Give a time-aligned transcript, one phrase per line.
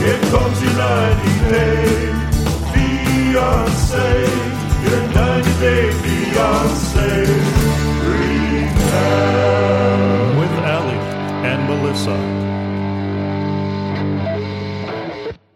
[0.00, 1.84] Here comes your 90 day
[2.72, 4.20] fiance.
[4.88, 7.26] Your 90 day fiance.
[8.80, 9.20] Recap.
[10.40, 11.04] With Allie
[11.44, 12.16] and Melissa.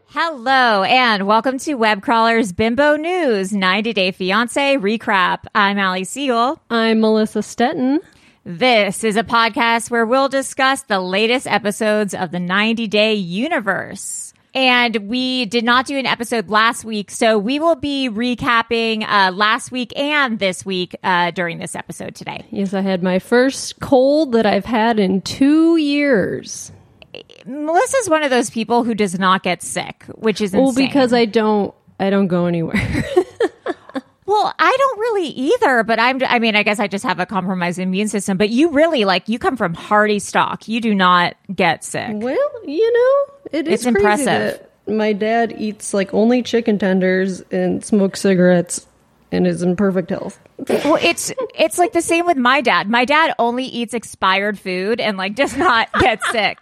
[0.09, 5.47] Hello, and welcome to Webcrawler's Bimbo News 90 Day Fiance Recap.
[5.55, 6.61] I'm Allie Siegel.
[6.69, 8.01] I'm Melissa Stetten.
[8.45, 14.34] This is a podcast where we'll discuss the latest episodes of the 90 Day Universe.
[14.55, 19.33] And we did not do an episode last week, so we will be recapping uh,
[19.33, 22.47] last week and this week uh, during this episode today.
[22.51, 26.71] Yes, I had my first cold that I've had in two years.
[27.45, 31.25] Melissa's one of those people who does not get sick, which is Well, because I
[31.25, 33.05] don't, I don't go anywhere.
[34.35, 37.27] Well, I don't really either, but I'm, I mean, I guess I just have a
[37.27, 40.67] compromised immune system, but you really like, you come from hearty stock.
[40.67, 42.11] You do not get sick.
[42.15, 44.61] well, you know, it is It's impressive.
[44.89, 48.87] my dad eats like only chicken tenders and smokes cigarettes
[49.31, 50.39] and is in perfect health.
[50.69, 52.89] Well, it's, it's like the same with my dad.
[52.89, 56.59] My dad only eats expired food and like does not get sick.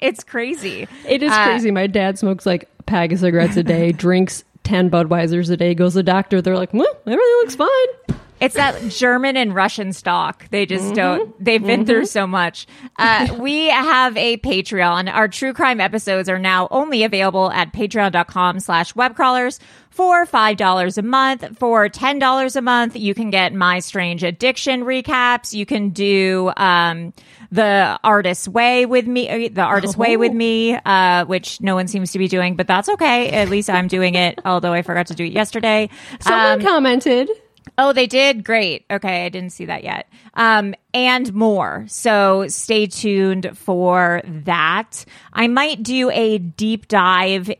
[0.00, 0.86] It's crazy.
[1.06, 1.70] It is Uh, crazy.
[1.70, 5.74] My dad smokes like a pack of cigarettes a day, drinks 10 Budweisers a day,
[5.74, 6.42] goes to the doctor.
[6.42, 8.18] They're like, well, everything looks fine.
[8.40, 10.48] It's that German and Russian stock.
[10.50, 12.66] They just don't, they've been through so much.
[12.98, 15.10] Uh, we have a Patreon.
[15.10, 21.02] Our true crime episodes are now only available at patreon.com slash webcrawlers for $5 a
[21.02, 21.58] month.
[21.58, 25.54] For $10 a month, you can get My Strange Addiction recaps.
[25.54, 27.14] You can do, um,
[27.54, 31.86] the artist's way with me, uh, the artist's way with me, uh, which no one
[31.86, 33.30] seems to be doing, but that's okay.
[33.30, 35.88] At least I'm doing it, although I forgot to do it yesterday.
[36.20, 37.30] Someone Um, commented.
[37.78, 38.44] Oh, they did?
[38.44, 38.84] Great.
[38.90, 40.08] Okay, I didn't see that yet.
[40.34, 41.84] Um, and more.
[41.88, 45.04] So stay tuned for that.
[45.32, 47.50] I might do a deep dive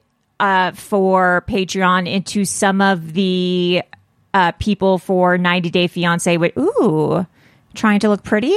[0.41, 3.83] uh, for Patreon into some of the
[4.35, 7.25] uh, people for 90 Day Fiance with, ooh,
[7.75, 8.57] trying to look pretty.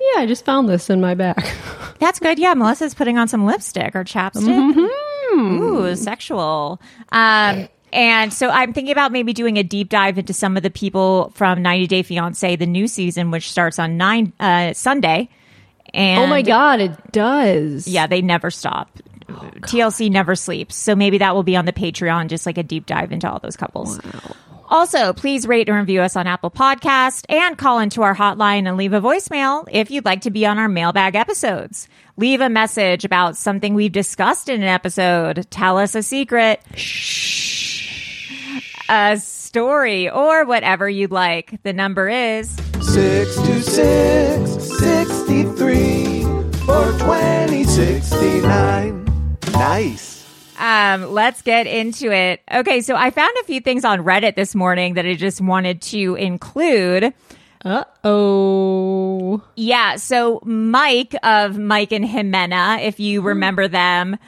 [0.00, 1.44] Yeah, I just found this in my bag.
[1.98, 2.38] That's good.
[2.38, 4.88] Yeah, Melissa's putting on some lipstick or chapstick.
[5.32, 6.80] Ooh, sexual.
[7.12, 10.70] Um, and so I'm thinking about maybe doing a deep dive into some of the
[10.70, 15.28] people from 90 Day Fiance, the new season, which starts on nine uh, Sunday.
[15.94, 17.88] And oh my God, it does.
[17.88, 18.90] yeah, they never stop.
[19.28, 20.76] TLC never sleeps.
[20.76, 23.38] So maybe that will be on the Patreon, just like a deep dive into all
[23.38, 23.98] those couples.
[24.68, 28.76] Also, please rate and review us on Apple Podcast and call into our hotline and
[28.76, 31.88] leave a voicemail if you'd like to be on our mailbag episodes.
[32.16, 35.46] Leave a message about something we've discussed in an episode.
[35.50, 36.60] Tell us a secret.
[38.88, 41.60] A story or whatever you'd like.
[41.62, 46.24] The number is 626 63
[46.68, 49.04] or 2069.
[49.52, 50.15] Nice.
[50.58, 52.40] Um, let's get into it.
[52.52, 55.82] Okay, so I found a few things on Reddit this morning that I just wanted
[55.82, 57.12] to include.
[57.64, 59.42] Uh oh.
[59.56, 64.18] Yeah, so Mike of Mike and Jimena, if you remember them,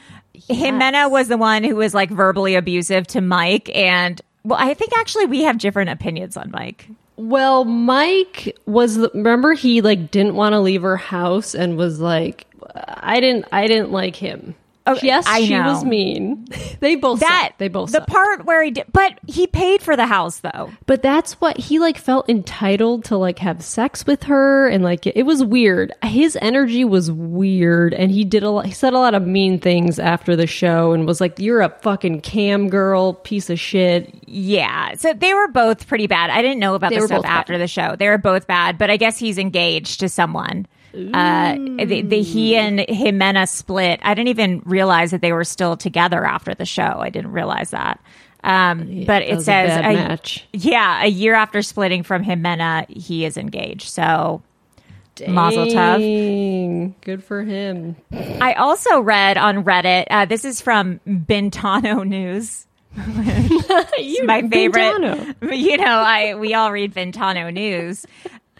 [0.49, 3.71] Jimena was the one who was like verbally abusive to Mike.
[3.75, 6.89] And well, I think actually we have different opinions on Mike.
[7.17, 12.47] Well, Mike was remember he like didn't want to leave her house and was like
[12.75, 14.55] I didn't I didn't like him.
[14.97, 15.65] Oh, yes, I she know.
[15.73, 16.47] was mean.
[16.81, 17.59] they both That suck.
[17.59, 18.07] they both the suck.
[18.09, 20.71] part where he did, but he paid for the house though.
[20.87, 25.07] But that's what he like felt entitled to like have sex with her and like
[25.07, 25.93] it was weird.
[26.03, 29.59] His energy was weird and he did a lot, he said a lot of mean
[29.61, 34.15] things after the show and was like you're a fucking cam girl piece of shit.
[34.27, 36.31] Yeah, so they were both pretty bad.
[36.31, 37.31] I didn't know about They the stuff bad.
[37.41, 37.97] after the show.
[37.99, 40.67] They were both bad, but I guess he's engaged to someone.
[40.95, 41.55] Uh,
[41.85, 44.01] the, the, he and Jimena split.
[44.03, 46.99] I didn't even realize that they were still together after the show.
[47.01, 48.01] I didn't realize that.
[48.43, 50.47] Um, but that it was a says match.
[50.53, 53.89] Yeah, a year after splitting from Jimena, he is engaged.
[53.89, 54.43] So
[55.27, 56.95] Mazel tov.
[57.01, 57.97] Good for him.
[58.13, 60.07] I also read on Reddit.
[60.11, 62.67] Uh, this is from Bintano News.
[64.01, 64.95] It's my favorite.
[64.95, 65.57] Bintano.
[65.57, 68.07] You know, I we all read Ventano News.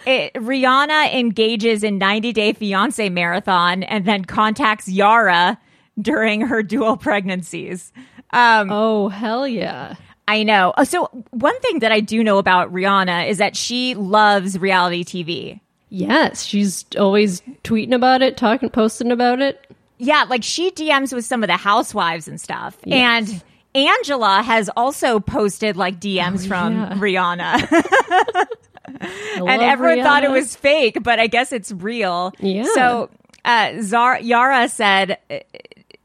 [0.07, 5.59] It, Rihanna engages in 90 Day Fiance marathon and then contacts Yara
[6.01, 7.93] during her dual pregnancies.
[8.31, 9.97] Um, Oh hell yeah.
[10.29, 10.75] I know.
[10.77, 15.03] Oh, so one thing that I do know about Rihanna is that she loves reality
[15.03, 15.61] TV.
[15.89, 19.67] Yes, she's always tweeting about it, talking, posting about it.
[19.97, 22.77] Yeah, like she DMs with some of the housewives and stuff.
[22.87, 23.43] And
[23.75, 26.93] Angela has also posted like DMs from yeah.
[26.95, 28.47] Rihanna.
[29.39, 32.33] And everyone thought it was fake, but I guess it's real.
[32.41, 32.65] Yeah.
[32.75, 33.11] So
[33.45, 35.39] uh, Zara, Yara said, uh,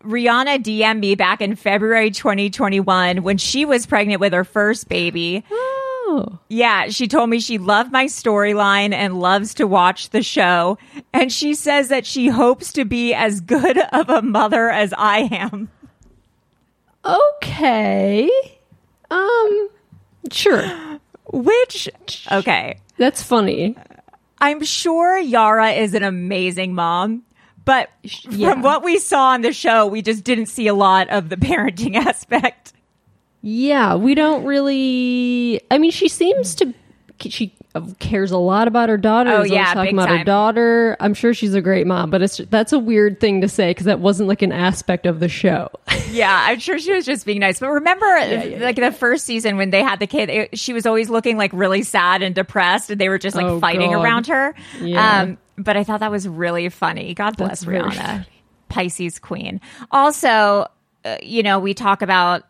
[0.03, 5.43] Rihanna DM'd me back in February 2021 when she was pregnant with her first baby.
[5.49, 10.77] Oh, Yeah, she told me she loved my storyline and loves to watch the show.
[11.13, 15.29] And she says that she hopes to be as good of a mother as I
[15.31, 15.69] am.
[17.05, 18.29] okay.
[19.09, 19.69] Um,
[20.31, 20.99] sure.
[21.33, 21.89] Which,
[22.31, 23.75] okay, That's funny.
[24.39, 27.23] I'm sure Yara is an amazing mom.
[27.65, 27.89] But
[28.29, 28.51] Yeah.
[28.51, 31.35] from what we saw on the show, we just didn't see a lot of the
[31.49, 32.73] parenting aspect.
[33.41, 35.59] Yeah, we don't really.
[35.71, 36.73] I mean, she seems to.
[37.21, 37.53] She
[37.99, 39.31] cares a lot about her daughter.
[39.31, 40.95] Oh, yeah, talking about her daughter.
[40.99, 43.85] I'm sure she's a great mom, but it's that's a weird thing to say because
[43.85, 45.69] that wasn't like an aspect of the show.
[46.13, 47.59] Yeah, I'm sure she was just being nice.
[47.59, 48.05] But remember,
[48.63, 51.49] like the first season when they had the kid, it, she was always looking like
[51.53, 54.03] really sad and depressed, and they were just like Oh, fighting God.
[54.03, 54.53] around her.
[54.79, 55.21] Yeah.
[55.21, 57.15] Um, but I thought that was really funny.
[57.15, 57.65] God bless That's
[57.97, 58.27] Rihanna.
[58.69, 59.59] Pisces queen.
[59.91, 60.67] Also,
[61.03, 62.43] uh, you know, we talk about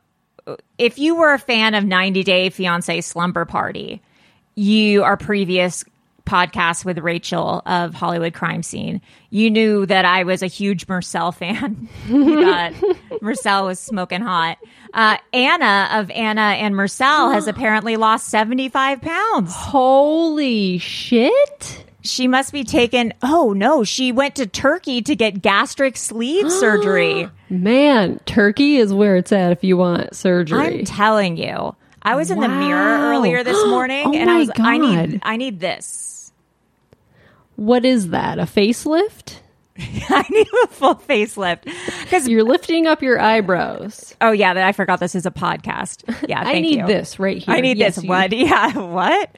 [0.77, 4.01] if you were a fan of 90 Day Fiance Slumber Party,
[4.55, 5.83] you our previous
[6.25, 11.31] podcast with Rachel of Hollywood Crime Scene, you knew that I was a huge Marcel
[11.31, 11.89] fan.
[12.07, 14.57] you Marcel was smoking hot.
[14.93, 19.53] Uh, Anna of Anna and Marcel has apparently lost 75 pounds.
[19.53, 21.85] Holy shit!
[22.01, 23.13] She must be taken.
[23.21, 27.29] Oh no, she went to Turkey to get gastric sleeve surgery.
[27.49, 30.79] Man, Turkey is where it's at if you want surgery.
[30.79, 31.75] I'm telling you.
[32.03, 35.19] I was in the mirror earlier this morning Oh and I was I need God.
[35.23, 36.31] I need this.
[37.55, 38.39] what is that?
[38.39, 39.37] A facelift?
[39.79, 41.65] I need a full facelift.
[42.09, 44.15] Cuz You're lifting up your eyebrows.
[44.21, 46.03] oh yeah, I forgot this is a podcast.
[46.29, 46.87] Yeah, I need you.
[46.87, 47.55] this right here.
[47.55, 48.03] I need Yes, this.
[48.03, 48.31] you- What?
[48.33, 49.29] Yeah, what?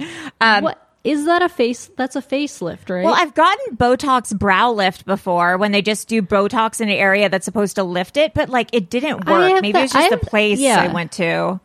[0.41, 1.41] Um What is that?
[1.43, 1.89] A face?
[1.97, 3.05] That's a facelift, right?
[3.05, 7.29] Well, I've gotten Botox brow lift before when they just do Botox in an area
[7.29, 9.61] that's supposed to lift it, but like it didn't work.
[9.61, 10.81] Maybe that- it was just the place yeah.
[10.81, 11.59] I went to.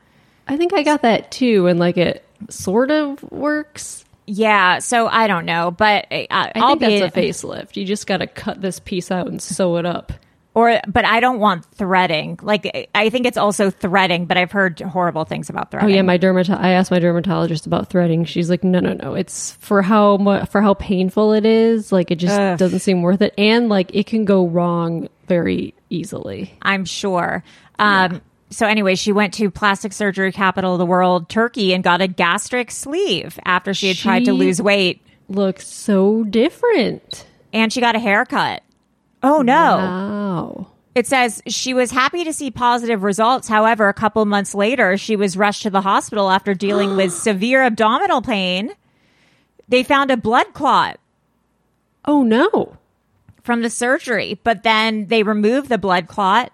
[0.51, 4.05] I think I got that too, and like it sort of works.
[4.27, 7.77] Yeah, so I don't know, but uh, I I'll think be that's a facelift.
[7.77, 10.13] You just got to cut this piece out and sew it up.
[10.55, 12.39] or but I don't want threading.
[12.43, 15.91] Like I think it's also threading, but I've heard horrible things about threading.
[15.91, 18.25] Oh yeah, my dermato- I asked my dermatologist about threading.
[18.25, 19.15] She's like, no, no, no.
[19.15, 21.91] It's for how mu- for how painful it is.
[21.93, 22.59] Like it just Ugh.
[22.59, 26.55] doesn't seem worth it, and like it can go wrong very easily.
[26.63, 27.43] I'm sure.
[27.79, 32.01] Um, So anyway, she went to plastic surgery capital of the world, Turkey, and got
[32.01, 37.27] a gastric sleeve after she had tried to lose weight, Looks so different.
[37.53, 38.63] and she got a haircut.
[39.23, 39.77] Oh no.
[39.77, 40.67] Wow.
[40.97, 43.47] It says she was happy to see positive results.
[43.47, 47.63] However, a couple months later, she was rushed to the hospital after dealing with severe
[47.63, 48.73] abdominal pain.
[49.69, 50.99] They found a blood clot
[52.05, 52.77] Oh no.
[53.45, 56.51] from the surgery, but then they removed the blood clot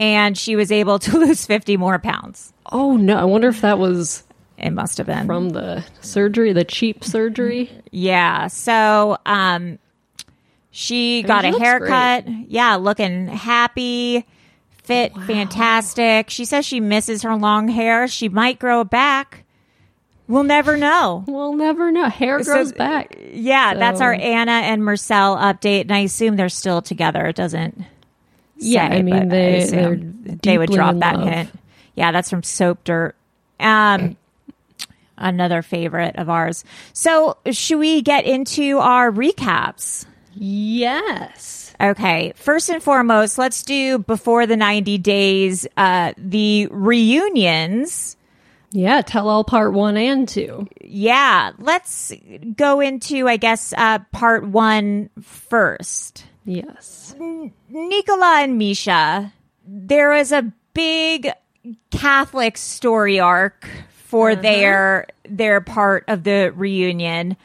[0.00, 2.52] and she was able to lose 50 more pounds.
[2.72, 3.16] Oh no.
[3.16, 4.24] I wonder if that was
[4.58, 5.26] It must have been.
[5.26, 7.70] from the surgery, the cheap surgery.
[7.90, 8.46] yeah.
[8.48, 9.78] So, um,
[10.70, 12.24] she got she a haircut.
[12.48, 12.74] Yeah.
[12.76, 14.26] Looking happy,
[14.82, 16.30] fit, fantastic.
[16.30, 18.08] She says she misses her long hair.
[18.08, 19.44] She might grow it back.
[20.26, 21.22] We'll never know.
[21.28, 22.08] We'll never know.
[22.08, 23.16] Hair So- grows back.
[23.32, 27.26] Yeah, that's our Anna and Marcel update, and I assume they're still together.
[27.26, 27.84] It doesn't.
[28.56, 29.96] Yeah, say, I mean, they- they're
[30.42, 31.28] they would drop that love.
[31.28, 31.50] hint.
[31.94, 33.14] Yeah, that's from Soap Dirt.
[33.60, 34.16] Um,
[35.18, 36.64] another favorite of ours.
[36.92, 40.06] So, should we get into our recaps?
[40.34, 41.74] Yes.
[41.80, 48.16] Okay, first and foremost, let's do before the 90 days, uh, the reunions.
[48.70, 50.66] Yeah, tell all part one and two.
[50.82, 52.12] Yeah, let's
[52.56, 56.24] go into, I guess, uh, part one first.
[56.44, 57.14] Yes.
[57.68, 59.32] Nicola and Misha,
[59.66, 61.30] there was a big
[61.90, 63.68] Catholic story arc
[64.06, 67.36] for their their part of the reunion.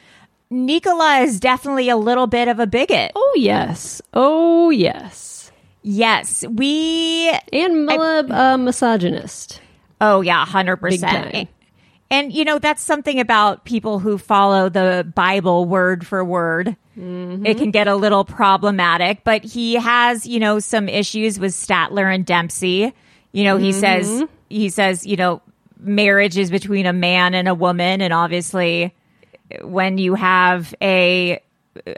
[0.50, 3.12] Nicola is definitely a little bit of a bigot.
[3.14, 4.02] Oh, yes.
[4.12, 5.40] Oh, yes.
[5.82, 9.60] Yes, we And a uh, misogynist.
[10.00, 11.48] Oh yeah, hundred percent.
[12.10, 16.76] And you know that's something about people who follow the Bible word for word.
[16.98, 17.46] Mm-hmm.
[17.46, 22.12] It can get a little problematic, but he has you know some issues with Statler
[22.12, 22.92] and Dempsey.
[23.32, 23.80] You know he Mm-hmm.
[23.80, 25.40] says he says you know
[25.78, 28.94] marriage is between a man and a woman, and obviously
[29.62, 31.40] when you have a,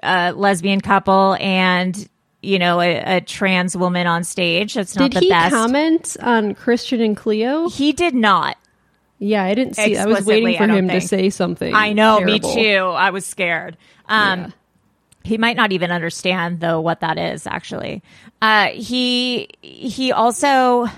[0.03, 2.09] a lesbian couple and
[2.43, 5.55] you know a, a trans woman on stage, that's not Did the he best.
[5.55, 7.69] comment on Christian and Cleo?
[7.71, 8.57] He did not.
[9.19, 9.97] Yeah, I didn't see.
[9.97, 11.73] I was waiting for him to say something.
[11.73, 12.55] I know, terrible.
[12.55, 12.79] me too.
[12.79, 13.77] I was scared.
[14.09, 14.51] Um, Yeah.
[15.25, 17.47] He might not even understand though what that is.
[17.47, 18.03] Actually,
[18.41, 20.89] uh, he he also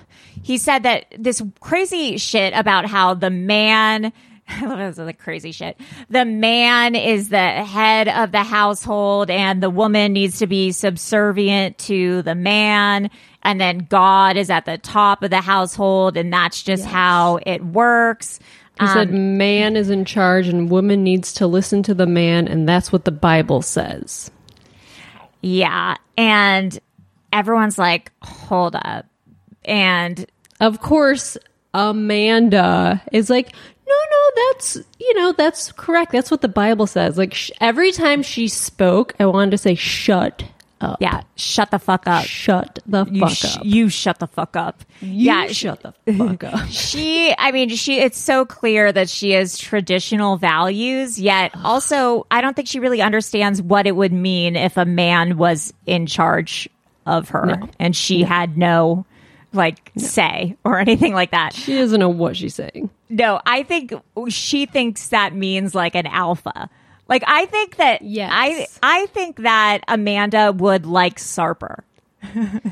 [0.42, 4.12] he said that this crazy shit about how the man.
[4.48, 5.80] I love this like crazy shit.
[6.10, 11.78] The man is the head of the household, and the woman needs to be subservient
[11.78, 13.10] to the man.
[13.42, 17.64] And then God is at the top of the household, and that's just how it
[17.64, 18.38] works.
[18.80, 22.48] He said, Um, "Man is in charge, and woman needs to listen to the man,
[22.48, 24.30] and that's what the Bible says."
[25.42, 25.96] Yeah.
[26.16, 26.78] And
[27.32, 29.06] everyone's like, hold up.
[29.64, 30.26] And
[30.60, 31.36] Of course,
[31.74, 33.52] Amanda is like,
[33.86, 36.12] "No, no, that's you know that's correct.
[36.12, 39.74] That's what the Bible says." Like sh- every time she spoke, I wanted to say,
[39.74, 40.44] "Shut
[40.80, 42.24] up." yeah, shut the fuck up.
[42.26, 43.62] Shut the You, fuck sh- up.
[43.64, 44.82] you shut the fuck up.
[45.00, 45.46] You yeah.
[45.48, 46.68] shut the fuck up.
[46.70, 52.40] She, I mean, she, it's so clear that she has traditional values, yet also, I
[52.40, 56.68] don't think she really understands what it would mean if a man was in charge
[57.06, 59.04] of her and she had no,
[59.52, 61.52] like, say or anything like that.
[61.52, 62.90] She doesn't know what she's saying.
[63.10, 63.92] No, I think
[64.28, 66.68] she thinks that means like an alpha.
[67.08, 68.30] Like I think that Yes.
[68.32, 71.80] I I think that Amanda would like Sarper.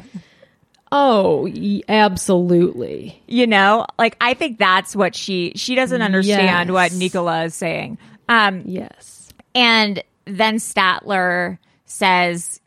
[0.94, 3.22] Oh, y- absolutely.
[3.26, 3.86] You know?
[3.98, 6.72] Like I think that's what she she doesn't understand Yes.
[6.72, 7.96] what Nicola is saying.
[8.28, 9.30] Um Yes.
[9.54, 12.60] and then Statler says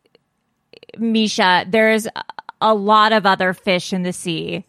[0.97, 2.07] Misha, there's
[2.61, 4.63] a lot of other fish in the sea.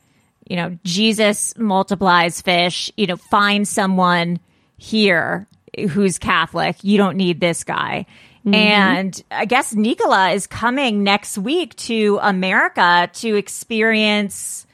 [0.48, 2.90] You know, Jesus multiplies fish.
[2.96, 4.38] You know, find someone
[4.76, 5.46] here
[5.90, 6.83] who's Catholic.
[6.83, 8.06] You don't need this guy.
[8.40, 8.54] Mm-hmm.
[8.54, 14.66] And I guess Nicola is coming next week to America to experience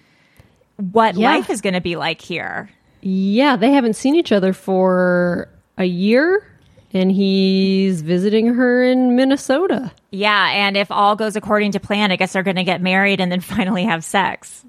[0.77, 1.31] what Yeah.
[1.31, 2.71] life is going to be like here.
[3.01, 6.47] Yeah, they haven't seen each other for a year,
[6.93, 9.91] and he's visiting her in Minnesota.
[10.11, 10.51] Yeah.
[10.51, 13.33] And if all goes according to plan, I guess they're going to get married and
[13.33, 14.65] then finally have sex.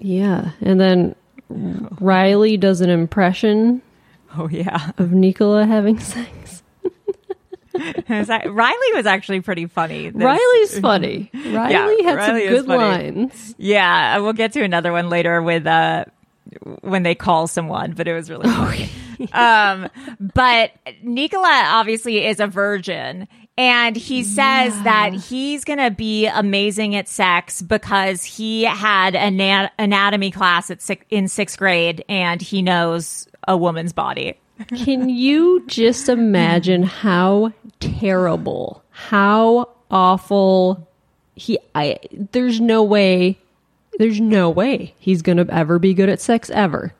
[0.00, 1.14] Yeah, and then
[2.00, 3.82] Riley does an impression
[4.36, 4.90] Oh, yeah.
[4.98, 6.62] of Nicola having sex.
[8.08, 10.10] Riley was actually pretty funny.
[10.10, 11.30] This- Riley's funny.
[11.34, 13.54] Riley had Riley some good lines.
[13.58, 16.04] Yeah, we'll get to another one later with uh
[16.80, 18.90] when they call someone, but it was really funny.
[19.32, 19.88] um,
[20.34, 27.06] but Nicola obviously is a virgin, and he says that he's gonna be amazing at
[27.08, 33.28] sex because he had an anatomy class at six- in sixth grade, and he knows
[33.48, 34.38] a woman's body.
[34.84, 40.86] Can you just imagine how terrible, how awful
[41.34, 41.98] he I
[42.32, 43.38] there's no way
[43.98, 46.92] there's no way he's going to ever be good at sex ever.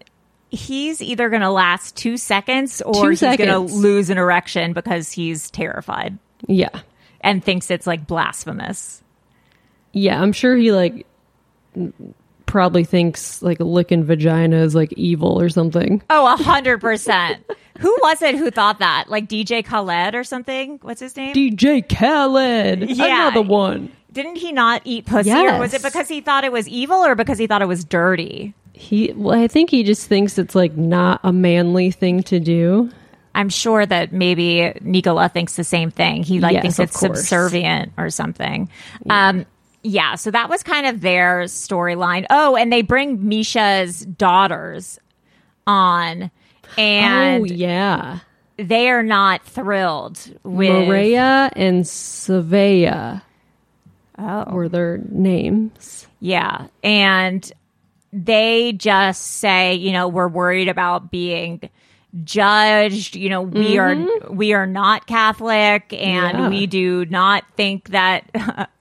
[0.50, 5.50] He's either gonna last two seconds or Two he's gonna lose an erection because he's
[5.50, 6.18] terrified.
[6.46, 6.80] Yeah.
[7.20, 9.02] and thinks it's like blasphemous.
[9.92, 11.06] Yeah, I'm sure he like
[12.48, 16.02] probably thinks like licking vagina is like evil or something.
[16.10, 17.44] Oh, a hundred percent.
[17.78, 19.04] Who was it who thought that?
[19.08, 20.80] Like DJ Khaled or something?
[20.82, 21.32] What's his name?
[21.34, 22.90] DJ Khaled.
[22.90, 23.28] Yeah.
[23.28, 23.92] Another one.
[24.10, 27.14] Didn't he not eat pussy, or was it because he thought it was evil, or
[27.14, 28.54] because he thought it was dirty?
[28.72, 32.90] He, well, I think he just thinks it's like not a manly thing to do.
[33.34, 36.24] I'm sure that maybe Nicola thinks the same thing.
[36.24, 37.18] He like Yes, thinks it's course.
[37.20, 38.68] subservient or something.
[39.10, 39.46] Um,
[39.82, 42.26] yeah, so that was kind of their storyline.
[42.30, 44.98] Oh, and they bring Misha's daughters
[45.66, 46.30] on,
[46.76, 48.20] and oh yeah,
[48.56, 53.22] they are not thrilled with Maria and Savea
[54.18, 54.52] Oh.
[54.52, 56.08] were their names.
[56.18, 56.66] Yeah.
[56.82, 57.50] And
[58.12, 61.70] they just say, you know, we're worried about being
[62.24, 64.34] judged, you know, we are mm-hmm.
[64.34, 66.48] we are not Catholic and Yeah.
[66.48, 68.70] we do not think that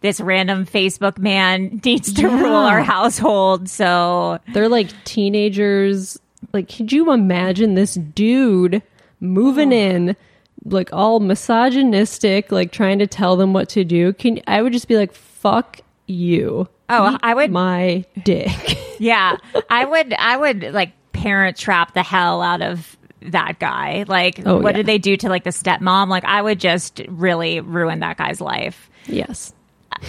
[0.00, 3.68] this random Facebook man needs to rule our household.
[3.68, 6.18] So They're like teenagers.
[6.52, 8.82] Like, could you imagine this dude
[9.20, 9.76] moving oh.
[9.76, 10.16] in,
[10.64, 14.12] like all misogynistic, like trying to tell them what to do?
[14.14, 18.78] Can I would just be like, "Fuck you." Oh, Eat I would- my dick.
[18.98, 19.36] yeah,
[19.68, 24.04] I would I would like parent trap the hell out of that guy.
[24.08, 24.78] Like Oh, what yeah.
[24.78, 26.08] did they do to like the stepmom?
[26.08, 28.88] Like I would just really ruin that guy's life.
[29.06, 29.52] yes.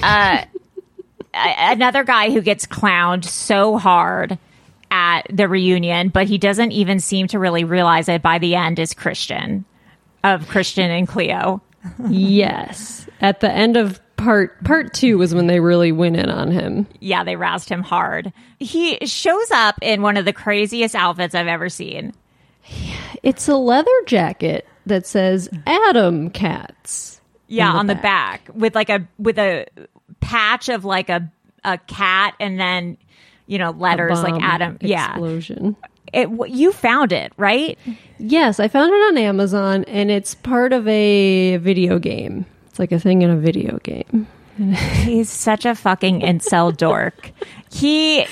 [0.04, 0.46] A-
[1.34, 4.38] another guy who gets clowned so hard
[4.90, 8.80] at the reunion, but he doesn't even seem to really realize it by the end
[8.80, 9.64] is Christian
[10.24, 11.62] of Christian and Cleo.
[12.10, 13.08] yes.
[13.22, 16.86] At the end of part part 2 was when they really went in on him.
[17.00, 18.32] Yeah, they roused him hard.
[18.60, 22.14] He shows up in one of the craziest outfits I've ever seen.
[23.24, 27.11] It's a leather jacket that says Atom Cats.
[27.52, 28.46] Yeah, the on the back.
[28.46, 29.66] back with like a with a
[30.20, 31.32] patch of like a
[31.64, 32.98] a cat and then
[33.48, 34.78] you know letters like Atom.
[34.82, 35.76] Yeah, Explosion.
[36.14, 37.78] it, you found it right.
[38.18, 42.46] Yes, I found it on Amazon and it's part of a video game.
[42.70, 44.28] It's like a thing in a video game.
[45.04, 47.32] He's such a fucking incel dork.
[47.72, 48.26] He,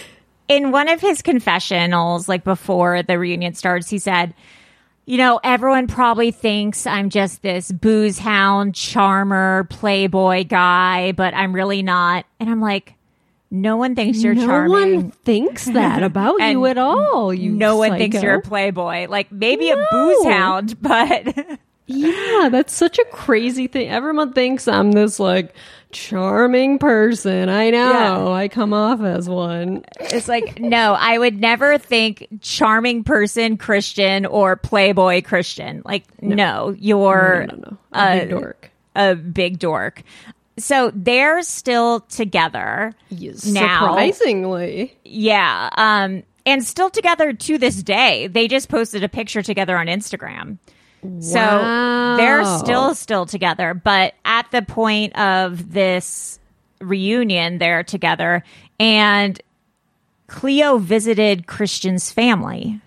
[0.48, 4.34] in one of his confessionals, like before the reunion starts, he said,
[5.10, 11.52] You know, everyone probably thinks I'm just this booze hound, charmer, playboy guy, but I'm
[11.52, 12.28] really not.
[12.40, 12.94] And I'm like,
[13.50, 14.92] No one thinks you're no charming.
[14.92, 17.34] No one thinks that about you at all.
[17.34, 19.08] You no one thinks you're a playboy.
[19.10, 21.58] Like maybe a booze hound, but
[21.88, 23.90] Yeah, that's such a crazy thing.
[23.90, 25.56] Everyone thinks I'm this like
[25.92, 27.50] charming person.
[27.50, 27.92] I know.
[27.92, 28.28] Yeah.
[28.30, 29.84] I come off as one.
[30.00, 35.82] It's like, no, I would never think charming person Christian or playboy Christian.
[35.86, 37.78] Like, no, you're No, no, no.
[37.94, 38.72] A big dork.
[38.96, 40.04] a big dork.
[40.58, 43.36] So they're still together now.
[43.36, 44.98] Surprisingly.
[45.06, 45.70] Yeah.
[45.78, 48.28] Um, and still together to this day.
[48.28, 50.58] They just posted a picture together on Instagram.
[51.22, 51.40] So
[52.20, 56.40] they're still still together, but at the point of this
[56.82, 58.44] reunion, they're together.
[58.80, 59.40] And
[60.28, 62.80] Cleo visited Christian's family,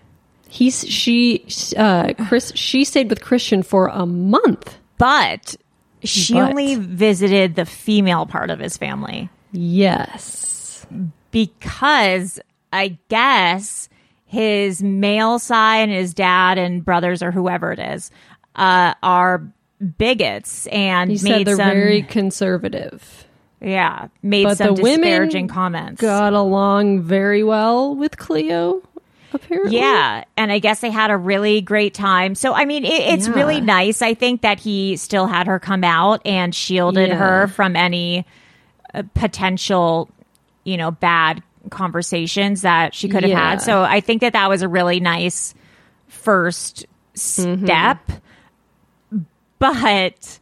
[0.49, 4.77] He's she uh Chris she stayed with Christian for a month.
[4.99, 5.55] but
[6.03, 10.85] she But- only visited the female part of his family Yes.
[11.31, 12.39] because
[12.71, 13.89] I guess
[14.25, 18.11] his male side and his dad and brothers or whoever it is
[18.55, 19.41] uh, are
[19.97, 23.25] bigots and He said made they're some very conservative.
[23.61, 26.01] yeah made But some the women disparaging comments.
[26.01, 28.81] Got along very well with Cleo,
[29.33, 29.77] apparently.
[29.77, 32.35] Yeah, and I guess they had a really great time.
[32.35, 33.33] So I mean, it, it's Yeah.
[33.33, 34.01] really nice.
[34.01, 37.15] I think that he still had her come out and shielded Yeah.
[37.17, 38.25] her from any
[38.93, 40.07] uh, potential,
[40.63, 43.49] you know, bad conversations that she could have Yeah.
[43.51, 43.61] had.
[43.61, 45.55] So I think that that was a really nice
[46.07, 46.85] first
[47.15, 47.65] Mm-hmm.
[49.63, 50.39] But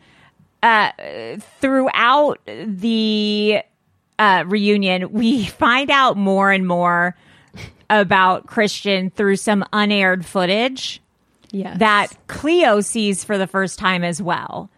[0.63, 0.91] uh,
[1.59, 3.61] throughout the
[4.17, 7.15] uh, reunion, we find out more and more
[7.87, 11.01] about Christian through some unaired footage
[11.51, 11.77] Yes.
[11.79, 14.69] that Cleo sees for the first time as well.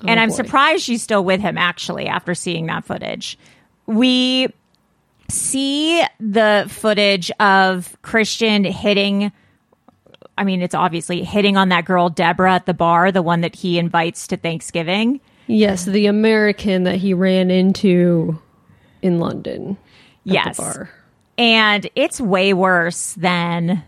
[0.00, 0.34] and I'm boy.
[0.36, 3.38] surprised she's still with him actually after seeing that footage.
[3.86, 4.48] We
[5.28, 9.30] see the footage of Christian hitting
[10.36, 13.54] I mean, it's obviously hitting on that girl Deborah at the bar, the one that
[13.54, 15.20] he invites to Thanksgiving.
[15.46, 18.40] Yes, the American that he ran into
[19.02, 19.76] in London.
[20.26, 20.56] at Yes.
[20.56, 20.90] The bar.
[21.36, 23.82] And it's way worse than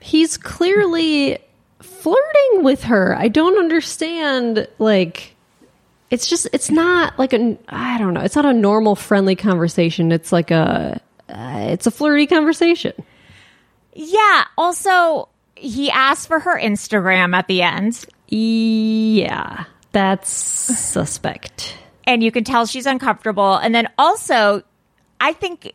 [0.00, 1.38] He's clearly
[1.80, 3.14] flirting with her.
[3.16, 5.36] I don't understand like
[6.10, 8.22] it's just it's not like a I don't know.
[8.22, 10.10] It's not a normal friendly conversation.
[10.10, 12.94] It's like a uh, it's a flirty conversation.
[13.92, 14.44] Yeah.
[14.56, 15.28] Also,
[15.60, 21.76] he asked for her Instagram at the end, Yeah, that's suspect.
[22.04, 23.54] and you can tell she's uncomfortable.
[23.56, 24.62] And then also,
[25.20, 25.72] I think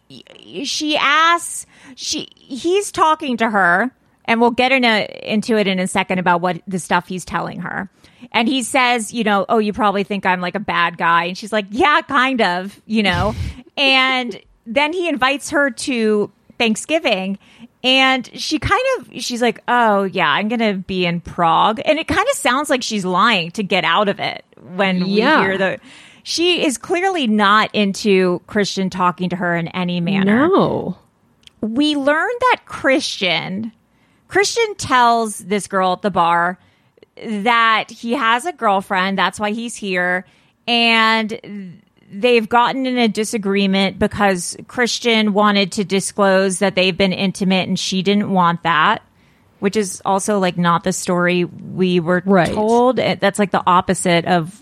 [0.63, 3.91] she asks she he's talking to her
[4.25, 7.23] and we'll get in a, into it in a second about what the stuff he's
[7.25, 7.89] telling her.
[8.31, 11.25] And he says, you know, oh, you probably think I'm like a bad guy.
[11.25, 13.35] And she's like, yeah, kind of, you know.
[13.77, 17.37] and then he invites her to Thanksgiving
[17.85, 21.97] and she kind of she's like, "Oh, yeah, I'm going to be in Prague." And
[21.99, 24.43] it kind of sounds like she's lying to get out of it
[24.75, 25.39] when Yeah.
[25.41, 25.79] we hear the
[26.23, 30.97] she is clearly not into Christian talking to her in any manner No.
[31.61, 33.71] we learn that Christian
[34.27, 36.57] Christian tells this girl at the bar
[37.23, 40.25] that he has a girlfriend, that's why he's here,
[40.67, 41.79] and
[42.11, 47.79] they've gotten in a disagreement because Christian wanted to disclose that they've been intimate and
[47.79, 49.01] she didn't want that.
[49.59, 52.53] Which is also like not the story we were Right.
[52.53, 52.97] told.
[52.97, 54.61] That's like the opposite of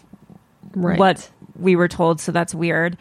[0.75, 0.97] Right.
[0.97, 1.29] what
[1.59, 2.97] we were told, so that's weird.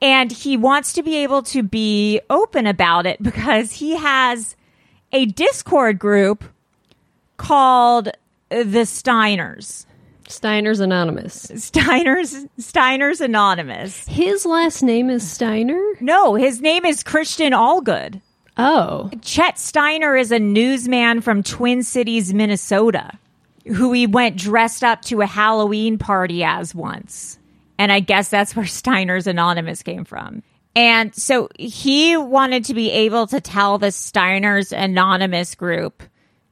[0.00, 4.56] And he wants to be able to be open about it because he has
[5.12, 6.44] a Discord group
[7.36, 8.10] called
[8.50, 9.86] the Steiners.
[10.32, 11.46] Steiner's Anonymous.
[11.46, 14.06] Steiners Steiners Anonymous.
[14.08, 15.80] His last name is Steiner?
[16.00, 18.20] No, his name is Christian Allgood.
[18.56, 19.10] Oh.
[19.22, 23.12] Chet Steiner is a newsman from Twin Cities, Minnesota,
[23.66, 27.38] who he went dressed up to a Halloween party as once.
[27.78, 30.42] And I guess that's where Steiner's Anonymous came from.
[30.74, 36.02] And so he wanted to be able to tell the Steiner's Anonymous group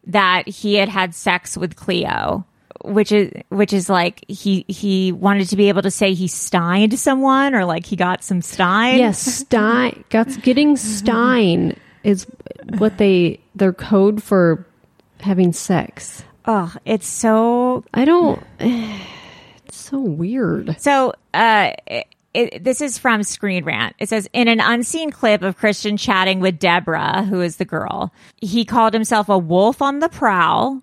[0.06, 2.44] that he had had sex with Cleo,
[2.84, 6.98] which is which is like he he wanted to be able to say he steined
[6.98, 8.98] someone or like he got some stein.
[8.98, 10.04] Yes, Stein.
[10.10, 12.26] Got, getting Stein is
[12.78, 14.66] what they, their code for
[15.20, 16.24] having sex.
[16.46, 20.80] Oh, it's so I don't, it's so weird.
[20.80, 23.96] So, uh, it, it, this is from Screen Rant.
[23.98, 28.12] It says in an unseen clip of Christian chatting with Deborah, who is the girl,
[28.40, 30.82] he called himself a wolf on the prowl.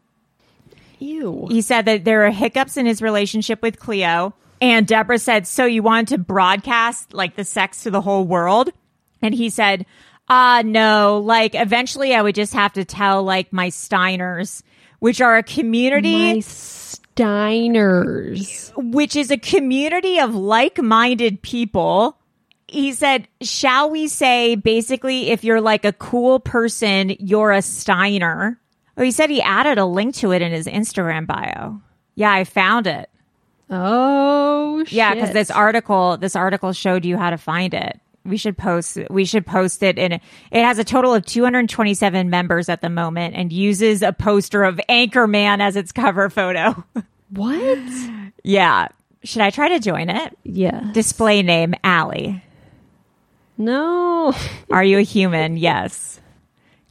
[0.99, 1.47] Ew.
[1.49, 4.33] He said that there are hiccups in his relationship with Cleo.
[4.59, 8.71] And Deborah said, So you wanted to broadcast like the sex to the whole world?
[9.21, 9.85] And he said,
[10.29, 11.21] Ah, no.
[11.23, 14.63] Like eventually I would just have to tell like my Steiners,
[14.99, 18.71] which are a community My Steiners.
[18.75, 22.17] which is a community of like-minded people.
[22.67, 28.59] He said, "Shall we say basically if you're like a cool person, you're a Steiner."
[28.97, 31.81] Oh, he said he added a link to it in his Instagram bio.
[32.15, 33.09] Yeah, I found it.
[33.69, 34.93] Oh, shit.
[34.93, 37.99] Yeah, because this article, this article showed you how to find it.
[38.25, 38.97] We should post.
[39.09, 40.13] We should post it in.
[40.13, 44.79] It has a total of 227 members at the moment, and uses a poster of
[44.89, 46.83] Anchorman as its cover photo.
[47.29, 47.77] What?
[48.45, 48.87] yeah,
[49.25, 50.37] should I try to join it?
[50.45, 50.91] Yeah.
[50.93, 52.41] Display name Allie.
[53.57, 54.33] No.
[54.71, 55.57] Are you a human?
[55.57, 56.21] Yes.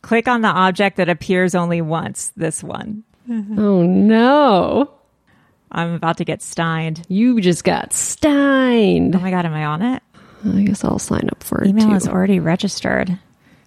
[0.06, 2.32] Click on the object that appears only once.
[2.36, 3.02] This one.
[3.28, 4.90] Oh, no.
[5.72, 7.04] I'm about to get steined.
[7.08, 9.16] You just got Steined.
[9.16, 10.02] Oh my god, am I on it?
[10.44, 11.94] I guess I'll sign up for it Email too.
[11.96, 13.18] is already registered.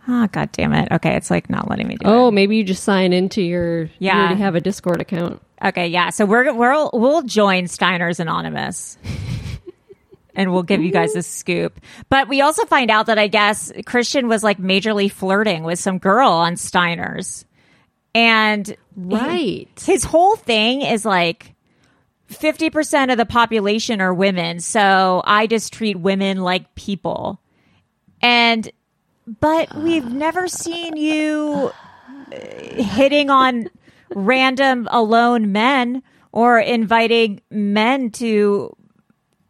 [0.07, 0.89] Oh god damn it.
[0.93, 2.31] Okay, it's like not letting me do Oh, it.
[2.31, 3.89] maybe you just sign into your.
[3.99, 4.15] Yeah.
[4.15, 5.41] You already have a Discord account.
[5.63, 6.09] Okay, yeah.
[6.09, 8.97] So we're we'll we'll join Steiner's Anonymous.
[10.35, 11.79] and we'll give you guys a scoop.
[12.09, 15.97] But we also find out that I guess Christian was like majorly flirting with some
[15.97, 17.45] girl on Steiner's.
[18.15, 19.67] And Right.
[19.85, 21.53] his whole thing is like
[22.29, 27.39] 50% of the population are women, so I just treat women like people.
[28.21, 28.69] And
[29.39, 31.71] but we've never seen you
[32.31, 32.35] uh,
[32.81, 33.69] hitting on
[34.15, 38.75] random alone men or inviting men to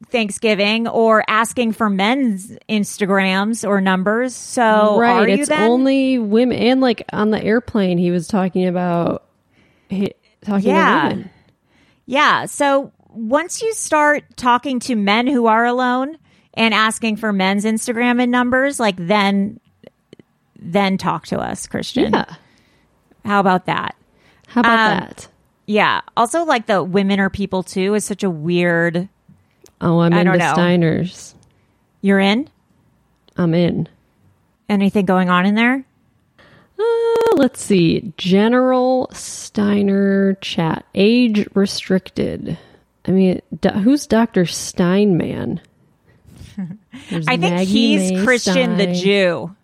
[0.07, 4.33] Thanksgiving or asking for men's Instagrams or numbers.
[4.35, 5.11] So right.
[5.11, 5.69] are you it's then?
[5.69, 6.57] only women.
[6.57, 9.25] And like on the airplane, he was talking about.
[9.89, 11.01] He, talking Yeah.
[11.01, 11.29] to women.
[12.05, 12.45] Yeah.
[12.45, 16.17] So once you start talking to men who are alone
[16.53, 19.59] and asking for men's Instagram and numbers, like then,
[20.57, 22.13] then talk to us, Christian.
[22.13, 22.35] Yeah.
[23.25, 23.95] How about that?
[24.47, 25.27] How about Um, that?
[25.67, 26.01] Yeah.
[26.17, 29.09] Also, like the women are people too is such a weird.
[29.81, 30.53] Oh, I'm I into don't know.
[30.53, 31.33] Steiners.
[32.01, 32.49] You're in?
[33.37, 33.87] I'm in.
[34.67, 35.83] Anything going on in there?
[36.79, 38.13] Uh, let's see.
[38.17, 40.85] General Steiner chat.
[40.93, 42.57] Age restricted.
[43.05, 44.45] I mean, do, who's Dr.
[44.45, 45.61] Steinman?
[47.09, 49.55] There's I think Maggie he's Mae Christian the Jew.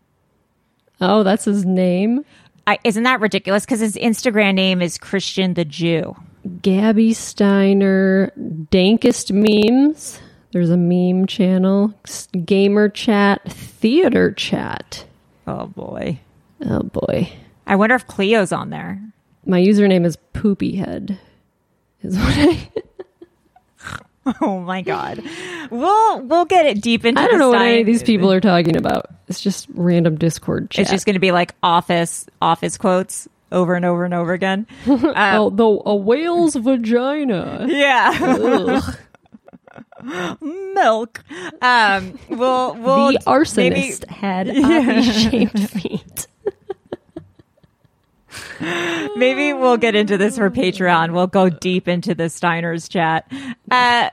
[1.01, 2.23] Oh, that's his name?
[2.65, 3.65] I, isn't that ridiculous?
[3.65, 6.15] Because his Instagram name is Christian the Jew.
[6.61, 8.31] Gabby Steiner.
[8.37, 10.19] Dankest memes.
[10.51, 11.93] There's a meme channel,
[12.45, 15.05] gamer chat, theater chat.
[15.47, 16.19] Oh boy.
[16.65, 17.29] Oh boy.
[17.67, 19.01] I wonder if Cleo's on there.
[19.45, 21.17] My username is poopyhead.
[22.01, 22.69] Is what I
[24.41, 25.21] Oh my god.
[25.69, 28.31] We'll we'll get it deep into I don't the know what any of these people
[28.31, 29.07] are talking about.
[29.27, 30.83] It's just random Discord chat.
[30.83, 34.67] It's just going to be like office office quotes over and over and over again.
[34.87, 37.65] oh, the a whale's vagina.
[37.69, 38.81] Yeah.
[40.41, 41.23] Milk.
[41.61, 46.27] Um we'll we'll the arsonist had oddly shaped feet.
[48.59, 51.13] Maybe, maybe we'll get into this for Patreon.
[51.13, 53.31] We'll go deep into the Steiner's chat.
[53.69, 54.09] Uh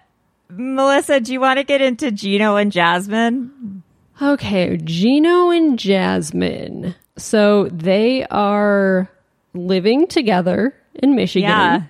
[0.51, 3.83] Melissa, do you want to get into Gino and Jasmine?
[4.21, 6.95] Okay, Gino and Jasmine.
[7.17, 9.09] So they are
[9.55, 11.49] living together in Michigan.
[11.49, 11.83] Yeah.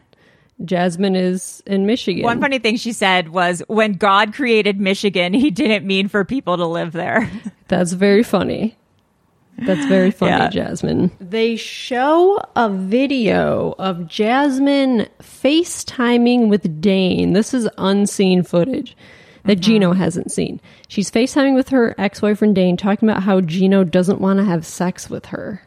[0.64, 2.22] Jasmine is in Michigan.
[2.22, 6.56] One funny thing she said was when God created Michigan, he didn't mean for people
[6.56, 7.30] to live there.
[7.68, 8.76] That's very funny.
[9.58, 10.48] That's very funny, Yeah.
[10.48, 11.10] Jasmine.
[11.20, 17.32] They show a video of Jasmine FaceTiming with Dane.
[17.34, 18.96] This is unseen footage
[19.44, 19.60] that mm-hmm.
[19.60, 20.60] Gino hasn't seen.
[20.88, 24.64] She's FaceTiming with her ex boyfriend Dane, talking about how Gino doesn't want to have
[24.64, 25.62] sex with her.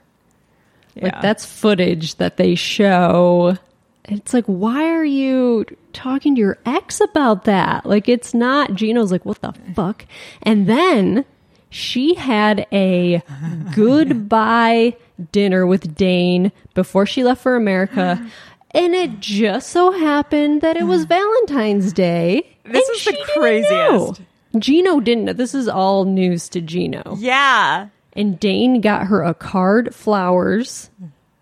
[1.00, 1.22] Like, Yeah.
[1.22, 3.58] that's footage that they show.
[4.06, 7.86] It's like, why are you talking to your ex about that?
[7.86, 8.76] Like, it's not.
[8.76, 10.06] Gino's like, what the fuck?
[10.44, 11.26] And then
[11.70, 13.24] she had a
[13.76, 14.96] goodbye
[15.32, 18.26] dinner with Dane before she left for America.
[18.72, 22.58] And it just so happened that it was Valentine's Day.
[22.66, 24.20] This is the craziest.
[24.60, 25.32] Gino didn't know.
[25.32, 27.16] This is all news to Gino.
[27.18, 27.88] Yeah.
[28.16, 30.90] And Dane got her a card, flowers,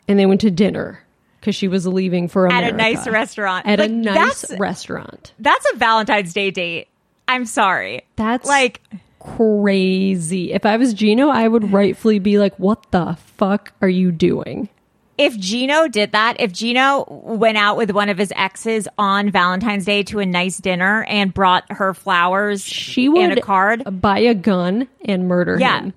[0.08, 1.04] and they went to dinner
[1.40, 3.68] because she was leaving for At a nice restaurant.
[3.68, 5.34] At Like, a nice that's, restaurant.
[5.40, 6.88] that's a Valentine's Day date.
[7.28, 8.02] I'm sorry.
[8.16, 8.82] That's like
[9.20, 10.52] crazy.
[10.52, 14.70] If I was Gino, I would rightfully be like, "What the fuck are you doing?"
[15.18, 19.86] if Gino did that, if Gino went out with one of his exes on Valentine's
[19.86, 24.20] Day to a nice dinner and brought her flowers She would and a card, buy
[24.20, 25.94] a gun and murder yeah, him.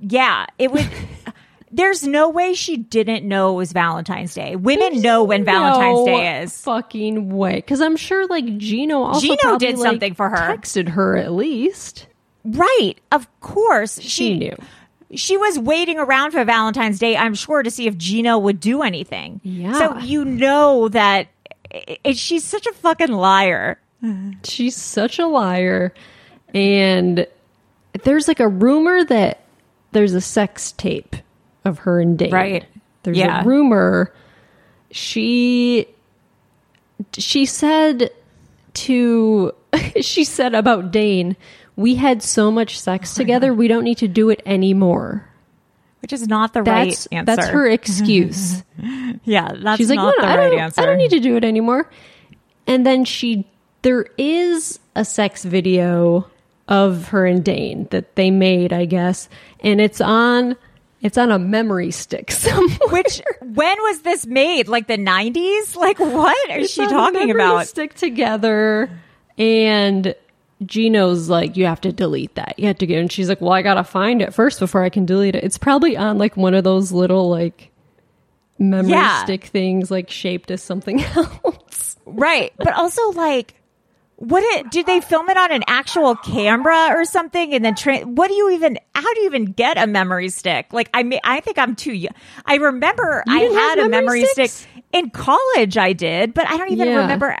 [0.00, 0.88] Yeah, it would.
[1.70, 4.56] There's no way she didn't know it was Valentine's Day.
[4.56, 6.58] Women know when Valentine's No Day is.
[6.62, 10.36] Fucking way, because I'm sure like Gino also Gino did like, something for her.
[10.56, 12.06] Texted her at least.
[12.44, 12.94] Right.
[13.12, 14.00] Of course.
[14.00, 14.56] She knew.
[15.14, 18.82] She was waiting around for Valentine's Day, I'm sure, to see if Gino would do
[18.82, 19.40] anything.
[19.42, 19.78] Yeah.
[19.78, 21.28] So you know that
[21.72, 23.78] i i she's such a fucking liar.
[24.44, 25.92] She's such a liar.
[26.54, 27.26] And
[28.04, 29.40] there's like a rumor that
[29.98, 31.16] there's a sex tape
[31.64, 32.30] of her and Dane.
[32.30, 32.64] Right.
[33.02, 33.42] There's Yeah.
[33.42, 34.14] a rumor.
[34.92, 35.88] She
[37.16, 38.10] she said
[38.74, 39.52] to
[40.00, 41.36] she said about Dane,
[41.74, 45.28] we had so much sex oh together, we don't need to do it anymore.
[46.00, 47.24] Which is not the That's right answer.
[47.26, 48.62] that's her excuse.
[49.24, 50.80] Yeah, that's She's like, not no, I right don't, answer.
[50.80, 51.90] I don't need to do it anymore.
[52.68, 53.46] And then she,
[53.82, 56.30] there is a sex video
[56.68, 59.28] of her and Dane that they made, I guess,
[59.60, 60.54] and it's on,
[61.00, 62.78] it's on a memory stick somewhere.
[62.90, 64.68] Which when was this made?
[64.68, 65.74] Like the nineties?
[65.74, 67.66] Like what is It's she talking about?
[67.66, 68.90] Stick together,
[69.38, 70.14] and
[70.66, 72.58] Gino's like, you have to delete that.
[72.58, 74.90] You have to get, and she's like, well, I gotta find it first before I
[74.90, 75.44] can delete it.
[75.44, 77.70] It's probably on like one of those little like
[78.58, 79.22] memory Yeah.
[79.24, 81.96] stick things, like shaped as something else.
[82.04, 82.52] Right.
[82.58, 83.54] But also like
[84.20, 88.00] what it did they film it on an actual camera or something and then tra-
[88.00, 91.20] what do you even how do you even get a memory stick like i mean
[91.22, 92.12] i think i'm too young
[92.44, 94.52] i remember i had a memory sticks?
[94.54, 96.96] stick in college i did but i don't even Yeah.
[97.02, 97.36] remember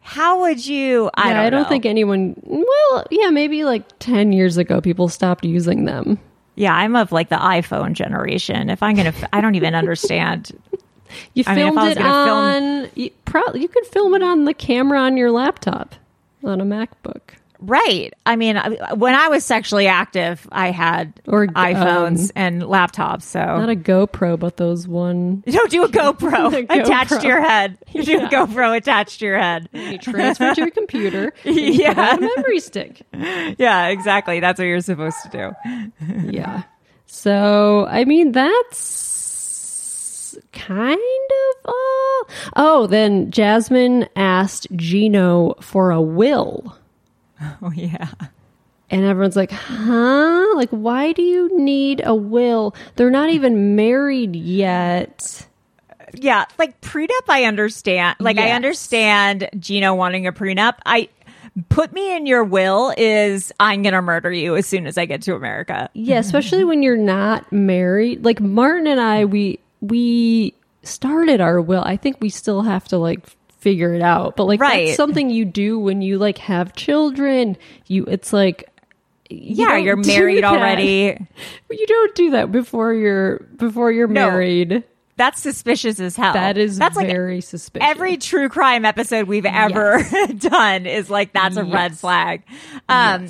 [0.00, 1.68] how would you i yeah, don't I don't know.
[1.70, 2.34] think anyone.
[2.44, 6.18] Well, yeah, maybe like ten years ago, people stopped using them.
[6.54, 10.52] yeah i'm of like the iphone generation if i'm gonna i don't even understand
[11.34, 12.90] You mean, filmed I was it gonna film- on.
[12.94, 15.96] You, pro- you could film it on the camera on your laptop,
[16.44, 17.20] on a MacBook.
[17.62, 18.14] Right.
[18.24, 18.56] I mean,
[18.94, 23.24] when I was sexually active, I had Or, iPhones um, and laptops.
[23.24, 25.42] So Not a GoPro, but those one.
[25.46, 27.20] you don't do a GoPro attached GoPro.
[27.20, 27.76] to your head.
[27.92, 29.68] You do a GoPro attached to your head.
[29.74, 31.34] You transfer to your computer.
[31.44, 32.16] you Yeah.
[32.16, 33.02] a memory stick.
[33.12, 34.40] Yeah, exactly.
[34.40, 36.30] That's what you're supposed to do.
[36.30, 36.62] Yeah.
[37.06, 38.88] So, I mean, that's
[40.52, 42.28] kind of all.
[42.56, 46.76] Oh, then Jasmine asked Gino for a will.
[47.62, 48.10] Oh yeah.
[48.90, 50.46] And everyone's like, huh?
[50.56, 52.74] Like, why do you need a will?
[52.96, 55.46] They're not even married yet.
[55.88, 58.16] Uh, yeah, like prenup I understand.
[58.20, 60.74] Like I understand Gino wanting a prenup.
[60.84, 61.08] I
[61.68, 65.06] put me in your will is I'm going to murder you as soon as I
[65.06, 65.88] get to America.
[65.94, 68.24] Yeah, especially when you're not married.
[68.24, 71.82] Like Martin and I, we we started our will.
[71.82, 73.26] I think we still have to like
[73.58, 74.36] figure it out.
[74.36, 74.86] But like Right.
[74.86, 77.56] that's something you do when you like have children.
[77.86, 78.68] You it's like
[79.28, 81.16] you yeah, you're married already.
[81.70, 84.28] You don't do that before you're before you're No.
[84.30, 84.84] married.
[85.16, 86.32] That's suspicious as hell.
[86.32, 87.86] That is that's like very suspicious.
[87.88, 90.02] every true crime episode we've ever
[90.38, 92.42] done is like that's a red flag.
[92.88, 93.28] Um,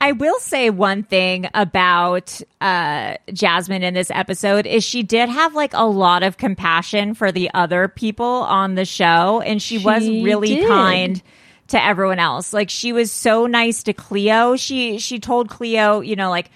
[0.00, 5.54] I will say one thing about uh, Jasmine in this episode is she did have
[5.54, 10.08] like a lot of compassion for the other people on the show, and she, was
[10.08, 10.68] really did.
[10.68, 11.22] kind
[11.68, 12.52] to everyone else.
[12.52, 14.56] Like she was so nice to Cleo.
[14.56, 16.50] She she told Cleo, you know, like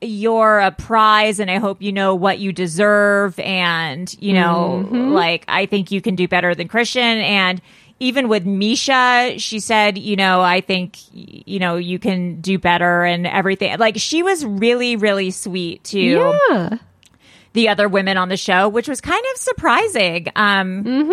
[0.00, 5.44] you're a prize and I hope you know what you deserve and you know like
[5.48, 7.62] I think you can do better than Christian and
[8.00, 13.04] even with Misha she said you know I think you know you can do better
[13.04, 16.78] and everything like she was really really sweet to Yeah.
[17.52, 21.10] the other women on the show which was kind of surprising um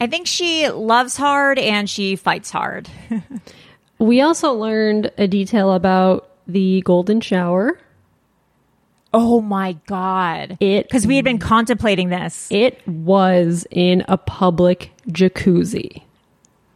[0.00, 2.88] I think she loves hard and she fights hard
[3.98, 7.78] We also learned a detail about the golden shower.
[9.14, 14.90] Oh my god It because we had been contemplating this it was in a public
[15.08, 16.02] jacuzzi.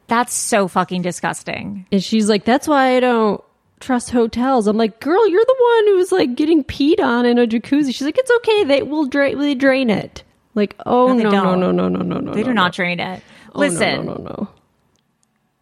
[0.08, 1.86] That's so fucking disgusting.
[1.90, 3.42] And she's like, that's why I don't
[3.80, 4.68] trust hotels.
[4.68, 7.86] I'm like, girl, you're the one who's like getting peed on in a jacuzzi.
[7.86, 8.64] She's like, it's okay.
[8.64, 10.22] They will drain, they drain it.
[10.54, 12.32] Like, oh, No, no, no, no, no, no, no, no.
[12.34, 12.72] They do no, not no.
[12.72, 13.22] train it.
[13.54, 14.48] Oh, no, Listen, no, no, no.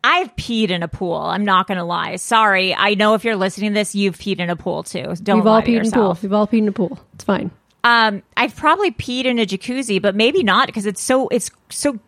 [0.04, 1.16] I've peed in a pool.
[1.16, 2.16] I'm not going to lie.
[2.16, 2.74] Sorry.
[2.74, 5.14] I know if you're listening to this, you've peed in a pool too.
[5.22, 5.84] Don't We've lie all peed in a pool.
[5.84, 6.22] yourself.
[6.22, 6.98] We've all peed in a pool.
[7.14, 7.50] It's fine.
[7.84, 11.98] Um, I've probably peed in a jacuzzi, but maybe not because it's so, it's so,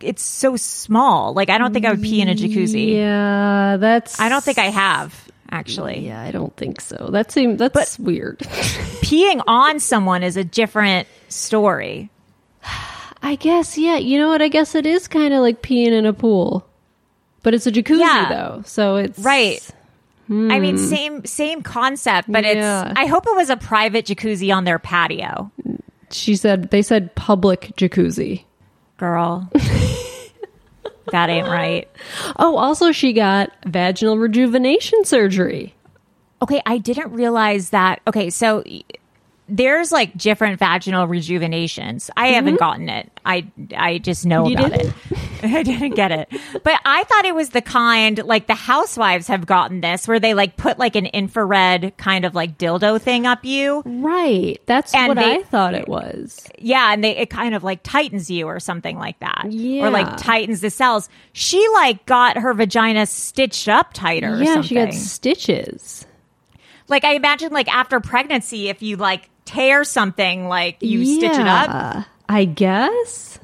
[0.00, 1.34] it's so small.
[1.34, 2.94] Like, I don't think I would pee in a jacuzzi.
[2.96, 4.18] Yeah, that's.
[4.20, 6.00] I don't think I have actually.
[6.06, 7.08] Yeah, I don't think so.
[7.12, 8.38] That seems that's weird.
[9.04, 12.10] Peeing on someone is a different story.
[13.22, 13.78] I guess.
[13.78, 14.42] Yeah, you know what?
[14.42, 16.66] I guess it is kind of like peeing in a pool,
[17.44, 18.26] but it's a jacuzzi Yeah.
[18.28, 19.60] though, so it's Right.
[20.28, 22.88] I mean, same same concept, but Yeah.
[22.90, 22.98] it's.
[22.98, 25.52] I hope it was a private jacuzzi on their patio,
[26.10, 28.44] She said they said public jacuzzi.
[28.96, 29.48] girl.
[31.12, 31.88] that ain't right.
[32.38, 35.74] Oh, also she got vaginal rejuvenation surgery.
[36.42, 38.00] Okay, I didn't realize that.
[38.06, 38.64] Okay, so
[39.48, 42.10] there's like different vaginal rejuvenations.
[42.16, 43.10] I haven't gotten it.
[43.26, 44.50] I I just know Mm-hmm.
[44.60, 44.94] You about didn't?
[45.10, 45.13] it.
[45.56, 46.28] I didn't get it.
[46.62, 50.34] But I thought it was the kind like the housewives have gotten this where they
[50.34, 53.82] like put like an infrared kind of like dildo thing up you.
[53.84, 54.60] Right.
[54.66, 56.46] That's And what they- I thought it was.
[56.58, 59.44] Yeah, and they it kind of like tightens you or something like that.
[59.46, 61.08] Or like tightens the cells.
[61.32, 66.06] She like got her vagina stitched up tighter or yeah, she got stitches.
[66.88, 71.46] like I imagine like after pregnancy if you like tear something like you stitch it
[71.46, 72.06] up.
[72.28, 73.38] I guess.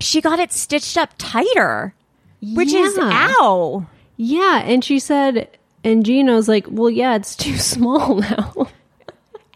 [0.00, 1.94] She got it stitched up tighter.
[2.42, 3.86] Which is ow.
[4.16, 5.48] Yeah, and she said
[5.84, 8.68] and Gino's like, "Well, yeah, it's too small now."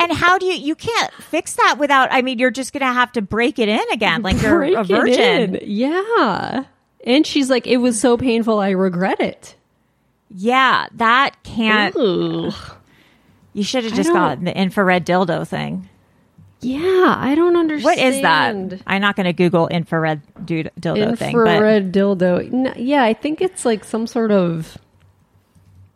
[0.00, 3.10] And how do you you can't fix that without I mean you're just gonna have
[3.12, 5.58] to break it in again like you're Break a virgin.
[5.62, 6.64] Yeah.
[7.04, 9.56] And she's like, "It was so painful, I regret it."
[10.30, 12.54] Yeah, that can't Ugh.
[13.54, 15.88] you should have just gotten the infrared dildo thing.
[16.60, 17.84] Yeah, I don't understand.
[17.84, 18.82] What is that?
[18.86, 21.28] I'm not gonna Google infrared dude, dildo thing.
[21.28, 22.52] Infrared dildo.
[22.52, 24.76] N- yeah, I think it's like some sort of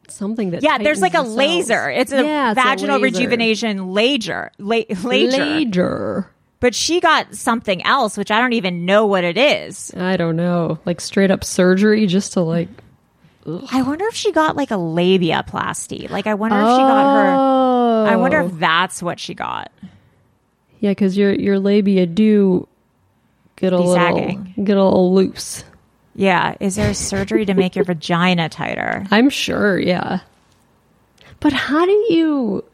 [0.09, 0.62] something that.
[0.62, 1.35] yeah, there's like a cells.
[1.35, 1.90] laser.
[1.90, 3.18] It's a Yeah, it's a vaginal laser.
[3.18, 4.53] rejuvenation laser.
[4.59, 5.44] La- laser.
[5.44, 6.31] Laser.
[6.61, 9.92] But she got something else, which I don't even know what it is.
[9.96, 12.68] I don't know, like straight up surgery just to like.
[13.72, 16.09] I wonder if she got like a labiaplasty.
[16.09, 17.35] Like, I wonder if she got her.
[17.37, 18.57] Oh, I wonder if oh.
[18.57, 19.72] that's what she got.
[20.83, 22.66] Yeah, because your your labia do
[23.57, 24.55] get a Be little sagging.
[24.64, 25.62] get a little loose.
[26.14, 26.57] Yeah.
[26.61, 29.07] Is there surgery to make your vagina tighter?
[29.11, 30.21] I'm sure, yeah.
[31.40, 32.64] But how do you?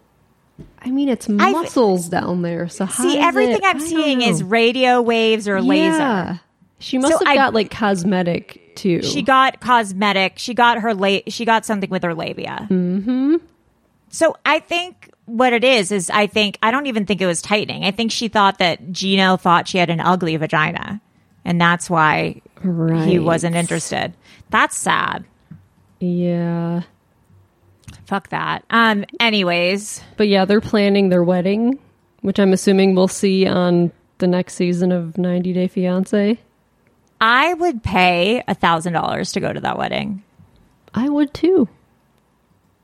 [0.80, 2.68] I mean, it's muscles down there.
[2.68, 6.40] So how See, everything it- I'm seeing is radio waves or laser.
[6.80, 9.02] She must So have I- got like cosmetic too.
[9.02, 10.34] She got cosmetic.
[10.38, 12.66] She got her la- She got something with her labia.
[12.70, 13.36] Mm-hmm.
[14.10, 14.97] So I think
[15.28, 17.84] what it is is I think I don't even think it was tightening.
[17.84, 21.00] I think she thought that Gino thought she had an ugly vagina,
[21.44, 24.14] and that's why he wasn't interested.
[24.50, 25.24] That's sad.
[26.00, 26.82] Yeah.
[28.06, 28.64] Fuck that.
[28.70, 29.04] Um.
[29.20, 31.78] Anyways, But yeah, they're planning their wedding,
[32.22, 36.38] which I'm assuming we'll see on the next season of 90 Day Fiance.
[37.20, 40.22] I would pay a thousand dollars to go to that wedding.
[40.94, 41.68] I would too.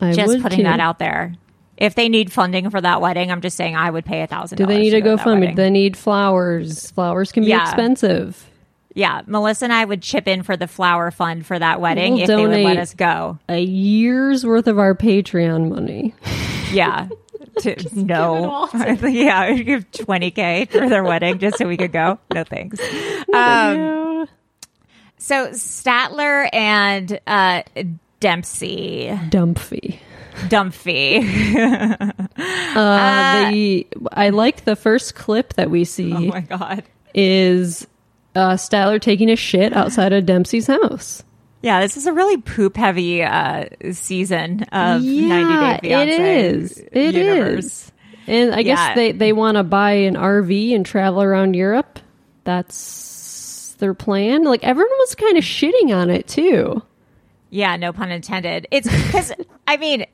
[0.01, 0.65] I Just would putting too.
[0.65, 1.35] that out there.
[1.77, 4.59] If they need funding for that wedding, I'm just saying I would pay a thousand.
[4.59, 5.41] Do they need to go go fund?
[5.41, 5.57] wedding.
[5.57, 6.91] They need flowers.
[6.93, 7.63] Flowers can be Yeah.
[7.65, 8.49] expensive.
[8.97, 12.23] Yeah, Melissa and I would chip in for the flower fund for that wedding We'll
[12.23, 13.41] if they would let us go.
[13.49, 16.15] A year's worth of our Patreon money.
[16.73, 17.07] Yeah.
[17.61, 18.69] To, no.
[18.75, 22.19] yeah, we'd give 20K for their wedding just so we could go.
[22.33, 22.81] No thanks.
[23.33, 24.27] Um,
[25.19, 27.63] so Statler and uh,
[28.19, 30.01] Dempsey, Dumpy.
[30.49, 31.21] Dumphy.
[32.37, 36.83] Uh, the I like the first clip that we see oh my God.
[37.15, 37.87] is
[38.35, 41.23] uh, Statler taking a shit outside of Dempsey's house.
[41.63, 46.03] Yeah, this is a really poop heavy uh, season of 90 Day Fiancé.
[46.03, 46.79] it is.
[46.79, 47.15] It is.
[47.15, 47.93] universe.
[48.27, 48.95] And I guess Yeah.
[48.97, 52.01] they they want to buy an RV and travel around Europe.
[52.43, 54.43] That's their plan.
[54.45, 56.83] Like everyone was kind of shitting on it too.
[57.51, 58.67] Yeah, no pun intended.
[58.73, 59.33] It's because,
[59.69, 60.07] I mean,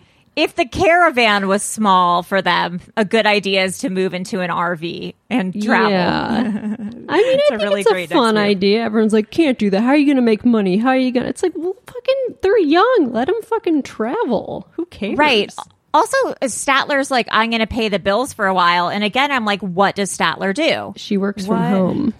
[0.42, 4.50] if the caravan was small for them, a good idea is to move into an
[4.50, 5.90] RV and travel.
[5.90, 6.30] Yeah.
[6.42, 8.82] I mean, I a think really it's a great fun idea.
[8.82, 9.80] Everyone's like, can't do that.
[9.82, 10.78] How are you going to make money?
[10.78, 11.30] How are you going to?
[11.30, 13.10] It's like, well, fucking, they're young.
[13.12, 14.66] Let them fucking travel.
[14.72, 15.18] Who cares?
[15.18, 15.52] Right.
[15.92, 18.88] Also, Statler's like, I'm going to pay the bills for a while.
[18.88, 20.94] And again, I'm like, what does Statler do?
[20.96, 21.56] She works What?
[21.56, 22.14] from home.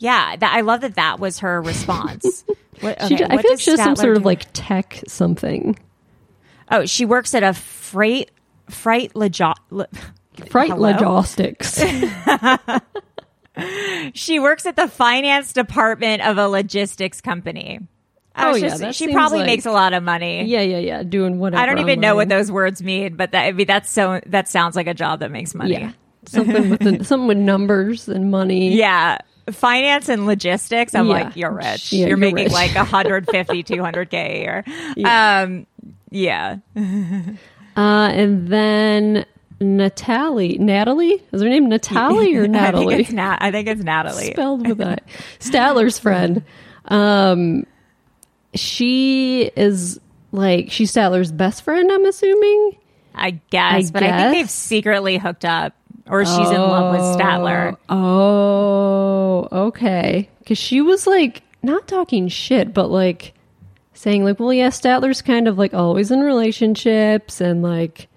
[0.00, 2.44] Yeah, that, I love that that was her response.
[2.80, 5.76] What, She, okay, I what feel does she's some Statler sort of like tech something.
[6.70, 8.30] Oh, she works at a freight,
[8.68, 9.86] freight logi- lo-
[10.50, 10.90] Fright Hello?
[10.90, 11.82] logistics.
[14.14, 17.80] She works at the finance department of a logistics company.
[18.34, 20.44] I Oh, yeah, just- she probably like- makes a lot of money.
[20.44, 21.02] yeah, yeah, yeah.
[21.02, 21.60] Doing whatever.
[21.60, 24.46] I don't even know what those words mean, but that, I mean, that's so that
[24.46, 25.72] sounds like a job that makes money.
[25.72, 25.90] Yeah,
[26.26, 28.76] something with the, something with numbers and money.
[28.76, 29.18] Yeah.
[29.50, 30.94] Finance and logistics.
[30.94, 31.12] I'm Yeah.
[31.24, 31.92] like, you're rich.
[31.92, 32.52] Yeah, you're, you're making rich.
[32.52, 34.64] like 150, 200K a year.
[34.96, 35.40] Yeah.
[35.42, 35.66] Um,
[36.10, 36.58] yeah.
[36.76, 39.24] Uh, and then
[39.60, 42.94] Natalie, Natalie, is her name Natalie or I think Natalie?
[42.96, 44.32] it's, Nat- I think it's Natalie.
[44.32, 45.04] Spelled with that.
[45.40, 46.44] Statler's friend.
[46.86, 47.66] Um,
[48.54, 50.00] she is
[50.32, 51.90] like she's Statler's best friend.
[51.90, 52.78] I'm assuming.
[53.14, 55.74] I guess, I but I think they've secretly hooked up
[56.08, 57.76] or she's in love with Statler.
[57.88, 60.28] Oh, okay.
[60.38, 63.34] Because she was like not talking shit, but like
[63.98, 68.08] saying like, well, yeah, Statler's kind of like always in relationships, and like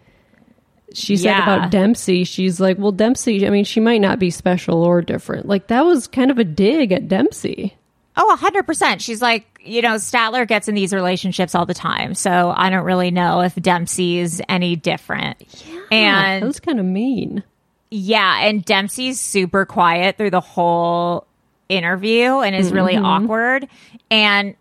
[0.93, 1.43] she said Yeah.
[1.43, 3.45] about Dempsey, she's like, well, Dempsey.
[3.47, 5.47] I mean, she might not be special or different.
[5.47, 7.75] Like that was kind of a dig at Dempsey.
[8.17, 8.99] Oh, 100%.
[8.99, 12.13] She's like, you know, Statler gets in these relationships all the time.
[12.13, 15.39] So I don't really know if Dempsey's any different.
[15.39, 17.43] that and that was kind of mean.
[17.89, 21.25] yeah, and Dempsey's super quiet through the whole
[21.69, 23.05] interview and is really mm-hmm.
[23.05, 23.67] awkward.
[24.09, 24.55] And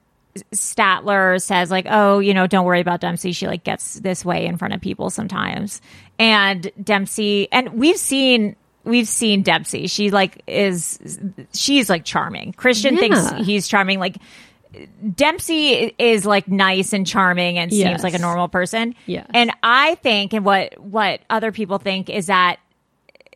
[0.55, 3.33] Statler says like, "Oh, you know, don't worry about Dempsey.
[3.33, 5.81] She like gets this way in front of people sometimes."
[6.19, 9.87] And Dempsey, and we've seen we've seen Dempsey.
[9.89, 10.99] She like is
[11.53, 12.53] she's like charming.
[12.53, 13.01] Christian Yeah.
[13.01, 13.99] thinks he's charming.
[13.99, 14.17] Like
[15.15, 18.03] Dempsey is like nice and charming and seems Yes.
[18.05, 18.95] like a normal person.
[19.07, 19.27] Yeah.
[19.35, 22.59] And I think, and what what other people think is that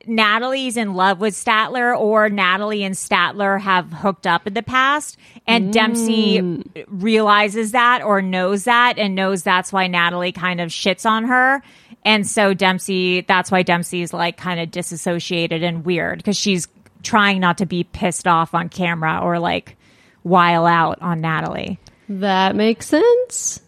[0.07, 5.17] Natalie's in love with Statler or Natalie and Statler have hooked up in the past
[5.47, 5.73] and mm.
[5.73, 11.25] Dempsey realizes that or knows that and knows that's why Natalie kind of shits on
[11.25, 11.63] her.
[12.05, 16.69] And so Dempsey, that's why Dempsey's like kind of disassociated and weird because she's
[17.03, 19.77] trying not to be pissed off on camera or like
[20.23, 21.79] while out on Natalie.
[22.09, 23.61] That makes sense.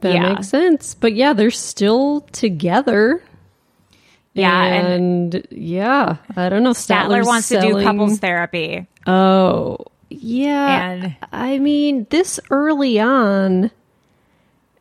[0.00, 0.34] That Yeah.
[0.34, 0.94] makes sense.
[0.94, 3.22] But yeah, they're still together.
[4.34, 4.62] Yeah.
[4.64, 6.70] And, and, yeah, I don't know.
[6.72, 8.86] Statler wants to do couples therapy.
[9.06, 9.78] Oh,
[10.08, 10.90] yeah.
[10.92, 13.70] And- I mean, this early on,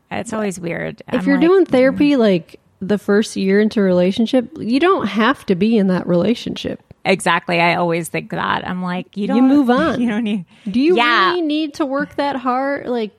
[0.10, 1.02] It's always weird.
[1.08, 1.70] if I'm you're like, doing mm.
[1.70, 6.08] therapy like the first year into a relationship, you don't have to be in that
[6.08, 6.82] relationship.
[7.04, 7.60] Exactly.
[7.60, 8.68] I always think that.
[8.68, 10.00] I'm like, you don't you move on.
[10.02, 10.46] You don't need.
[10.70, 11.30] Do you Yeah.
[11.32, 12.88] really need to work that hard?
[12.88, 13.12] Like,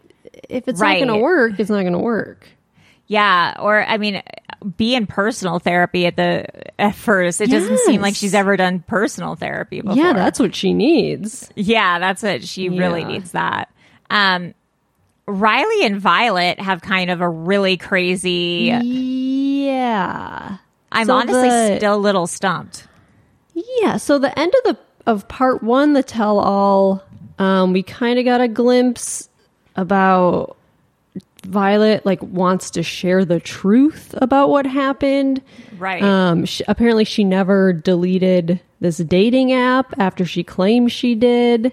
[0.49, 1.01] if it's Right.
[1.01, 2.47] not going to work, it's not going to work.
[3.07, 3.55] Yeah.
[3.59, 4.23] Or I mean,
[4.63, 6.47] be in personal therapy at the
[6.81, 7.41] at first.
[7.41, 9.97] It doesn't seem like she's ever done personal therapy before.
[9.97, 11.51] Yeah, that's what she needs.
[11.55, 11.99] yeah.
[11.99, 13.33] That's what she really needs.
[13.33, 13.69] That.
[14.11, 14.55] Um,
[15.27, 18.71] Riley and Violet have kind of a really crazy.
[18.83, 20.57] Yeah.
[20.91, 22.87] I'm So honestly the- still a little stumped.
[23.55, 24.79] Yeah, so the end of the
[25.11, 27.03] of part 1 the tell all
[27.39, 29.29] um we kind of got a glimpse
[29.77, 30.57] about
[31.43, 35.43] Violet like wants to share the truth about what happened.
[35.79, 36.03] Right.
[36.03, 41.73] Um sh apparently she never deleted this dating app after she claimed she did.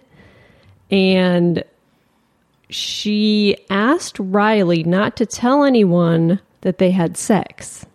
[0.92, 1.64] And
[2.70, 7.86] she asked Riley not to tell anyone that they had sex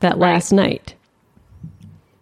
[0.00, 0.94] that last night.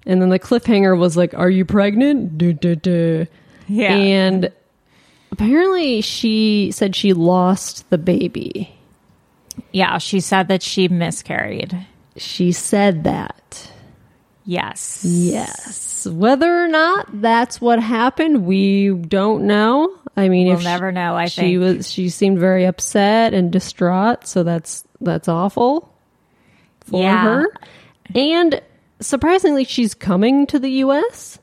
[0.07, 2.39] And then the cliffhanger was like, Are you pregnant?
[2.39, 3.27] Duh, duh, duh.
[3.69, 3.95] Yeah.
[3.95, 4.51] And
[5.31, 8.75] apparently she said she lost the baby.
[9.73, 11.87] Yeah, she said that she miscarried.
[12.17, 13.71] She said that.
[14.45, 15.05] Yes.
[15.05, 16.07] Yes.
[16.07, 19.95] Whether or not that's what happened, we don't know.
[20.17, 21.61] I mean, We'll if she- never know, I she think.
[21.61, 25.93] was she seemed very upset and distraught, so that's that's awful
[26.81, 27.23] for Yeah.
[27.23, 27.47] her.
[28.15, 28.61] And
[29.01, 31.39] surprisingly, she's coming to the U.S.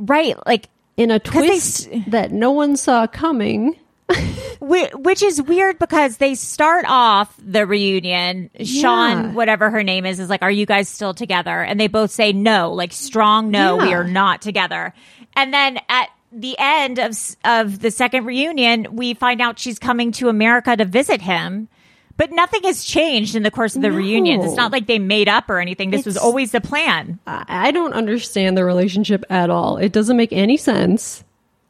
[0.00, 0.36] Right.
[0.46, 3.76] Like, in a twist that no one saw coming.
[4.60, 8.50] Whi- which is weird because they start off the reunion.
[8.64, 12.10] Shaun, whatever her name is, is like, "Are you guys still together?" And they both
[12.10, 14.94] say no, like strong no, we are not together.
[15.36, 20.12] And then at the end of of the second reunion, we find out she's coming
[20.12, 21.68] to America to visit him.
[22.16, 24.44] But nothing has changed in the course of the reunions.
[24.44, 25.90] It's not like they made up or anything.
[25.90, 27.20] This was always the plan.
[27.28, 29.76] I I don't understand the relationship at all.
[29.76, 31.22] It doesn't make any sense.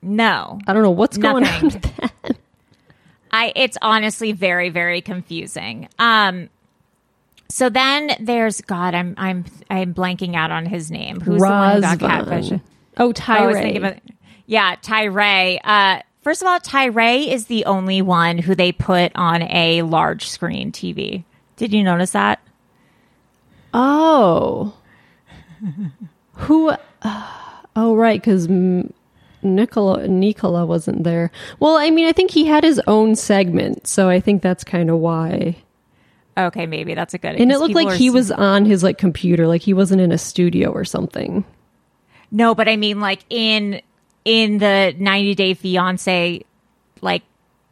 [0.03, 0.59] No.
[0.67, 2.37] I don't know what's going on with that.
[3.31, 5.89] I it's honestly very very confusing.
[5.99, 6.49] Um
[7.49, 11.21] so then there's God, I'm I'm I'm blanking out on his name.
[11.21, 12.01] Who's the one Razvan.
[12.01, 12.61] catfish?
[12.97, 13.91] Oh, I was thinking Tyre.
[13.93, 14.03] about
[14.47, 15.59] yeah, Tyray.
[15.63, 20.29] Uh first of all, Tyray is the only one who they put on a large
[20.29, 21.25] screen TV.
[21.57, 22.41] Did you notice that?
[23.75, 24.75] Oh.
[26.35, 26.73] Who?
[27.05, 28.49] oh, right, because
[29.43, 31.31] Nicola Nicola wasn't there.
[31.61, 34.91] Well, I mean, I think he had his own segment, so I think that's kind
[34.91, 35.57] of why.
[36.37, 37.35] Okay, maybe that's a good.
[37.35, 40.19] And it looked like he was on his like computer, like he wasn't in a
[40.19, 41.45] studio or something.
[42.31, 43.81] No, but I mean like in
[44.25, 46.45] in the 90 Day Fiance
[47.01, 47.23] like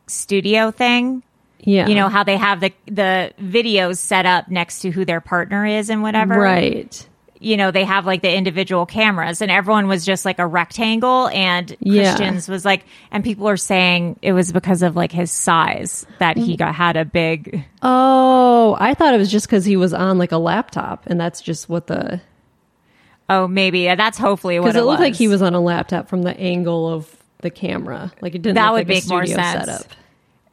[0.07, 1.23] studio thing.
[1.61, 5.21] Yeah, you know how they have the the videos set up next to who their
[5.21, 7.09] partner is and whatever right.
[7.41, 11.29] You know they have like the individual cameras and everyone was just like a rectangle
[11.29, 12.15] and Yeah.
[12.17, 16.37] christians was like and people are saying it was because of like his size that
[16.37, 16.45] Mm.
[16.47, 20.19] he got had a big Oh, I thought it was just because he was on
[20.19, 22.21] like a laptop, and that's just what the
[23.29, 25.07] oh maybe that's hopefully what because it, it looked was.
[25.09, 28.13] like he was on a laptop from the angle of the camera.
[28.21, 28.55] Like it didn't.
[28.57, 29.67] That look would like make more sense.
[29.67, 29.87] Setup.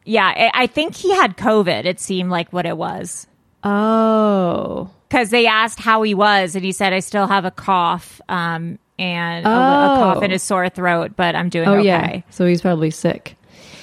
[0.04, 3.26] yeah I think he had covid it seemed like what it was
[3.66, 8.20] Oh, because they asked how he was and he said i still have a cough
[8.28, 9.94] um and a, a Oh.
[10.14, 12.20] cough and a sore throat but i'm doing oh okay yeah.
[12.30, 13.36] So he's probably sick.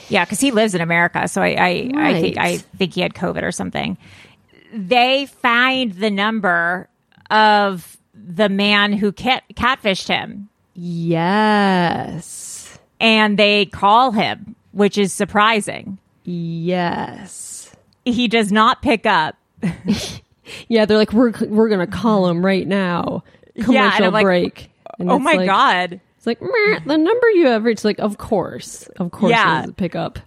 [0.09, 3.13] Yeah, because he lives in America, so I I, I think I think he had
[3.13, 3.97] COVID or something.
[4.73, 6.89] They find the number
[7.29, 12.77] of the man who cat catfished him, Yes.
[12.99, 15.97] and they call him, which is surprising.
[16.25, 17.73] Yes.
[18.03, 19.37] He does not pick up.
[20.67, 23.23] Yeah, they're like we're we're gonna call him right now.
[23.55, 24.71] Commercial Yeah, and I'm like, break.
[24.99, 26.01] And oh my like- god!
[26.17, 27.83] It's like "Meh, the number you have reached.
[27.85, 29.65] Like, of course, of course, Yeah.
[29.75, 30.19] pick up.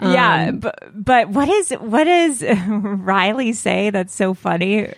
[0.00, 3.90] yeah, Um, but but what is what does Riley say?
[3.90, 4.92] That's so funny.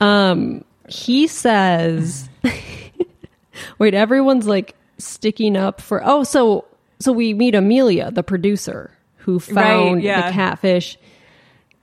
[0.00, 2.28] Um, he says,
[3.78, 6.64] "Wait, everyone's like sticking up for." Oh, so
[7.00, 10.28] so we meet Amelia, the producer, who found yeah.
[10.28, 10.96] the catfish,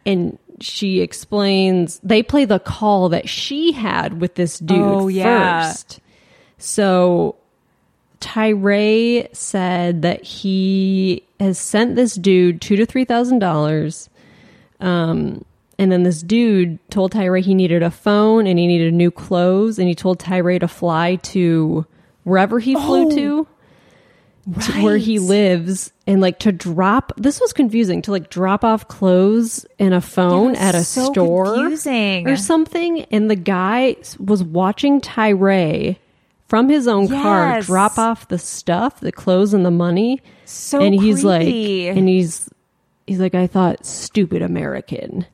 [0.06, 5.70] and she explains they play the call that she had with this dude Oh, yeah.
[5.72, 6.00] first.
[6.58, 7.36] So
[8.22, 14.10] Tyray said that he has sent this dude two to three thousand dollars.
[14.80, 15.46] Um,
[15.78, 19.78] and then this dude told Tyray he needed a phone and he needed new clothes,
[19.78, 21.86] and he told Tyray to fly to
[22.24, 23.48] wherever he flew to,
[24.62, 27.14] to where he lives, and like to drop.
[27.18, 31.46] This was confusing to like drop off clothes and a phone at a so store
[31.46, 32.28] confusing.
[32.28, 35.98] or something, and the guy was watching Tyray
[36.48, 40.22] from his own car drop off the stuff, the clothes and the money.
[40.46, 41.88] So and he's creepy.
[41.88, 42.48] like, and he's
[43.08, 45.26] he's like, I thought stupid American.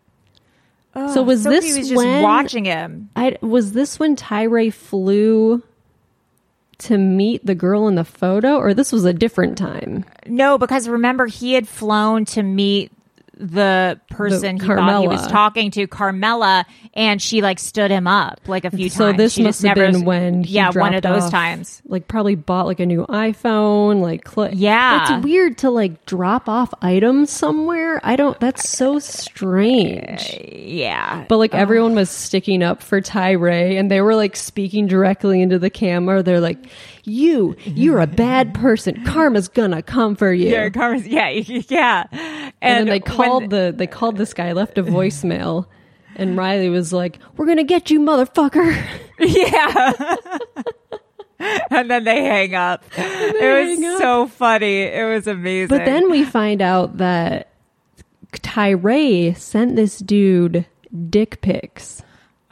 [0.94, 3.10] so was So this he was just when watching him?
[3.16, 5.64] I was this when Tyray flew
[6.82, 10.06] to meet the girl in the photo, or this was a different time?
[10.26, 12.92] No, because remember he had flown to meet
[13.42, 18.40] the person he thought he was talking to, Carmela, and she like stood him up
[18.48, 19.18] like a few So times.
[19.18, 21.82] So this She must have never- been when he yeah, one of those off, times.
[21.86, 25.18] Like probably bought like a new iPhone, like cl- Yeah.
[25.18, 28.00] It's weird to like drop off items somewhere.
[28.04, 28.40] I don't.
[28.40, 30.34] That's so strange.
[30.34, 34.88] Uh, yeah, But like everyone was sticking up for Tyray and they were like speaking
[34.88, 36.22] directly into the camera.
[36.24, 36.58] They're like,
[37.04, 39.04] You, you're a bad person.
[39.06, 40.50] Karma's gonna come for you.
[40.50, 42.04] Yeah, Carmen's- yeah, yeah.
[42.12, 45.66] and, And, then they when- called the they called this guy, left a voicemail,
[46.16, 48.78] and Riley was like, "We're gonna get you, motherfucker."
[49.24, 50.16] Yeah.
[51.70, 52.84] and then they hang up.
[52.98, 54.00] it was up.
[54.02, 54.82] so funny.
[54.82, 55.76] It was amazing.
[55.76, 57.52] But then we find out that
[58.34, 60.66] Tyray sent this dude
[61.10, 62.02] dick pics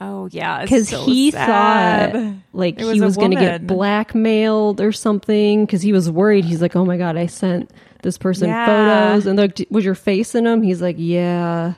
[0.01, 2.11] oh yeah, because so he sad.
[2.13, 6.45] thought like It he was going to get blackmailed or something because he was worried.
[6.45, 7.71] He's like, "Oh my god, I sent
[8.03, 8.65] this person Yeah.
[8.65, 11.73] photos and like, was your face in them?" He's like, "Yeah."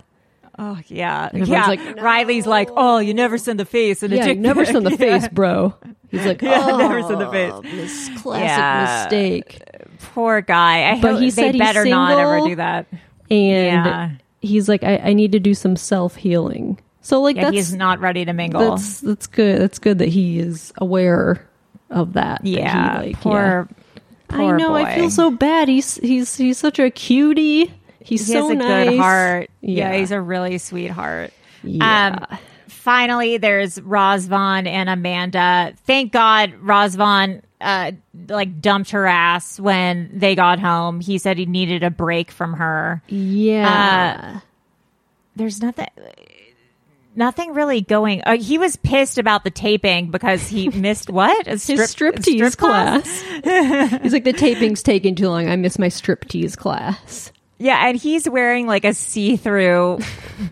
[0.59, 1.65] Oh yeah, yeah.
[1.67, 4.85] like, Riley's like, oh, you never send the face and Yeah, dick never pic." send
[4.85, 5.73] the face, bro.
[6.11, 7.71] He's like, Yeah, oh, never send the oh, face.
[7.71, 9.03] This classic Yeah.
[9.03, 9.61] mistake.
[10.13, 10.91] Poor guy.
[10.91, 12.85] I But hope he said better not ever do that.
[13.31, 14.11] And Yeah.
[14.41, 16.79] he's like, I, I need to do some self healing.
[17.01, 18.71] So like Yeah, that's he's not ready to mingle.
[18.71, 19.59] that's that's good.
[19.61, 21.47] That's good that he is aware
[21.89, 22.41] of that.
[22.41, 23.67] that he, yeah, like, poor.
[23.69, 23.75] yeah.
[24.27, 24.75] poor I know.
[24.75, 25.67] I feel so bad.
[25.67, 27.73] He's he's he's such a cutie.
[28.03, 28.89] He's He so has a nice.
[28.89, 29.49] good heart.
[29.61, 29.91] Yeah.
[29.91, 29.97] Yeah.
[29.99, 31.31] he's a really sweetheart.
[31.63, 32.25] Yeah.
[32.31, 32.37] Um,
[32.67, 35.73] finally, there's Razvan and Amanda.
[35.85, 37.91] Thank God Razvan uh,
[38.27, 40.99] like dumped her ass when they got home.
[40.99, 43.01] He said he needed a break from her.
[43.07, 44.39] yeah.
[45.35, 45.87] There's nothing.
[47.15, 48.21] Nothing really going.
[48.25, 52.55] Uh, he was pissed about the taping because he missed what a his striptease strip
[52.57, 53.21] class?
[53.43, 54.01] class.
[54.01, 55.47] He's like the taping's taking too long.
[55.49, 57.31] I miss my striptease class.
[57.57, 59.99] Yeah, and he's wearing like a see-through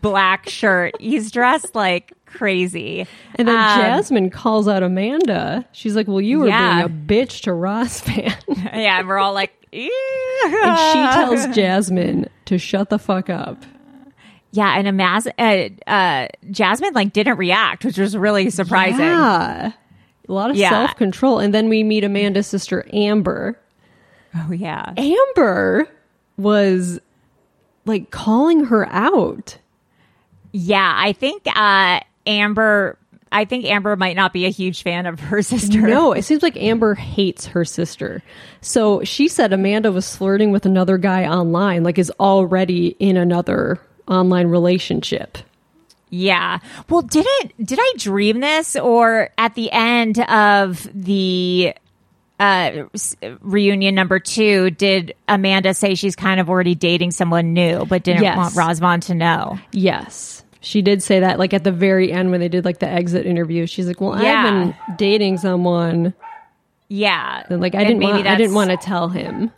[0.01, 0.93] black shirt.
[0.99, 3.07] He's dressed like crazy.
[3.33, 5.65] And then Um, Jasmine calls out Amanda.
[5.71, 6.85] She's like, "Well, you were Yeah.
[6.85, 6.89] being a
[7.25, 8.35] bitch to Razvan."
[8.75, 9.89] Yeah, and we're all like, "Ew."
[10.63, 13.63] and she tells Jasmine to shut the fuck up.
[14.51, 18.99] Yeah, and Amaz- uh, uh, Jasmine like didn't react, which was really surprising.
[19.01, 19.71] Yeah.
[20.27, 20.69] A lot of Yeah.
[20.69, 21.39] self control.
[21.39, 23.59] And then we meet Amanda's sister, Amber.
[24.35, 25.87] Oh yeah, Amber
[26.37, 26.99] was
[27.85, 29.57] like calling her out.
[30.51, 30.93] yeah.
[30.95, 32.97] I think uh, Amber.
[33.31, 35.81] I think Amber might not be a huge fan of her sister.
[35.81, 38.23] No, it seems like Amber hates her sister.
[38.61, 43.79] So she said Amanda was flirting with another guy online, like is already in another
[44.09, 45.37] online relationship.
[46.09, 46.59] Yeah.
[46.89, 51.73] Well, did it did I dream this or at the end of the
[52.39, 52.83] uh
[53.41, 58.23] reunion number 2 did Amanda say she's kind of already dating someone new but didn't
[58.23, 58.37] Yes.
[58.37, 59.59] want Razvan to know?
[59.71, 60.43] Yes.
[60.61, 63.25] She did say that like at the very end when they did like the exit
[63.25, 63.65] interview.
[63.67, 64.39] She's like, "Well, Yeah.
[64.43, 64.43] I've
[64.87, 66.13] been dating someone."
[66.89, 67.43] Yeah.
[67.49, 69.51] And like I And didn't maybe want I didn't want to tell him.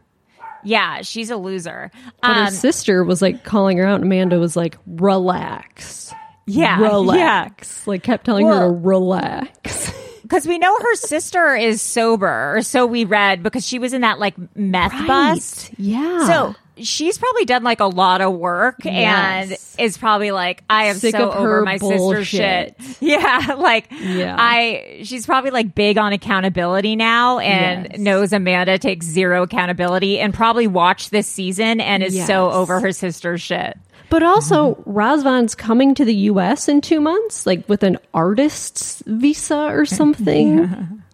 [0.64, 1.92] Yeah, she's a loser.
[2.22, 6.14] But her Um, sister was like calling her out and Amanda was like, "Relax."
[6.48, 6.80] yeah.
[6.82, 7.86] Relax.
[7.88, 9.92] Like kept telling her to relax.
[10.22, 14.00] Because we know her sister is sober, or so we read, because she was in
[14.00, 15.72] that like meth bust.
[15.78, 16.26] Yeah.
[16.26, 20.96] So she's probably done like a lot of work and is probably like, I am
[20.98, 22.78] Sick so of over her my sister's shit.
[22.78, 22.98] bullshit.
[23.02, 23.56] Yeah.
[23.58, 24.36] Like, Yeah.
[24.38, 28.00] I, she's probably like big on accountability now and Yes.
[28.00, 32.92] knows Amanda takes zero accountability and probably watched this season and is so over her
[32.92, 33.78] sister's shit.
[34.10, 36.68] But also, Razvan's coming to the U.S.
[36.68, 41.02] in two months, like with an artist's visa or something.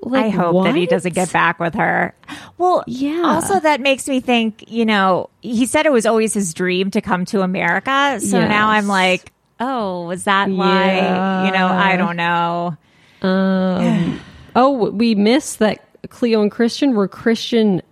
[0.00, 2.14] Like, I hope that he doesn't get back with her.
[2.56, 3.22] Well, Yeah.
[3.24, 4.64] Also, that makes me think.
[4.70, 8.20] You know, he said it was always his dream to come to America.
[8.20, 11.46] So now I'm like, oh, was that why?
[11.46, 12.76] You know, I don't know.
[13.22, 14.20] Um,
[14.56, 17.82] oh, we missed that Cleo and Christian were Christian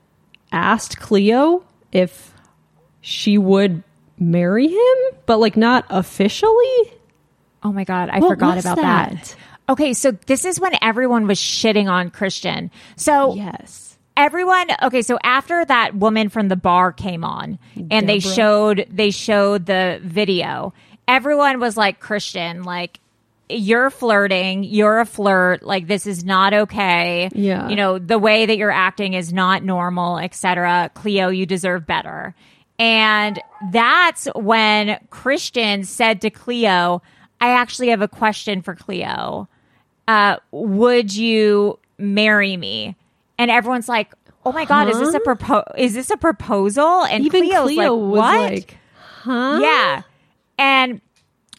[0.52, 2.32] asked Cleo if
[3.00, 3.82] she would
[4.18, 4.96] marry him,
[5.26, 6.92] but like not officially.
[7.62, 9.10] Oh my god, I What forgot about that?
[9.12, 9.36] that?
[9.68, 12.70] Okay, so this is when everyone was shitting on Christian.
[12.96, 13.98] So Yes.
[14.16, 17.58] everyone okay so after that woman from the bar came on
[17.90, 20.72] and they showed they showed the video
[21.06, 22.98] everyone was like christian like
[23.50, 27.68] you're flirting you're a flirt like this is not okay Yeah.
[27.68, 32.34] you know the way that you're acting is not normal etc cleo you deserve better
[32.78, 33.38] and
[33.70, 37.02] that's when christian said to cleo
[37.38, 39.46] i actually have a question for cleo
[40.08, 42.96] uh, would you marry me?
[43.38, 47.04] And everyone's like, oh my God, is this a propo- is this a proposal?
[47.04, 48.52] And Even Cleo's Cleo like, was what?
[48.52, 48.76] like,
[49.22, 49.58] huh?
[49.62, 50.02] yeah.
[50.58, 51.00] And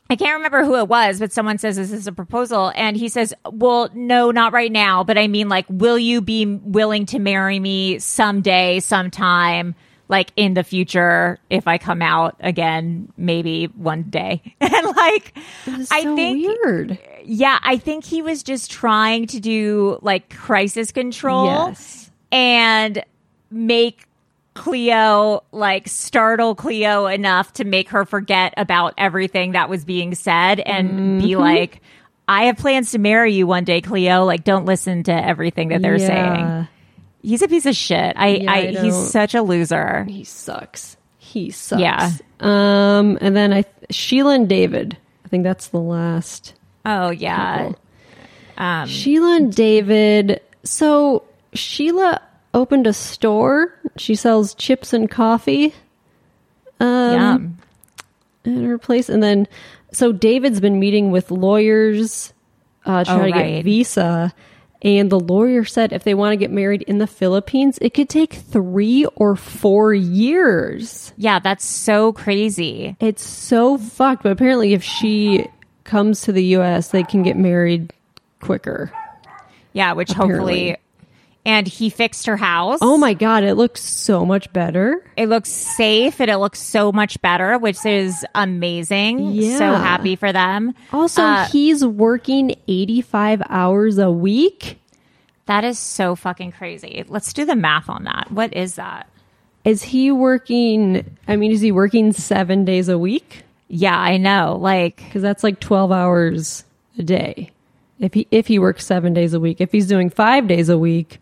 [0.09, 2.71] I can't remember who it was, but someone says, is this a proposal?
[2.75, 5.03] And he says, well, no, not right now.
[5.03, 9.75] But I mean, like, will you be willing to marry me someday, sometime?
[10.09, 14.41] Like in the future if I come out again, maybe one day.
[14.61, 15.37] and like,
[15.91, 16.99] I so think, weird.
[17.25, 22.09] yeah, I think he was just trying to do like crisis control Yes.
[22.31, 23.03] and
[23.51, 24.03] make
[24.53, 30.59] Cleo like startle Cleo enough to make her forget about everything that was being said
[30.59, 31.39] and be Mm-hmm.
[31.41, 31.81] like,
[32.27, 34.25] I have plans to marry you one day, Cleo.
[34.25, 36.67] Like, don't listen to everything that they're saying.
[37.27, 38.13] He's a piece of shit.
[38.15, 40.05] I, Yeah, I, I he's such a loser.
[40.05, 40.95] He sucks.
[41.17, 41.81] He sucks.
[41.81, 42.11] Yeah.
[42.39, 44.97] Um, and then I Sheila and David.
[45.25, 46.53] I think that's the last.
[46.85, 47.73] Oh yeah.
[48.57, 50.39] Um, Sheila and David.
[50.63, 52.21] So Sheila
[52.53, 53.77] opened a store.
[53.97, 55.73] She sells chips and coffee
[56.79, 57.57] yum.
[58.45, 59.47] at her place, and then
[59.91, 62.31] so David's been meeting with lawyers,
[62.85, 64.33] uh, trying Oh, to get visa.
[64.81, 68.09] And the lawyer said if they want to get married in the Philippines, it could
[68.09, 71.13] take three or four years.
[71.17, 72.95] Yeah, that's so crazy.
[72.99, 74.23] It's so fucked.
[74.23, 75.47] But apparently, if she
[75.83, 77.91] comes to the U.S., they can get married
[78.39, 78.91] quicker.
[79.73, 80.69] Yeah, which Apparently.
[80.69, 80.77] hopefully.
[81.47, 82.79] And he fixed her house.
[82.81, 85.01] Oh my god, it looks so much better.
[85.15, 89.31] It looks safe and it looks so much better, which is amazing.
[89.31, 89.57] Yeah.
[89.57, 90.75] So happy for them.
[90.91, 94.77] Also, Uh, he's working 85 hours a week.
[95.45, 97.05] That is so fucking crazy.
[97.07, 98.29] Let's do the math on that.
[98.29, 99.07] What is that?
[99.63, 101.17] Is he working?
[101.29, 103.43] I mean, is he working seven days a week?
[103.69, 104.57] Yeah, I know.
[104.59, 106.65] Like, Because that's like 12 hours
[106.99, 107.51] a day.
[107.99, 110.77] If he if he works seven days a week, if he's doing five days a
[110.77, 111.19] week,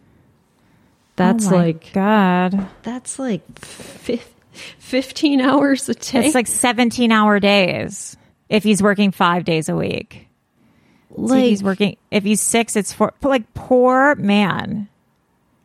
[1.15, 2.67] that's oh like God.
[2.83, 4.33] that's like fif-
[4.79, 6.25] 15 hours a day.
[6.25, 8.15] It's like 17 hour days
[8.49, 10.27] if he's working five days a week.
[11.15, 13.13] So he's working, if he's six, it's four.
[13.21, 14.89] Like, poor man.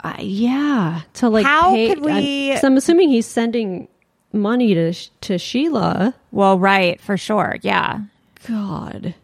[0.03, 3.89] Uh, yeah, to like How pay, could we- I'm, so I'm assuming he's sending
[4.33, 6.15] money to to Sheila.
[6.31, 7.57] Well, right, for sure.
[7.63, 8.01] Yeah.
[8.47, 9.15] God,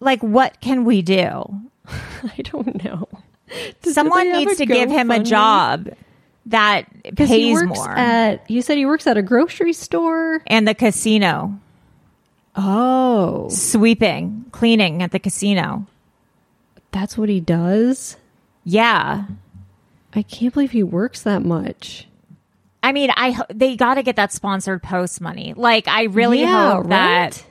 [0.00, 1.60] Like, what can we do?
[1.86, 3.08] I don't know.
[3.82, 5.90] Does- Someone needs to give him a job
[6.46, 6.86] that
[7.16, 7.96] 'Cause he pays works more.
[7.96, 8.50] at.
[8.50, 10.42] You said he works at a grocery store.
[10.46, 11.58] and the casino,
[12.56, 15.86] Oh, sweeping, cleaning at the casino.
[16.90, 18.16] that's what he does.
[18.64, 19.24] Yeah.
[20.14, 22.08] I can't believe he works that much.
[22.82, 25.52] I mean, I they got to get that sponsored post money.
[25.56, 27.46] Like, I really Yeah, hope that right?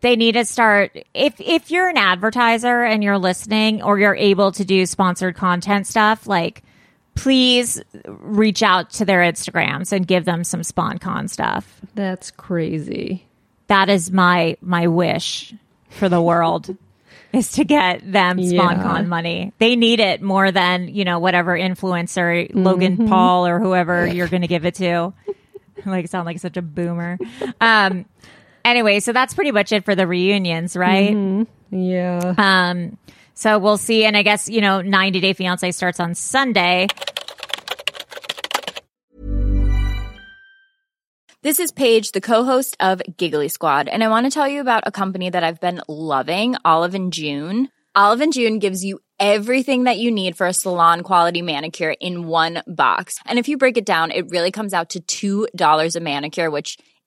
[0.00, 0.96] They need to start.
[1.14, 5.86] If if you're an advertiser and you're listening, or you're able to do sponsored content
[5.86, 6.62] stuff, like
[7.14, 11.80] please reach out to their Instagrams and give them some SponCon stuff.
[11.94, 13.26] That's crazy.
[13.66, 15.52] That is my my wish
[15.90, 16.76] for the world.
[17.32, 19.02] Is to get them Yeah.
[19.02, 19.52] Money.
[19.58, 23.06] They need it more than, you know, whatever influencer, Logan Mm-hmm.
[23.08, 25.12] Paul or whoever you're going to give it to.
[25.86, 27.18] like sound like such a boomer.
[27.60, 28.06] Um
[28.70, 31.12] anyway, so that's pretty much it for the reunions, right?
[31.12, 31.76] Mm-hmm.
[31.78, 32.34] Yeah.
[32.38, 32.98] Um
[33.34, 36.86] so we'll see and I guess, you know, 90 Day Fiance starts on Sunday.
[41.42, 44.82] This is Paige, the co-host of Giggly Squad, and I want to tell you about
[44.84, 47.70] a company that I've been loving, Olive and June.
[47.94, 52.26] Olive and June gives you everything that you need for a salon quality manicure in
[52.26, 53.18] one box.
[53.26, 56.76] And if you break it down, it really comes out to $2 a manicure, which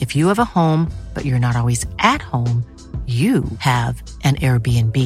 [0.00, 2.64] If you have a home, but you're not always at home,
[3.06, 4.96] you have an Airbnb.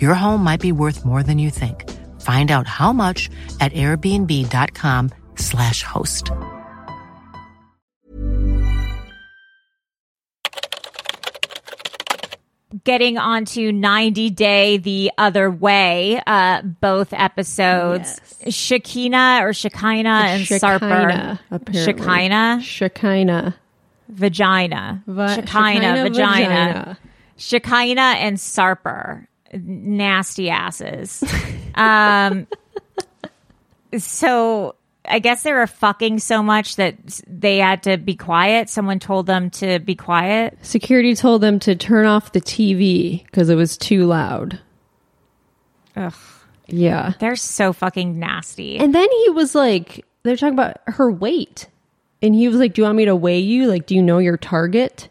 [0.00, 1.90] Your home might be worth more than you think.
[2.20, 3.28] Find out how much
[3.60, 6.30] at airbnb.com/slash host.
[12.84, 18.20] getting onto 90 Day the Other Way, uh, both episodes.
[18.46, 21.38] Shakina or Shekinah and Sarper.
[21.50, 21.84] apparently.
[21.84, 22.60] Shekinah?
[22.62, 23.54] Shekinah.
[24.12, 25.02] Vagina.
[25.06, 26.08] Va- Shekinah, vagina.
[26.10, 26.98] vagina.
[27.36, 29.26] Shekinah and Sarper.
[29.52, 31.22] Nasty asses.
[31.74, 32.46] um,
[33.98, 36.96] so I guess they were fucking so much that
[37.26, 38.68] they had to be quiet.
[38.68, 40.58] Someone told them to be quiet.
[40.62, 44.60] Security told them to turn off the TV because it was too loud.
[45.96, 46.14] Ugh.
[46.66, 47.12] Yeah.
[47.18, 48.78] They're so fucking nasty.
[48.78, 51.66] And then he was like, they're talking about her weight.
[52.22, 53.66] And he was like, Do you want me to weigh you?
[53.66, 55.08] Like, do you know your target?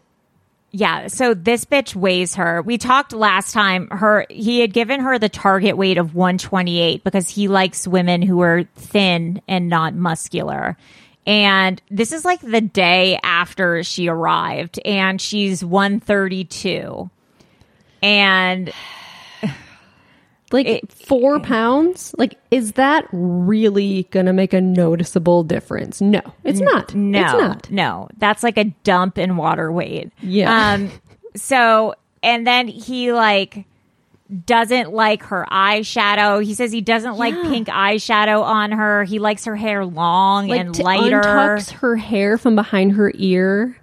[0.74, 2.62] Yeah, so this bitch weighs her.
[2.62, 7.28] We talked last time her he had given her the target weight of 128 because
[7.28, 10.78] he likes women who are thin and not muscular.
[11.26, 17.10] And this is like the day after she arrived and she's 132.
[18.02, 18.72] And
[20.52, 22.14] Like, four pounds?
[22.18, 26.00] Like, is that really going to make a noticeable difference?
[26.00, 26.94] No, it's not.
[26.94, 27.70] No, It's not.
[27.70, 30.12] No, that's like a dump in water weight.
[30.20, 30.74] Yeah.
[30.74, 30.90] Um.
[31.34, 33.64] So, and then he like
[34.46, 36.42] doesn't like her eyeshadow.
[36.44, 39.04] He says he doesn't like pink eyeshadow on her.
[39.04, 41.20] He likes her hair long Like, and lighter.
[41.20, 43.76] untucks her hair from behind her ear.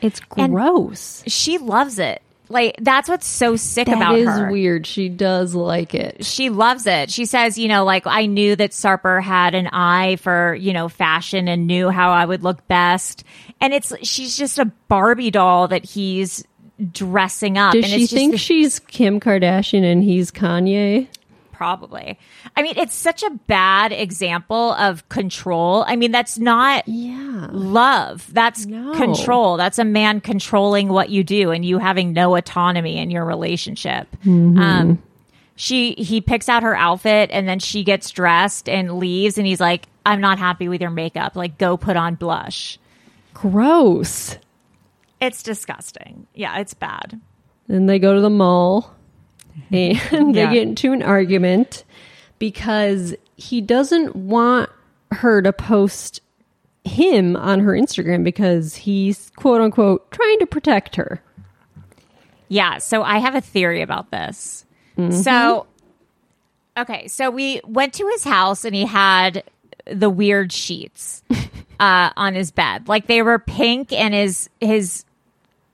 [0.00, 1.22] It's And- gross.
[1.26, 2.22] She loves it.
[2.50, 4.50] Like that's what's so sick That about is her.
[4.50, 4.86] weird.
[4.86, 6.24] She does like it.
[6.24, 7.10] she loves it.
[7.10, 10.88] She says, you know, like I knew that Sarper had an eye for, you know,
[10.88, 13.22] fashion and knew how I would look best.
[13.60, 16.44] And it's she's just a Barbie doll that he's
[16.92, 17.72] dressing up.
[17.74, 21.06] Does and she it's just think the- she's Kim Kardashian and he's Kanye?
[21.60, 22.18] Probably.
[22.56, 25.84] I mean, it's such a bad example of control.
[25.86, 27.48] I mean, that's not Yeah.
[27.52, 28.26] love.
[28.32, 28.94] That's No.
[28.94, 29.58] control.
[29.58, 34.08] That's a man controlling what you do and you having no autonomy in your relationship.
[34.24, 34.58] Mm-hmm.
[34.58, 35.02] Um,
[35.54, 39.60] she he picks out her outfit and then she gets dressed and leaves and he's
[39.60, 41.36] like, "I'm not happy with your makeup.
[41.36, 42.78] Like, go put on blush."
[43.34, 44.38] Gross.
[45.20, 46.26] It's disgusting.
[46.34, 47.20] Yeah, it's bad.
[47.68, 48.94] Then they go to the mall
[49.70, 50.52] and they Yeah.
[50.52, 51.84] get into an argument
[52.38, 54.70] because he doesn't want
[55.12, 56.20] her to post
[56.84, 61.22] him on her Instagram because he's quote unquote trying to protect her.
[62.48, 64.64] Yeah, so I have a theory about this.
[65.22, 65.66] So,
[66.76, 69.44] okay, so we went to his house and he had
[69.86, 71.22] the weird sheets
[71.80, 75.04] uh, on his bed, like they were pink, and his his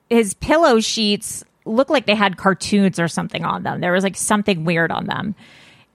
[0.09, 3.81] his pillow sheets looked like they had cartoons or something on them.
[3.81, 5.35] There was like something weird on them,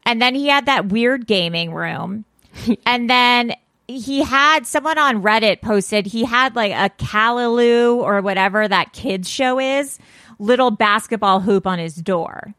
[0.05, 2.25] and then he had that weird gaming room,
[2.85, 3.53] and then
[3.87, 9.29] he had someone on Reddit posted he had like a Callaloo or whatever that kids
[9.29, 9.99] show is
[10.39, 12.53] little basketball hoop on his door.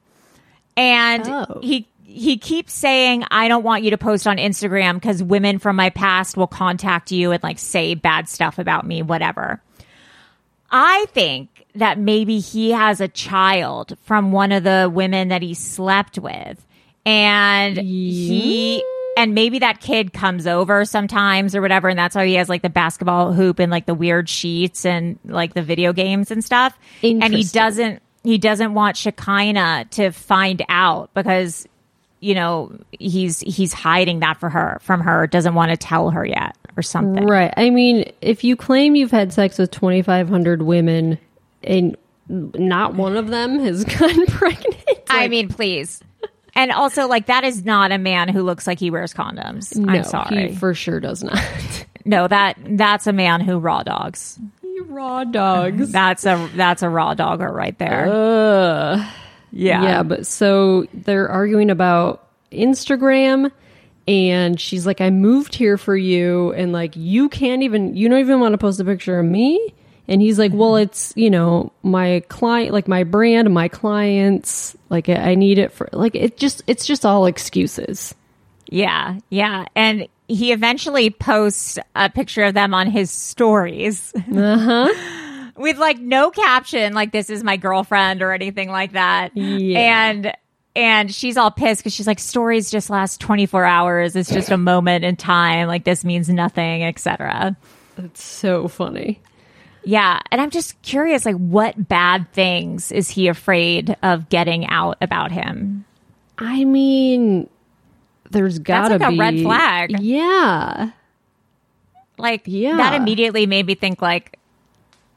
[0.76, 1.60] And Oh.
[1.62, 5.76] he he keeps saying I don't want you to post on Instagram cuz women from
[5.76, 9.62] my past will contact you and like say bad stuff about me whatever.
[10.70, 15.54] I think that maybe he has a child from one of the women that he
[15.54, 16.64] slept with.
[17.04, 18.84] And he,
[19.16, 21.88] and maybe that kid comes over sometimes or whatever.
[21.88, 25.18] And that's why he has like the basketball hoop and like the weird sheets and
[25.24, 26.78] like the video games and stuff.
[27.02, 31.66] And he doesn't, he doesn't want Shekinah to find out because,
[32.20, 36.24] you know, he's, he's hiding that for her, from her, doesn't want to tell her
[36.24, 37.26] yet or something.
[37.26, 37.52] Right.
[37.56, 41.18] I mean, if you claim you've had sex with 2,500 women
[41.64, 41.96] and
[42.28, 44.76] not one of them has gotten pregnant,
[45.08, 46.00] I mean, please.
[46.54, 49.74] And also, like, that is not a man who looks like he wears condoms.
[49.76, 50.48] no, I'm sorry.
[50.48, 51.40] he for sure does not.
[52.04, 54.38] no, that that's a man who raw dogs.
[54.86, 55.90] Raw dogs.
[55.90, 58.06] That's a that's a raw dogger right there.
[58.06, 59.06] Ugh.
[59.50, 59.82] yeah.
[59.82, 63.50] Yeah, but so they're arguing about Instagram
[64.06, 68.20] and she's like I moved here for you and like you can't even you don't
[68.20, 69.74] even want to post a picture of me
[70.09, 74.76] And he's like, "Well, it's you know my client, like my brand, my clients.
[74.90, 76.36] Like I need it for like it.
[76.36, 78.14] Just it's just all excuses."
[78.68, 79.66] Yeah, yeah.
[79.76, 84.12] And he eventually posts a picture of them on his stories.
[84.16, 85.48] Uh huh.
[85.57, 90.09] with like no caption like this is my girlfriend or anything like that Yeah.
[90.09, 90.32] and
[90.74, 94.57] and she's all pissed because she's like stories just last 24 hours it's just a
[94.57, 97.55] moment in time like this means nothing etc
[97.98, 99.20] It's so funny.
[99.85, 104.97] Yeah and i'm just curious like what bad things is he afraid of getting out
[105.01, 105.85] about him
[106.39, 107.49] I mean,
[108.30, 110.01] there's gotta like a red flag.
[110.01, 110.91] Yeah.
[112.18, 112.78] like Yeah.
[112.78, 114.39] that immediately made me think like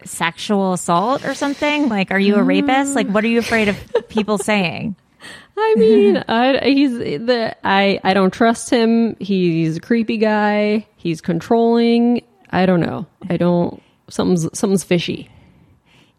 [0.04, 3.78] sexual assault or something like are you a rapist like what are you afraid of
[4.10, 4.96] people saying
[5.58, 9.16] I mean, I, he's the I I don't trust him.
[9.20, 10.86] He's a creepy guy.
[10.98, 12.22] He's controlling.
[12.52, 13.08] I don't know.
[13.30, 13.82] I don't.
[14.10, 15.30] Something's something's fishy.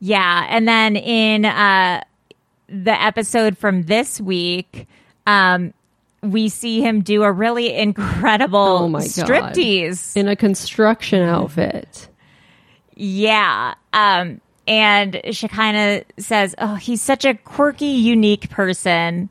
[0.01, 2.03] Yeah, and then in uh
[2.68, 4.87] the episode from this week,
[5.26, 5.72] um
[6.22, 9.09] we see him do a really incredible Oh my God.
[9.09, 10.16] striptease.
[10.16, 12.09] in a construction outfit.
[12.95, 13.74] Yeah.
[13.93, 19.30] Um and Shekinah says, "Oh, he's such a quirky, unique person.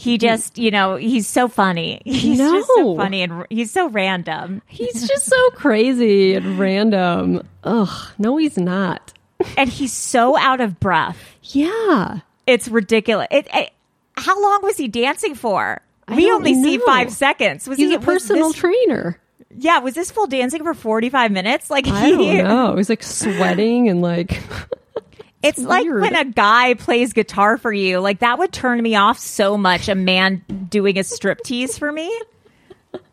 [0.00, 2.00] He just, you know, he's so funny.
[2.06, 4.62] He's just so funny and r- he's so random.
[4.66, 7.46] He's just so crazy and random.
[7.64, 9.12] Ugh, no, he's not.
[9.58, 11.18] and he's so out of breath.
[11.42, 13.26] Yeah, It's ridiculous.
[13.30, 13.72] It, it,
[14.16, 15.82] how long was he dancing for?
[16.08, 17.68] I We only see five seconds.
[17.68, 19.20] Was he's he a personal this, trainer.
[19.54, 21.68] yeah, was this full dancing for forty five minutes?
[21.68, 22.76] Like I he, don't know.
[22.76, 24.40] He's like sweating and like.
[25.42, 27.98] it's like when a guy plays guitar for you.
[28.00, 29.88] Like that would turn me off so much.
[29.88, 32.10] A man doing a striptease for me,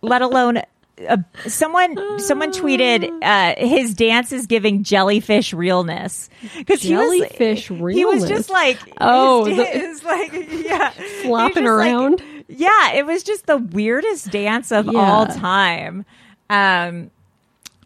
[0.02, 0.62] let alone.
[1.08, 7.68] Uh, someone someone tweeted uh, his dance is giving jellyfish realness because he was Jellyfish
[7.68, 10.90] he was just like Oh, his the- dance, like yeah
[11.22, 12.24] Flopping just, like- around?
[12.48, 15.00] yeah it was just the weirdest dance of Yeah.
[15.00, 16.04] all time
[16.50, 17.12] um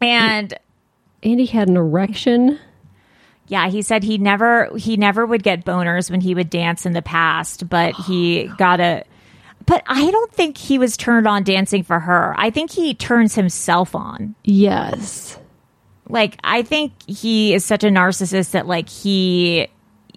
[0.01, 0.53] and
[1.21, 2.59] And he had an erection.
[3.51, 6.93] Yeah he said he never he never would get boners when he would dance in
[6.93, 9.03] the past but he oh, got a
[9.65, 13.35] but i don't think he was turned on dancing for her i think he turns
[13.35, 15.37] himself on Yes.
[16.09, 19.67] like i think he is such a narcissist that like he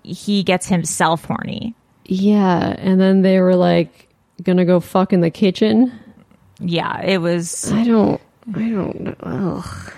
[0.02, 1.74] he gets himself horny
[2.06, 4.08] Yeah, and then they were like
[4.42, 5.90] gonna go fuck in the kitchen.
[6.60, 8.20] yeah it was I don't.
[8.54, 9.16] I don't.
[9.22, 9.92] Ugh.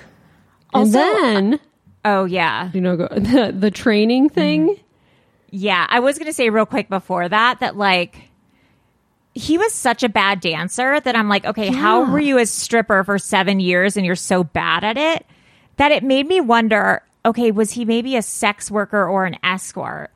[0.73, 1.61] And then
[2.07, 4.79] oh yeah you know go, the the training thing.
[5.51, 8.29] Yeah, I was going to say real quick before that that like
[9.35, 13.05] he was such a bad dancer that I'm like, okay, how were you a stripper
[13.05, 15.27] for 7 years and you're so bad at it
[15.77, 20.11] that it made me wonder, okay, was he maybe a sex worker or an escort?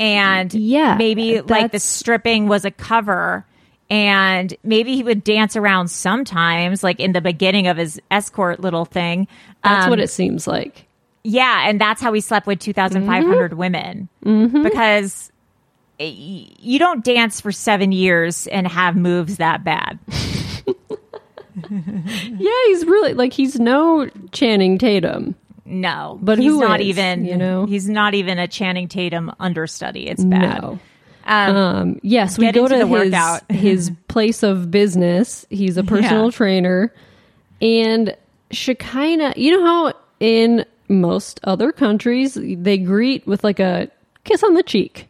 [0.00, 3.44] And Yeah, maybe like the stripping was a cover
[3.90, 8.84] and maybe he would dance around sometimes like in the beginning of his escort little
[8.86, 9.28] thing.
[9.62, 10.86] That's Um, what it seems like.
[11.28, 14.08] Yeah, and that's how he slept with 2,500 women.
[14.22, 15.30] Because
[15.98, 19.98] you don't dance for seven years and have moves that bad.
[21.70, 25.34] Yeah, he's really like he's no Channing Tatum.
[25.64, 27.24] No, But he's who not is, even.
[27.26, 27.66] you know?
[27.66, 30.06] he's not even a Channing Tatum understudy.
[30.08, 30.62] It's bad.
[30.62, 30.78] No.
[31.26, 33.42] Um, Um, yes, we go to the his, workout.
[33.50, 35.44] his place of business.
[35.50, 36.30] He's a personal Yeah.
[36.30, 36.94] trainer.
[37.60, 38.16] And
[38.50, 43.90] Shekinah, you know how in most other countries they greet with like a
[44.24, 45.08] kiss on the cheek?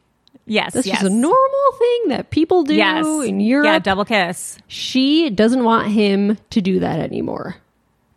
[0.48, 3.06] yes, this yes, just a normal thing that people do yes.
[3.26, 3.66] in Europe.
[3.66, 4.58] Yeah, double kiss.
[4.66, 7.56] she doesn't want him to do that anymore.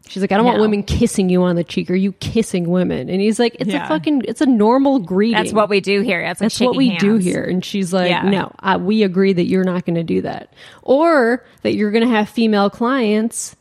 [0.08, 1.90] She's like, I don't want women kissing you on the cheek.
[1.90, 3.10] Are you kissing women?
[3.10, 3.86] And he's like, it's Yeah.
[3.86, 5.38] a fucking, it's a normal greeting.
[5.42, 6.22] That's what we do here.
[6.22, 7.44] That's, like That's what we shaking do here.
[7.44, 8.24] And she's like, Yeah.
[8.24, 10.54] no, uh, we agree that you're not going to do that.
[10.82, 13.56] Or that you're going to have female clients.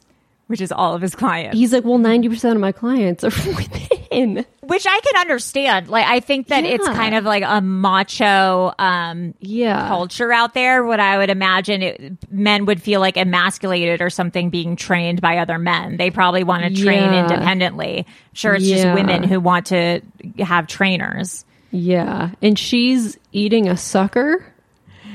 [0.51, 1.57] Which is all of his clients.
[1.57, 3.30] He's like, well, 90% of my clients are
[4.11, 4.44] women.
[4.62, 5.86] which I can understand.
[5.88, 9.86] Like, I think that it's kind of like a macho, um, Yeah.
[9.86, 10.82] culture out there.
[10.84, 15.38] What I would imagine it, men would feel like emasculated or something being trained by
[15.38, 15.96] other men.
[15.98, 17.22] They probably want to train Yeah.
[17.22, 18.07] independently.
[18.32, 20.01] Sure, it's just women who want to
[20.40, 21.44] have trainers.
[21.70, 22.30] Yeah.
[22.42, 24.49] And she's eating a sucker.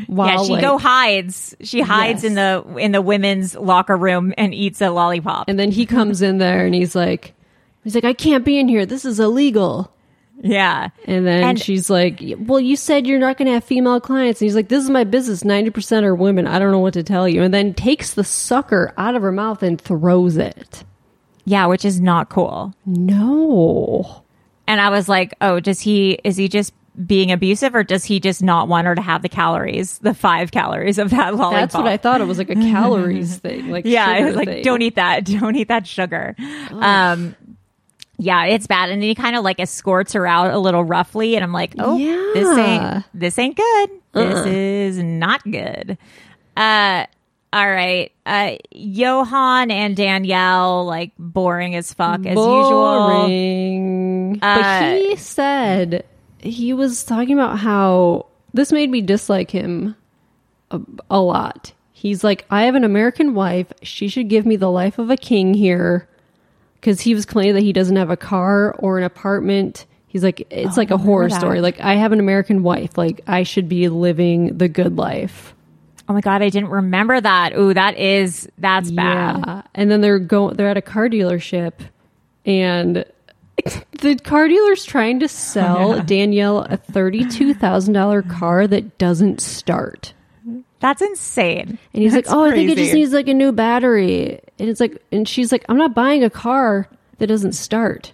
[0.07, 1.55] Yeah, she like- go hides.
[1.61, 2.29] She hides Yes.
[2.31, 5.49] in the in the women's locker room and eats a lollipop.
[5.49, 7.33] And then he comes in there and he's like,
[7.83, 8.85] he's like, I can't be in here.
[8.85, 9.91] This is illegal.
[10.41, 14.01] yeah, And then And- she's like, well, you said you're not going to have female
[14.01, 14.41] clients.
[14.41, 15.43] And he's like, this is my business.
[15.43, 16.45] 90% are women.
[16.45, 17.41] I don't know what to tell you.
[17.41, 20.83] And then takes the sucker out of her mouth and throws it.
[21.45, 22.73] yeah, which is not cool.
[22.85, 24.23] No.
[24.67, 26.19] and I was like, oh, does he?
[26.23, 26.73] Is he just
[27.05, 30.51] being abusive, or does he just not want her to have the calories, the five
[30.51, 31.61] calories of that lollipop?
[31.61, 32.21] That's what I thought.
[32.21, 33.69] It was like a calories thing.
[33.69, 34.63] Like yeah, it was like thing.
[34.63, 36.35] don't eat that, don't eat that sugar.
[36.71, 37.35] Um,
[38.17, 41.35] yeah, it's bad, and then he kind of like escorts her out a little roughly,
[41.35, 42.31] and I'm like, oh, yeah.
[42.33, 43.89] this ain't this ain't good.
[44.13, 45.97] This is not good.
[46.55, 47.05] Uh.
[47.53, 48.11] All right.
[48.25, 53.07] Uh Yohan and Danielle like boring as fuck as usual.
[53.07, 54.39] Boring.
[54.41, 56.05] Uh, but he said
[56.45, 59.95] he was talking about how this made me dislike him
[60.71, 60.79] a,
[61.09, 61.73] a lot.
[61.91, 63.67] He's like, I have an American wife.
[63.81, 66.07] She should give me the life of a king here.
[66.75, 69.85] Because he was claiming that he doesn't have a car or an apartment.
[70.07, 71.39] He's like, it's oh, like a horror that.
[71.39, 71.61] story.
[71.61, 72.97] Like, I have an American wife.
[72.97, 75.55] Like, I should be living the good life.
[76.07, 77.57] Oh my god, I didn't remember that.
[77.57, 79.43] Ooh, that is that's bad.
[79.45, 79.61] Yeah.
[79.73, 81.73] And then they're going they're at a car dealership
[82.45, 83.05] and
[84.01, 90.13] the car dealer's trying to sell Danielle a $32,000 car that doesn't start.
[90.79, 91.79] That's insane.
[91.93, 94.69] And he's That's like, "Oh, I think it just needs like a new battery." And
[94.69, 96.87] it's like and she's like, "I'm not buying a car
[97.17, 98.11] that doesn't start."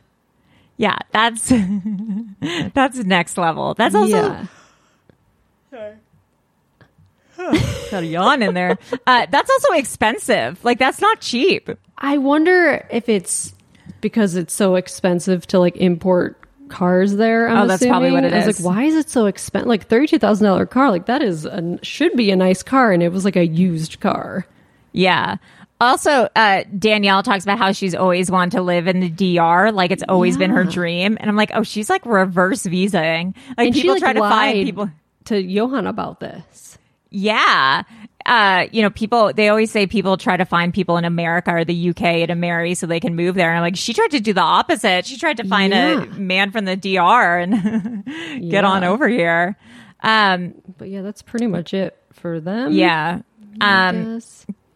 [0.78, 1.52] Yeah, that's
[2.74, 3.74] that's next level.
[3.74, 5.94] That's also yeah.
[7.92, 8.78] got a yawn in there.
[9.06, 10.64] Uh, that's also expensive.
[10.64, 11.70] Like that's not cheap.
[11.98, 13.54] I wonder if it's
[14.02, 16.38] because it's so expensive to like import
[16.70, 17.48] cars there.
[17.50, 18.40] I'm Oh, that's probably what assuming.
[18.40, 19.68] it I was like, why is it so expensive?
[19.68, 22.92] Like thirty two thousand dollar car, like that is a, should be a nice car,
[22.92, 24.46] and it was like a used car.
[24.92, 25.38] Yeah.
[25.80, 29.90] Also, uh, Danielle talks about how she's always wanted to live in the DR, like
[29.90, 31.18] it's always been her dream.
[31.20, 33.34] And I'm like, oh, she's like reverse visaing.
[33.58, 34.92] Like and people she like try to find people.
[35.26, 36.78] to Yohan about this.
[37.10, 37.82] Yeah.
[38.26, 41.66] Uh, you know, people, they always say people try to find people in America or
[41.66, 43.50] the UK to marry so they can move there.
[43.50, 45.06] And I'm like, she tried to do the opposite.
[45.06, 46.04] She tried to find Yeah.
[46.04, 48.06] a man from the DR and
[48.52, 49.58] get on over here.
[50.04, 52.72] Um, But yeah, that's pretty much it for them.
[52.74, 53.22] yeah.
[53.60, 54.22] Um.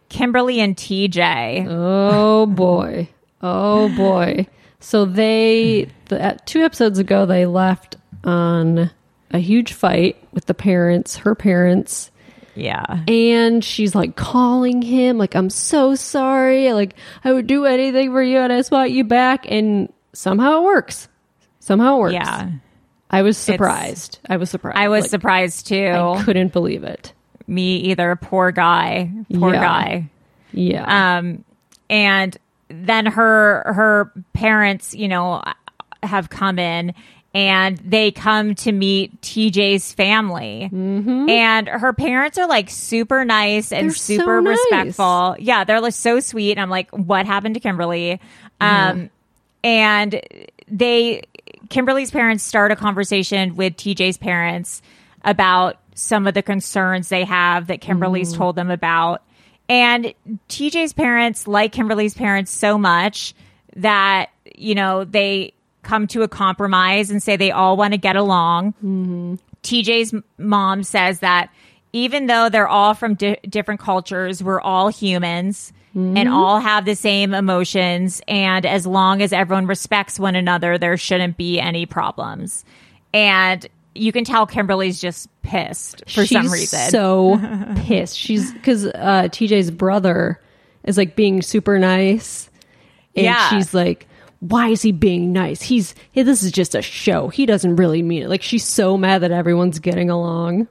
[0.09, 1.65] Kimberly and Tej.
[1.67, 3.09] Oh boy.
[3.41, 4.47] Oh boy.
[4.79, 8.91] So they the, two episodes ago they left on
[9.31, 12.11] a huge fight with the parents, her parents,
[12.56, 13.03] Yeah.
[13.08, 18.22] and she's like calling him like I'm so sorry, like I would do anything for
[18.24, 21.08] you and I just want you back and somehow it works.
[21.60, 22.14] Somehow it works.
[22.14, 22.49] Yeah.
[23.10, 24.20] I was surprised.
[24.30, 24.78] I was surprised.
[24.78, 25.88] I was Like, surprised too.
[25.88, 27.14] I couldn't believe it.
[27.47, 28.16] Me either.
[28.16, 29.12] Poor guy.
[29.34, 29.62] Poor Yeah.
[29.62, 30.10] guy.
[30.51, 31.18] Yeah.
[31.18, 31.43] um
[31.89, 32.36] and
[32.70, 35.43] then her her parents you know
[36.01, 36.93] have come in
[37.36, 43.81] and they come to meet Tej's family and her parents are like super nice and
[43.81, 43.88] Mm-hmm.
[43.89, 44.57] They're so super nice.
[44.57, 48.19] respectful yeah they're like so sweet and I'm like what happened to Kimberly
[48.61, 49.09] um
[49.63, 50.21] and
[50.67, 51.23] they
[51.69, 54.81] Kimberly's parents start a conversation with Tej's parents
[55.23, 58.38] about some of the concerns they have that Kimberly's Mm.
[58.38, 59.23] told them about.
[59.67, 60.13] And
[60.47, 63.33] Tej's parents like Kimberly's parents so much
[63.77, 65.53] that, you know, they
[65.86, 69.39] come to a compromise and say they all want to get along.
[69.61, 71.49] Tej's mom says that
[71.93, 76.93] even though they're all from di- different cultures, we're all humans and all have the
[76.95, 78.21] same emotions.
[78.27, 82.65] And as long as everyone respects one another, there shouldn't be any problems.
[83.13, 86.89] And you can tell Kimberly's just pissed for some She's reason.
[86.89, 87.39] So
[87.77, 88.17] pissed.
[88.17, 90.41] She's because uh, Tej's brother
[90.83, 92.49] is like being super nice,
[93.15, 93.47] and Yeah.
[93.51, 94.05] she's like,
[94.47, 95.61] "Why is he being nice?
[95.61, 97.27] He's hey, this is just a show.
[97.29, 100.67] He doesn't really mean it." Like she's so mad that everyone's getting along.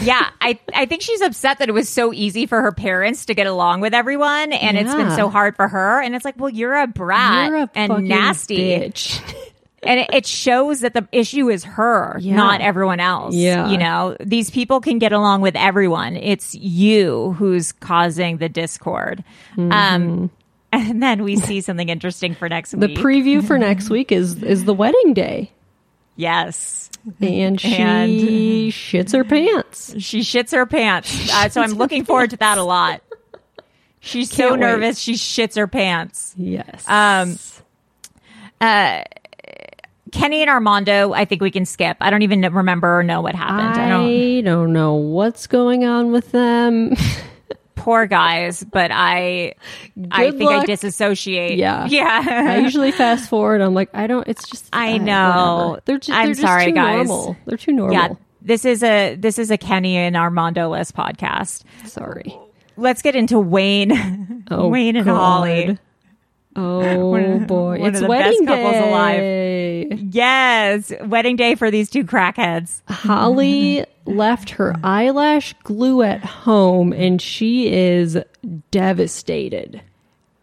[0.00, 3.34] yeah, I, I think she's upset that it was so easy for her parents to
[3.34, 6.02] get along with everyone, and it's been so hard for her.
[6.02, 9.20] And it's like, well, you're a brat You're a and nasty, bitch.
[9.84, 12.34] and it, it shows that the issue is her, Yeah.
[12.34, 13.36] not everyone else.
[13.36, 13.68] Yeah.
[13.70, 16.16] you know, these people can get along with everyone.
[16.16, 19.22] It's you who's causing the discord.
[19.56, 20.28] Um,
[20.80, 22.80] and then we see something interesting for next Mm-hmm.
[22.80, 25.50] The preview for next week is is the wedding day,
[26.16, 28.10] yes, and she And-
[28.72, 29.94] shits her pants.
[30.02, 31.30] she shits her pants.
[31.32, 33.02] Uh, so I'm looking forward to that a lot.
[34.00, 34.60] She's so Can't wait.
[34.60, 34.98] nervous.
[34.98, 36.34] She shits her pants.
[36.36, 36.84] Yes.
[36.88, 37.38] Um,
[40.12, 41.96] Kenny and Armando, I think we can skip.
[42.00, 43.80] I don't even remember or know what happened.
[43.80, 44.06] I, don't.
[44.08, 46.94] I don't know what's going on with them.
[47.84, 49.56] Poor guys, but I,
[50.10, 51.58] I Good think I disassociate.
[51.58, 51.84] Yeah.
[51.90, 52.22] yeah.
[52.48, 53.60] I usually fast forward.
[53.60, 54.26] I'm like, I don't.
[54.26, 54.70] It's just.
[54.72, 55.66] I know.
[55.68, 55.82] whatever.
[55.84, 56.10] They're just.
[56.10, 57.06] I'm they're just sorry, too guys.
[57.08, 57.36] Normal.
[57.44, 57.92] They're too normal.
[57.94, 58.08] yeah.
[58.40, 61.64] This is a this is a Kenny and Armando list podcast.
[61.86, 62.34] Sorry.
[62.78, 65.14] Let's get into Wayne, Oh, Wayne and God.
[65.14, 65.78] Holly.
[66.56, 69.18] Oh boy, one it's of the wedding best couples alive.
[69.18, 69.88] day.
[70.10, 72.82] Yes, wedding day for these two crackheads.
[72.88, 78.18] Holly left her eyelash glue at home, and she is
[78.70, 79.82] devastated.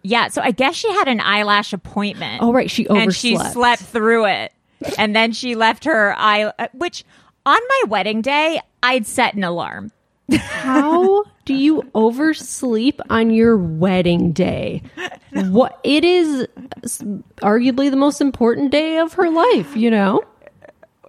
[0.04, 2.42] Yeah, so I guess she had an eyelash appointment.
[2.42, 4.52] Oh right, she and she slept through it.
[4.98, 7.04] And then she left her eye, uh, which
[7.46, 9.92] on my wedding day, I'd set an alarm.
[10.30, 14.82] How do you oversleep on your wedding day?
[15.34, 16.48] What it is
[17.42, 20.24] arguably the most important day of her life, you know?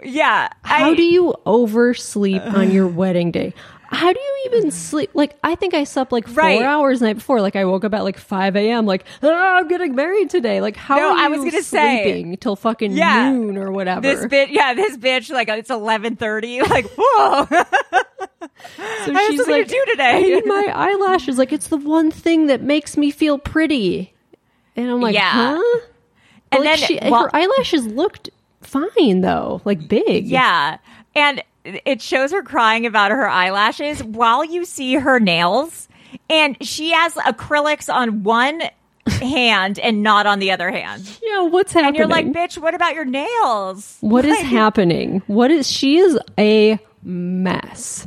[0.02, 0.48] Yeah.
[0.62, 3.54] How I- do you oversleep on your wedding day?
[3.92, 4.70] How do you even mm-hmm.
[4.70, 5.10] sleep?
[5.14, 6.62] Like, I think I slept like four Right.
[6.62, 7.40] hours the night before.
[7.42, 8.86] Like, I woke up at like 5 a.m.
[8.86, 10.60] Like, oh, I'm getting married today.
[10.62, 13.30] Like, how No, are you I was gonna say- sleeping till fucking Yeah.
[13.30, 14.00] noon or whatever?
[14.00, 16.60] This bitch, yeah, this bitch, like it's eleven thirty.
[16.68, 17.56] Like, whoa, so
[19.14, 20.16] I she's like, to do today.
[20.16, 21.36] I need my eyelashes.
[21.38, 24.14] Like, it's the one thing that makes me feel pretty.
[24.74, 25.30] And I'm like, Yeah.
[25.58, 25.80] huh?
[26.50, 28.30] But, And like, then- she, well- her eyelashes looked
[28.62, 30.26] fine though, like big.
[30.26, 30.78] yeah,
[31.14, 35.88] and it shows her crying about her eyelashes while you see her nails,
[36.28, 38.62] and she has acrylics on one
[39.06, 41.18] hand and not on the other hand.
[41.22, 41.88] Yeah, what's happening?
[41.88, 43.96] And you're like, bitch, what about your nails?
[44.00, 45.22] What is Like- happening?
[45.26, 48.06] What is she is a mess.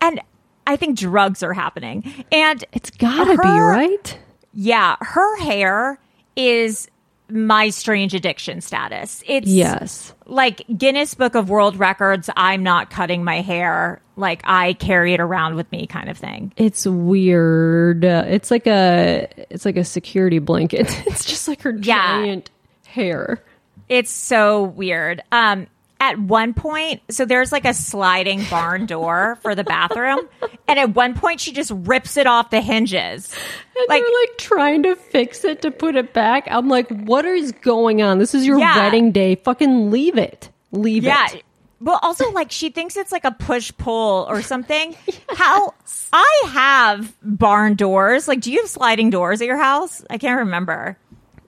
[0.00, 0.20] And
[0.66, 4.18] I think drugs are happening, and It's gotta be Her- right.
[4.52, 5.98] Yeah, her hair
[6.34, 6.88] is
[7.28, 9.22] my strange addiction status.
[9.26, 10.14] It's Yes.
[10.26, 14.00] like Guinness Book of World Records, I'm not cutting my hair.
[14.16, 16.52] Like I carry it around with me kind of thing.
[16.56, 18.04] It's weird.
[18.04, 20.86] It's like a it's like a security blanket.
[21.06, 22.20] It's just like her Yeah.
[22.22, 22.50] giant
[22.86, 23.42] hair.
[23.88, 25.22] It's so weird.
[25.32, 25.66] Um
[25.98, 30.20] at one point, so there's like a sliding barn door for the bathroom,
[30.68, 33.34] and at one point she just rips it off the hinges.
[33.76, 36.46] And Like- they're like trying to fix it to put it back.
[36.50, 38.18] I'm like, what is going on?
[38.18, 38.76] This is your Yeah.
[38.76, 39.36] wedding day.
[39.36, 40.50] Fucking leave it.
[40.72, 41.26] Leave Yeah.
[41.32, 41.42] it.
[41.80, 44.94] But also, like, she thinks it's like a push pull or something.
[45.28, 45.74] How
[46.12, 48.26] I have barn doors.
[48.28, 50.02] Like, do you have sliding doors at your house?
[50.08, 50.96] I can't remember.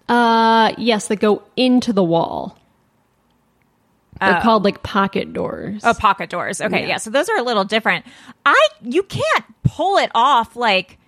[0.09, 2.58] Uh yes, that go into the wall.
[4.21, 5.83] They're called like pocket doors.
[5.85, 6.61] Oh, pocket doors.
[6.61, 6.87] Okay, yeah.
[6.89, 6.97] Yeah.
[6.99, 8.05] So those are a little different.
[8.45, 10.99] I you can't pull it off like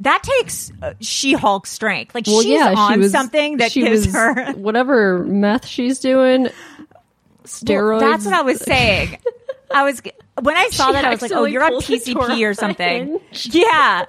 [0.00, 2.14] that takes uh, She-Hulk strength.
[2.14, 4.52] Like she's on something that she gives was- her.
[4.56, 6.48] whatever meth she's doing.
[7.44, 8.00] Steroids.
[8.00, 9.18] Well, that's what I was saying.
[9.70, 10.00] I was
[10.40, 14.06] when I saw She that I was like, "Oh, you're on PCP or something." Yeah,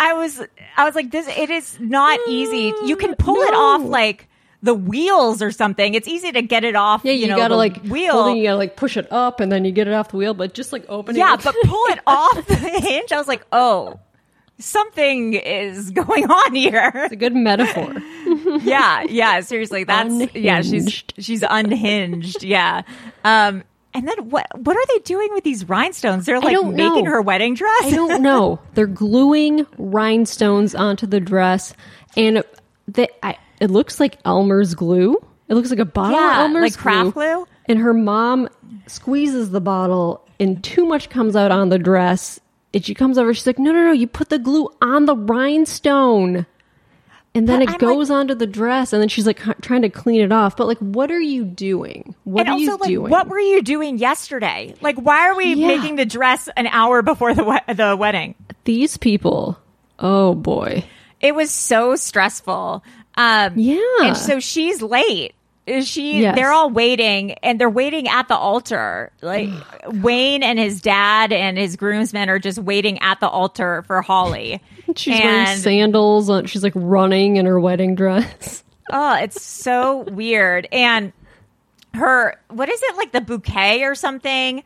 [0.00, 0.40] I was.
[0.76, 1.28] I was like, "This.
[1.28, 2.72] It is not easy.
[2.86, 4.28] You can pull it off like
[4.66, 5.94] the wheels or something.
[5.94, 7.02] It's easy to get it off.
[7.04, 8.34] Yeah, you, know, gotta the like wheel.
[8.34, 10.52] you gotta like push it up and then you get it off the wheel, but
[10.52, 11.20] just like opening.
[11.20, 11.40] yeah, it.
[11.42, 13.12] but pull it off the hinge.
[13.12, 14.00] I was like, "Oh."
[14.58, 16.90] Something is going on here.
[16.94, 17.94] it's a good metaphor.
[18.62, 19.84] yeah, yeah, seriously.
[19.84, 22.42] That's yeah, she's she's unhinged.
[22.42, 22.80] Yeah.
[23.22, 26.24] Um and then what what are they doing with these rhinestones?
[26.24, 27.10] They're like making know.
[27.10, 27.82] her wedding dress?
[27.82, 28.58] I don't know.
[28.74, 31.74] They're gluing rhinestones onto the dress,
[32.16, 32.42] and
[32.88, 35.16] they, I, it looks like Elmer's glue.
[35.48, 36.92] It looks like a bottle Yeah, of Elmer's glue.
[36.92, 37.46] like craft glue?
[37.66, 38.48] And her mom
[38.86, 42.40] squeezes the bottle, and too much comes out on the dress.
[42.74, 43.32] And she comes over.
[43.32, 43.92] She's like, "No, no, no!
[43.92, 46.46] You put the glue on the rhinestone."
[47.34, 49.90] And then But it I'm goes onto the dress, and then she's like trying to
[49.90, 50.56] clean it off.
[50.56, 52.14] But like, what are you doing?
[52.24, 53.10] What are also, you like, doing?
[53.10, 54.74] what were you doing yesterday?
[54.80, 55.66] Like, why are we Yeah.
[55.68, 58.34] making the dress an hour before the we- the wedding?
[58.64, 59.58] These people.
[59.98, 60.84] Oh boy.
[61.20, 62.82] It was so stressful.
[63.16, 63.78] Um, Yeah.
[64.02, 65.34] and so she's late.
[65.66, 66.36] Is She, Yes.
[66.36, 69.10] they're all waiting, and they're waiting at the altar.
[69.20, 69.48] Like
[69.92, 74.62] Wayne and his dad and his groomsmen are just waiting at the altar for Holly.
[74.94, 76.30] She's wearing sandals.
[76.30, 78.62] On, she's like running in her wedding dress.
[78.88, 80.68] Oh, it's so weird.
[80.70, 81.12] And
[81.94, 84.62] her, what is it like the bouquet or something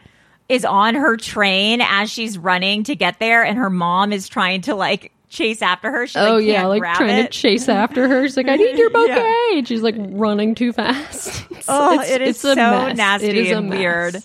[0.50, 4.60] is on her train as she's running to get there, and her mom is trying
[4.62, 6.06] to like chase after her.
[6.06, 7.32] She, oh, like, oh yeah, like trying it.
[7.32, 8.26] to chase after her.
[8.26, 9.58] She's like, "I need your bouquet." Yeah.
[9.58, 11.46] And she's like running too fast.
[11.50, 12.96] It's- Oh, it's- it is it's so mess.
[12.96, 14.16] nasty It is and weird.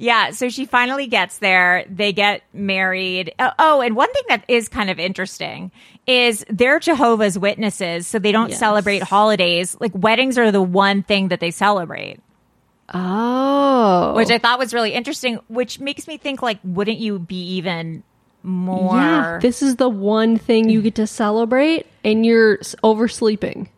[0.00, 1.84] Yeah, so she finally gets there.
[1.90, 3.34] They get married.
[3.40, 5.72] Oh, oh, and one thing that is kind of interesting
[6.06, 8.58] is they're Jehovah's Witnesses, so they don't Yes.
[8.60, 9.76] celebrate holidays.
[9.80, 12.20] Like weddings are the one thing that they celebrate.
[12.94, 15.40] Oh, which I thought was really interesting.
[15.48, 18.02] Which makes me think, like, wouldn't you be even
[18.42, 18.96] more?
[18.96, 23.68] yeah, this is the one thing you get to celebrate, and you're oversleeping.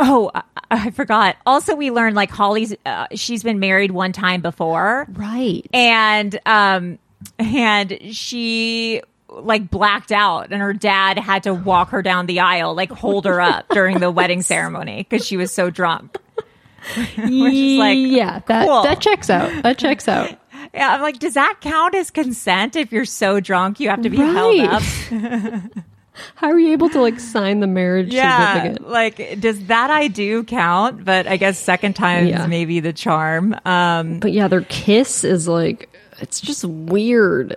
[0.00, 1.36] oh, I, I forgot.
[1.46, 2.74] Also, we learned like Holly's.
[2.84, 5.66] Uh, she's been married one time before, Right.
[5.72, 6.98] and um,
[7.38, 12.72] and she like blacked out and her dad had to walk her down the aisle,
[12.74, 16.16] like hold her up during the wedding ceremony because she was so drunk.
[17.16, 18.82] Which is like, yeah, that cool.
[18.82, 19.62] that checks out.
[19.62, 20.38] That checks out.
[20.74, 24.10] Yeah, I'm like, does that count as consent if you're so drunk you have to
[24.10, 24.32] be Right.
[24.34, 25.62] held up?
[26.36, 28.88] How are you able to like sign the marriage Yeah, certificate?
[28.88, 31.04] like does that I do count?
[31.04, 32.46] But I guess second time Yeah.
[32.46, 33.56] maybe the charm.
[33.64, 35.88] Um, But yeah, their kiss is like
[36.20, 37.56] it's just weird.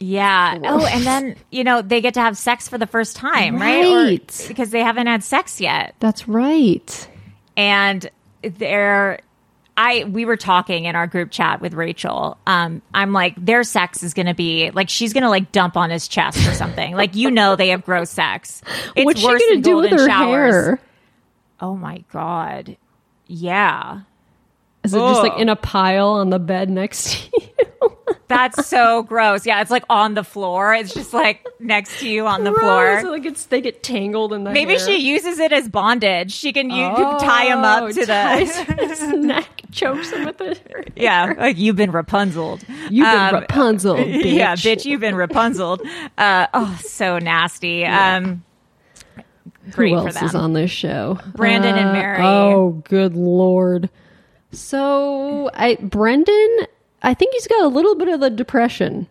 [0.00, 0.58] yeah.
[0.64, 3.84] Oh, and then you know they get to have sex for the first time, right?
[3.94, 4.40] Right.
[4.44, 5.94] Or, because they haven't had sex yet.
[6.00, 7.08] That's right.
[7.58, 8.08] and
[8.42, 9.18] they're
[9.76, 12.38] I we were talking in our group chat with Rachel.
[12.46, 16.08] Um, I'm like, their sex is gonna be like she's gonna like dump on his
[16.08, 16.94] chest or something.
[16.94, 18.62] like you know they have gross sex.
[18.94, 20.54] It's What's she gonna do with her showers.
[20.54, 20.80] hair?
[21.60, 22.76] Oh my god.
[23.26, 24.00] Yeah.
[24.86, 27.42] Is it just like in a pile on the bed next to you?
[28.28, 29.46] That's so gross.
[29.46, 30.74] Yeah, it's like on the floor.
[30.74, 33.02] It's just like next to you on the Gross.
[33.02, 33.12] floor.
[33.12, 34.80] Like it's they get tangled in the Maybe hair.
[34.84, 36.32] she uses it as bondage.
[36.32, 36.88] She can you
[37.20, 38.36] tie him up Oh, to the
[38.78, 40.92] his neck, chokes him with it.
[40.96, 41.34] yeah.
[41.38, 42.64] Like you've been Rapunzeled.
[42.90, 44.34] You've been Um, Rapunzel, bitch.
[44.34, 45.82] Yeah, bitch, you've been Rapunzeled.
[46.18, 47.84] Uh, oh, so nasty.
[47.84, 48.42] Um,
[49.70, 51.20] great Who else is on this show?
[51.36, 52.22] Brandan and Uh, Mary.
[52.24, 53.88] Oh, good lord.
[54.56, 56.58] So, I Brandan,
[57.02, 59.06] I think he's got a little bit of the depression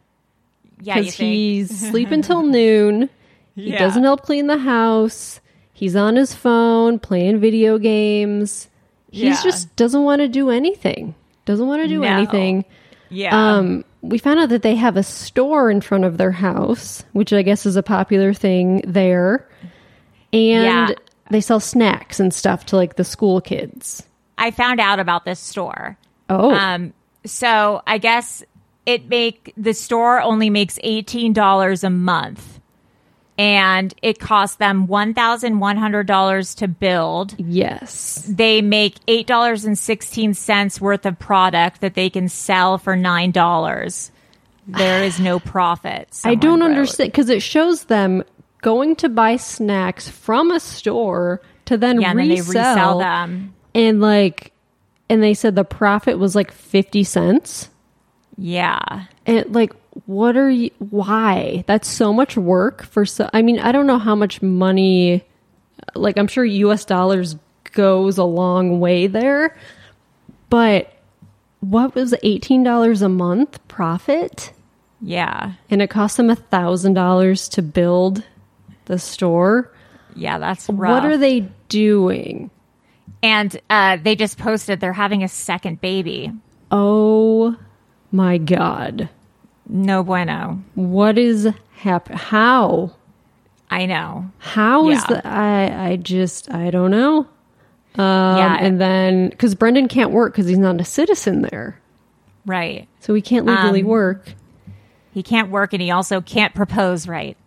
[0.81, 3.09] yeah, because he's sleeping till noon.
[3.55, 3.79] He Yeah.
[3.79, 5.39] doesn't help clean the house.
[5.73, 8.67] He's on his phone playing video games.
[9.11, 9.39] He Yeah.
[9.43, 11.15] just doesn't want to do anything.
[11.45, 12.07] Doesn't want to do No.
[12.07, 12.65] anything.
[13.09, 13.55] yeah.
[13.57, 17.31] Um, we found out that they have a store in front of their house, which
[17.33, 19.47] I guess is a popular thing there.
[20.33, 20.87] And Yeah.
[21.31, 24.03] they sell snacks and stuff to like the school kids.
[24.37, 25.97] I found out about this store.
[26.29, 26.93] Oh, Um,
[27.25, 28.43] so I guess
[28.85, 32.59] it make the store only makes eighteen dollars a month,
[33.37, 37.33] and it costs them one thousand one hundred dollars to build.
[37.37, 38.23] yes.
[38.29, 42.95] They make eight dollars and sixteen cents worth of product that they can sell for
[42.95, 44.11] nine dollars.
[44.67, 46.09] There is no profit.
[46.25, 46.67] I don't wrote.
[46.71, 48.23] understand because it shows them
[48.61, 53.54] going to buy snacks from a store to then, Yeah, and then they resell them.
[53.75, 54.51] And like,
[55.09, 57.69] and they said the profit was like fifty cents.
[58.37, 59.05] Yeah.
[59.25, 59.73] And like,
[60.05, 60.71] what are you?
[60.79, 61.63] Why?
[61.67, 63.29] That's so much work for so.
[63.33, 65.23] I mean, I don't know how much money.
[65.93, 66.85] Like, I'm sure U.S.
[66.85, 67.35] dollars
[67.73, 69.55] goes a long way there,
[70.49, 70.91] but
[71.59, 74.53] what was eighteen dollars a month profit?
[75.01, 75.53] Yeah.
[75.69, 78.23] And it cost them a thousand dollars to build
[78.85, 79.71] the store.
[80.15, 81.03] Yeah, that's rough.
[81.03, 82.49] What are they doing?
[83.25, 86.31] And uh, they just posted they're having a second baby.
[86.69, 87.55] Oh
[88.11, 89.09] my god!
[89.67, 90.61] No bueno.
[90.75, 91.47] What is
[91.77, 92.07] hap?
[92.09, 92.91] How?
[93.71, 94.29] I know.
[94.37, 95.07] How is Yeah.
[95.21, 95.27] the?
[95.27, 97.19] I I just I don't know.
[97.95, 98.57] Um, Yeah.
[98.59, 101.79] and then because Brandan can't work because he's not a citizen there,
[102.45, 102.87] Right.
[102.99, 104.33] so he can't legally Um, work.
[105.13, 107.37] He can't work and he also can't propose right.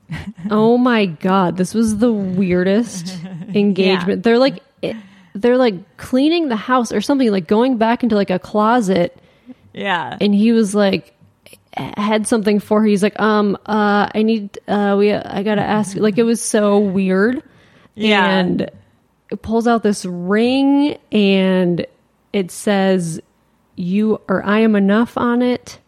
[0.51, 3.17] Oh my god, this was the weirdest
[3.55, 4.23] engagement.
[4.25, 4.97] They're like it-
[5.35, 9.17] they're like cleaning the house or something, like going back into like a closet,
[9.73, 10.17] Yeah.
[10.21, 11.15] and he was like
[11.77, 12.87] had something for her.
[12.87, 15.97] He's like, um, uh, I need, uh, we, I gotta ask.
[15.97, 17.43] Like it was so weird.
[17.95, 18.25] Yeah.
[18.39, 18.71] and
[19.31, 21.87] it pulls out this ring and
[22.33, 23.21] it says
[23.77, 25.79] you or I am enough on it.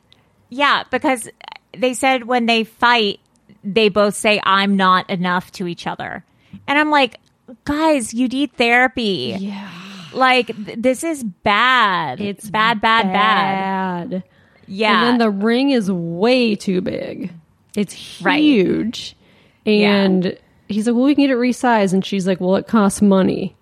[0.48, 1.28] Yeah, because
[1.76, 3.20] they said when they fight,
[3.64, 6.24] they both say, I'm not enough to each other.
[6.66, 7.18] And I'm like,
[7.64, 9.36] guys, you need therapy.
[9.38, 9.70] Yeah.
[10.12, 12.20] Like, th- this is bad.
[12.20, 14.10] It's bad, bad, bad.
[14.10, 14.24] Bad.
[14.66, 14.92] Yeah.
[15.00, 17.32] And then the ring is way too big.
[17.76, 18.40] It's Right.
[18.42, 19.16] huge.
[19.66, 20.36] And
[20.68, 21.92] he's like, well, we can get it resized.
[21.92, 23.56] And she's like, well, it costs money.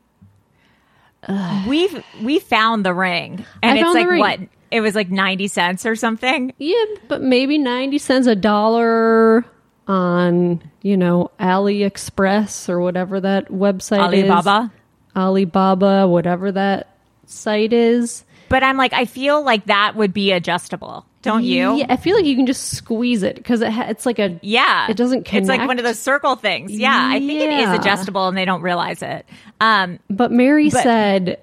[1.66, 4.48] We've we found the ring, and I it's like what?
[4.70, 6.54] It was like ninety cents or something.
[6.58, 9.44] Yeah, but maybe 90 cents a dollar
[9.88, 14.24] on, you know, AliExpress or whatever that website is.
[14.30, 14.72] Alibaba.
[15.16, 16.94] Alibaba, whatever that
[17.26, 18.24] site is.
[18.48, 21.76] But I'm like, I feel like that would be adjustable, don't you?
[21.78, 24.38] Yeah, I feel like you can just squeeze it because it ha- it's like a
[24.42, 24.90] Yeah.
[24.90, 26.72] It doesn't It's like one of those circle things.
[26.72, 29.26] Yeah, I think it is adjustable, and they don't realize it.
[29.60, 31.38] Um, But Mary But- said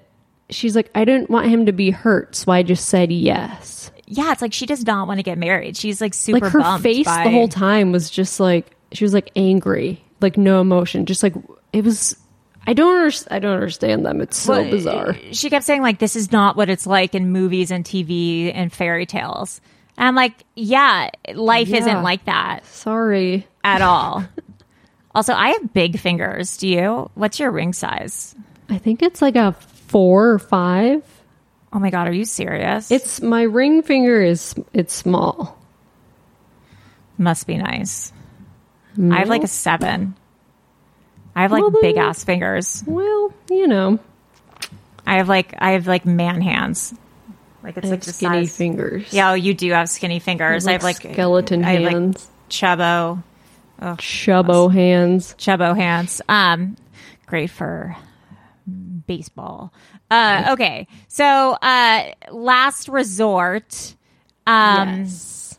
[0.50, 3.75] she's like I didn't want him to be hurt, so I just said yes.
[4.06, 5.76] Yeah, it's like she does not want to get married.
[5.76, 9.04] She's like super like her bummed face by- the whole time was just like she
[9.04, 11.34] was like angry, like no emotion, just like
[11.72, 12.16] it was.
[12.68, 13.34] I don't understand.
[13.36, 14.20] I don't understand them.
[14.20, 15.16] It's so Well, bizarre.
[15.32, 18.72] She kept saying like, "This is not what it's like in movies and TV and
[18.72, 19.60] fairy tales."
[19.98, 21.78] And I'm like, yeah, life Yeah.
[21.78, 23.46] isn't like that Sorry.
[23.64, 24.24] at all.
[25.14, 26.56] also, I have big fingers.
[26.58, 27.10] Do you?
[27.14, 28.34] What's your ring size?
[28.68, 29.52] I think it's like a
[29.86, 31.02] four or five.
[31.76, 32.90] Oh my god, are you serious?
[32.90, 35.58] It's my ring finger is it's small.
[37.18, 38.14] must be nice.
[38.98, 40.16] I have like a seven.
[41.34, 42.82] I have like Well, big ass fingers.
[42.86, 43.98] Well, you know,
[45.06, 46.94] I have like I have like man hands.
[47.62, 48.56] Like it's I like have the skinny size.
[48.56, 49.12] fingers.
[49.12, 50.66] Yeah, oh, you do have skinny fingers.
[50.66, 53.22] I have like skeleton I have, like, hands, chubbo
[53.78, 55.34] chubbo hands.
[55.36, 56.22] chubbo hands.
[56.26, 56.78] Um,
[57.26, 57.94] great for
[59.06, 59.74] baseball.
[60.10, 63.94] Uh, okay, so uh, last resort.
[64.46, 65.58] Um, yes.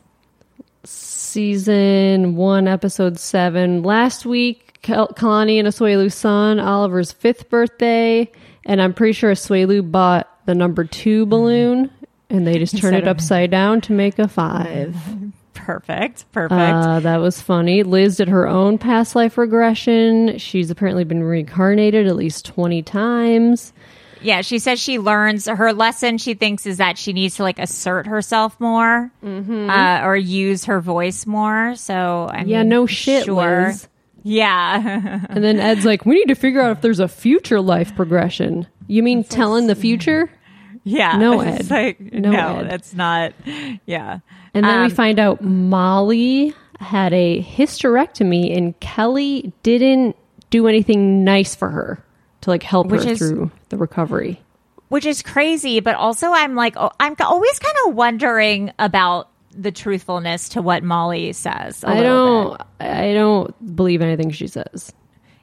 [0.84, 3.82] Season one, episode seven.
[3.82, 8.30] Last week, Kel- Kalani and Asuelu's son, Oliver's fifth birthday,
[8.64, 11.90] and I'm pretty sure Asuelu bought the number two balloon,
[12.30, 14.96] and they just turned it upside down to make a five.
[15.54, 16.52] perfect, perfect.
[16.52, 17.82] Uh, that was funny.
[17.82, 20.38] Liz did her own past life regression.
[20.38, 23.74] She's apparently been reincarnated at least 20 times.
[24.22, 26.18] Yeah, she says she learns her lesson.
[26.18, 30.80] She thinks is that she needs to like assert herself more, uh, or use her
[30.80, 31.74] voice more.
[31.76, 33.66] So I Yeah, mean, no shit, sure.
[33.68, 33.88] Liz.
[34.24, 37.94] Yeah, And then Ed's like, we need to figure out if there's a future life
[37.94, 38.66] progression.
[38.86, 40.30] You mean telling the future?
[40.84, 41.16] yeah.
[41.16, 41.74] No, It's Ed.
[41.74, 42.70] like, No, no, Ed.
[42.70, 43.32] that's not.
[43.86, 44.18] Yeah,
[44.54, 50.16] And then Um, we find out Molly had a hysterectomy and Kelly didn't
[50.50, 52.02] do anything nice for her
[52.42, 54.40] to like help Which her is- through the recovery.
[54.88, 55.80] which is crazy.
[55.80, 60.82] But also, I'm like, oh, I'm always kind of wondering about the truthfulness to what
[60.84, 61.82] Molly says.
[61.84, 64.92] I I don't I don't believe anything she says.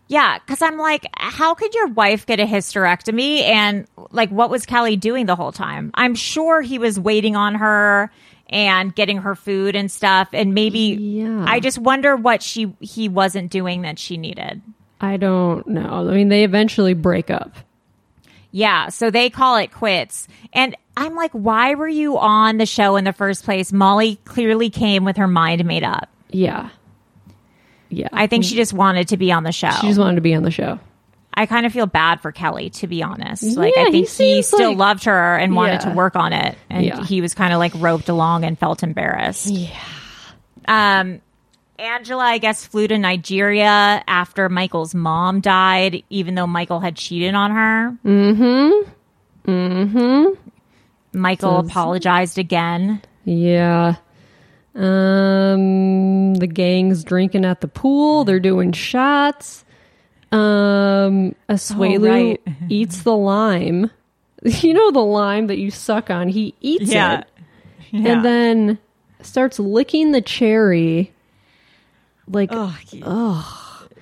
[0.08, 3.42] Yeah, because I'm like, how could your wife get a hysterectomy?
[3.42, 5.90] And like, what was Kelly doing the whole time?
[5.96, 8.12] I'm sure he was waiting on her
[8.48, 10.30] and getting her food and stuff.
[10.32, 11.44] And maybe Yeah.
[11.48, 14.62] I just wonder what she he wasn't doing that she needed.
[15.02, 16.08] I don't know.
[16.10, 17.54] I mean, they eventually break up.
[18.52, 20.28] Yeah, so they call it quits.
[20.54, 23.74] And I'm like, why were you on the show in the first place?
[23.74, 26.10] Molly clearly came with her mind made up.
[26.30, 26.70] Yeah.
[27.90, 28.08] Yeah.
[28.14, 29.72] I think she just wanted to be on the show.
[29.82, 30.80] she just wanted to be on the show.
[31.34, 33.44] I kind of feel bad for Kelly, to be honest.
[33.58, 35.90] Like, Yeah, I think he, seems still like- loved her and wanted Yeah.
[35.90, 37.04] to work on it, and Yeah.
[37.04, 39.48] he was kind of like roped along and felt embarrassed.
[39.50, 39.70] Yeah.
[40.68, 41.20] Um,
[41.78, 47.36] Angela, I guess, flew to Nigeria after Michael's mom died, even though Michael had cheated
[47.36, 47.98] on her.
[48.06, 48.92] Mm-hmm.
[49.52, 51.20] Mm-hmm.
[51.20, 53.02] Michael apologized again.
[53.26, 53.96] Yeah.
[54.76, 59.64] Um the gang's drinking at the pool, they're doing shots.
[60.32, 62.42] Um Asuelu Oh, right.
[62.70, 63.92] eats the lime.
[64.44, 67.22] You know the lime that you suck on, he eats Yeah.
[67.22, 67.28] it.
[67.94, 68.78] And then
[69.22, 71.12] starts licking the cherry.
[72.28, 72.78] Like oh,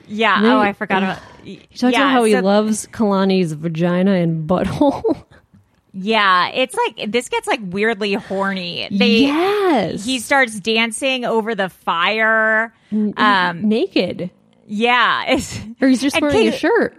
[0.08, 0.42] Yeah.
[0.42, 1.20] Then- oh, I forgot about.
[1.44, 5.26] he talks about how he so- loves Kalani's vagina and butthole.
[5.96, 8.88] Yeah, it's like this gets like weirdly horny.
[8.90, 10.04] They, yes.
[10.04, 12.74] he starts dancing over the fire.
[12.92, 14.32] Um, naked.
[14.66, 16.96] yeah, it's Or he's just wearing a shirt.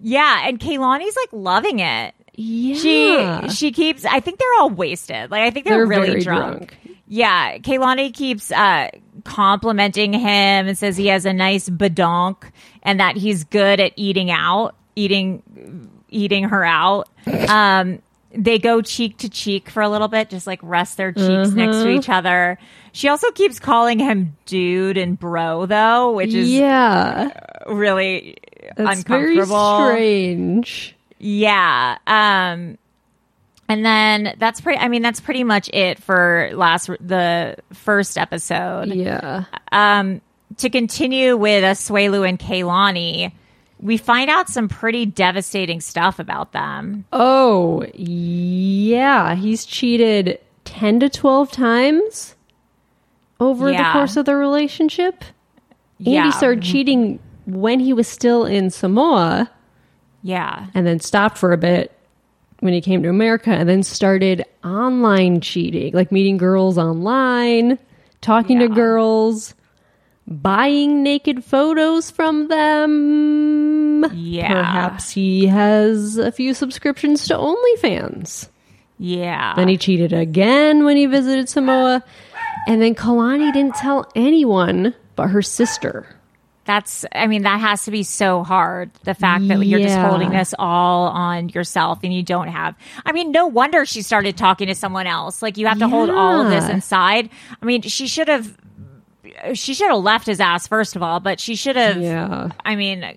[0.00, 2.14] yeah, and Kalani's like loving it.
[2.34, 3.48] Yeah.
[3.48, 4.04] She she keeps.
[4.04, 5.28] I think they're all wasted.
[5.32, 6.68] Like I think they're, They're really drunk.
[6.68, 6.76] drunk.
[7.08, 8.90] Yeah, Kalani keeps uh,
[9.26, 12.50] complimenting him and says he has a nice badonk
[12.82, 17.08] and that he's good at eating out, eating eating her out.
[17.48, 18.00] Um,
[18.32, 21.78] they go cheek to cheek for a little bit, just like rest their cheeks next
[21.78, 22.58] to each other.
[22.92, 27.30] She also keeps calling him dude and bro though, which is yeah.
[27.66, 28.36] really
[28.76, 29.86] That's uncomfortable.
[29.86, 30.96] strange.
[31.18, 31.98] Yeah.
[32.06, 32.78] Um
[33.68, 38.88] and then that's pretty I mean that's pretty much it for last the first episode.
[38.88, 39.44] Yeah.
[39.72, 40.20] Um
[40.58, 43.32] to continue with Asuelu and Kalani,
[43.80, 47.04] we find out some pretty devastating stuff about them.
[47.12, 49.34] Oh, yeah.
[49.34, 52.36] He's cheated 10 to 12 times
[53.40, 55.24] over the course of the relationship.
[55.98, 56.24] And Yeah.
[56.26, 59.50] he started cheating when he was still in Samoa
[60.22, 60.66] Yeah.
[60.74, 61.92] and then stopped for a bit
[62.60, 67.78] when he came to America and then started online cheating, like meeting girls online,
[68.20, 69.54] talking to girls,
[70.26, 74.04] buying naked photos from them.
[74.14, 74.48] Yeah.
[74.48, 78.48] Perhaps he has a few subscriptions to OnlyFans.
[78.98, 79.54] Yeah.
[79.54, 82.02] Then he cheated again when he visited Samoa.
[82.66, 86.15] And then Kalani didn't tell anyone but her sister.
[86.66, 88.90] That's, I mean, that has to be so hard.
[89.04, 92.74] The fact that you're just holding this all on yourself and you don't have,
[93.04, 95.42] I mean, no wonder she started talking to someone else.
[95.42, 97.30] Like, you have to hold all of this inside.
[97.62, 98.56] I mean, she should have,
[99.54, 102.50] she should have left his ass, first of all, but she should have, Yeah.
[102.64, 103.16] I mean,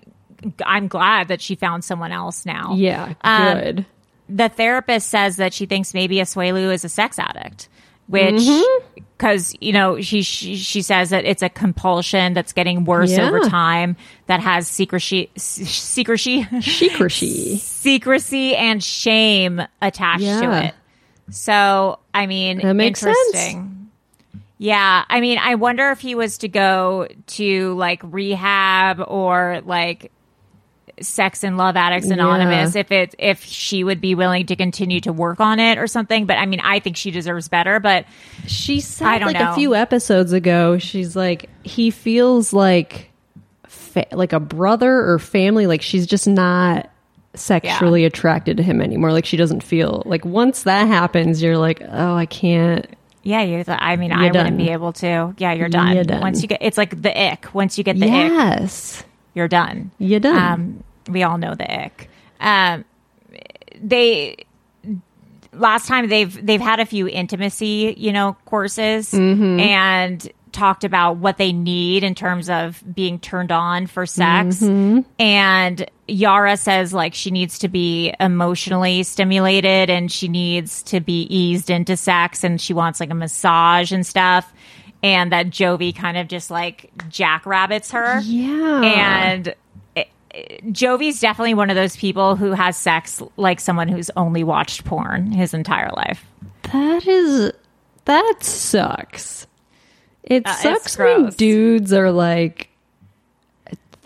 [0.64, 2.74] I'm glad that she found someone else now.
[2.76, 3.86] Yeah, Um, good.
[4.28, 7.68] the therapist says that she thinks maybe Asuelu is a sex addict,
[8.10, 9.02] which Mm-hmm.
[9.16, 13.28] because you know she, she she says that it's a compulsion that's getting worse Yeah.
[13.28, 13.96] over time
[14.26, 17.56] that has secrecy secrecy Secrecy.
[17.58, 20.40] secrecy and shame attached Yeah.
[20.40, 20.74] to it.
[21.30, 23.56] So I mean, That makes sense.
[24.58, 30.12] Yeah, I mean, I wonder if he was to go to like rehab or like
[31.00, 32.80] Sex and Love Addicts Anonymous, Yeah.
[32.80, 36.26] if it if she would be willing to continue to work on it or something.
[36.26, 37.80] But I mean, I think she deserves better.
[37.80, 38.04] But
[38.46, 39.52] She said I don't like know.
[39.52, 43.10] a few episodes ago, she's like, he feels like
[43.66, 45.66] fa- like a brother or family.
[45.66, 46.90] Like she's just not
[47.34, 49.12] sexually attracted to him anymore.
[49.12, 52.86] Like she doesn't feel like once that happens, you're like, oh, I can't.
[53.22, 53.62] yeah, you.
[53.68, 55.34] I mean, I You're wouldn't be able to.
[55.38, 55.94] Yeah, you're done.
[55.94, 56.20] You're done.
[56.20, 57.54] Once you get, it's like the ick.
[57.54, 59.04] Once you get the ick, yes,
[59.34, 59.90] you're done.
[59.98, 60.36] you're done.
[60.52, 62.08] Um, we all know the ick.
[62.40, 62.84] Um,
[63.80, 64.36] they
[65.52, 69.60] last time they've they've had a few intimacy, you know, courses Mm-hmm.
[69.60, 74.56] and talked about what they need in terms of being turned on for sex.
[74.56, 75.00] Mm-hmm.
[75.20, 81.22] And Yara says like she needs to be emotionally stimulated and she needs to be
[81.22, 84.52] eased into sex and she wants like a massage and stuff.
[85.04, 88.18] And that Jovi kind of just like jackrabbits her.
[88.24, 89.54] yeah, And
[90.70, 95.32] Jovi's definitely one of those people who has sex like someone who's only watched porn
[95.32, 96.24] his entire life.
[96.72, 97.52] that is
[98.04, 99.46] that sucks.
[100.22, 102.68] It Uh, sucks when dudes are like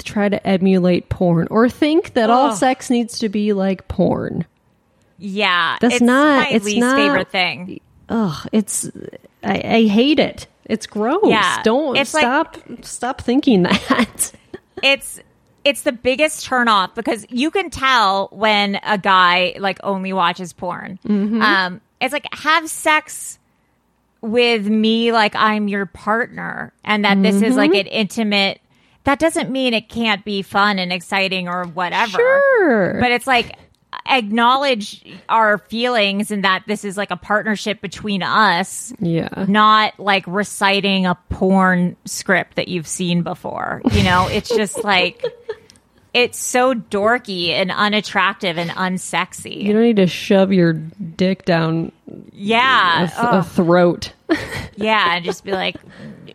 [0.02, 4.44] try to emulate porn or think that all sex needs to be like porn.
[5.18, 7.80] Yeah, That's it's not- my it's least not- favorite thing.
[8.10, 8.90] Ugh, it's
[9.42, 10.46] I, I hate it.
[10.66, 11.22] It's gross.
[11.24, 14.32] Yeah, Don't it's like- stop stop thinking that.
[14.82, 15.20] It's
[15.64, 20.98] it's the biggest turnoff because you can tell when a guy like only watches porn.
[21.06, 21.40] Mm-hmm.
[21.40, 23.38] Um, it's like have sex
[24.20, 27.80] with me like I'm your partner, and that this is like Mm-hmm.
[27.80, 28.60] an intimate.
[29.04, 32.16] That doesn't mean it can't be fun and exciting or whatever.
[32.18, 32.96] Sure.
[33.00, 33.54] but it's like
[34.06, 39.46] acknowledge our feelings and that this is like a partnership between us yeah.
[39.48, 45.24] not like reciting a porn script that you've seen before you know it's just like
[46.14, 51.92] it's so dorky and unattractive and unsexy You don't need to shove your dick down
[52.32, 53.34] yeah a, th- Ugh.
[53.34, 54.12] a throat.
[54.76, 55.76] yeah and just be like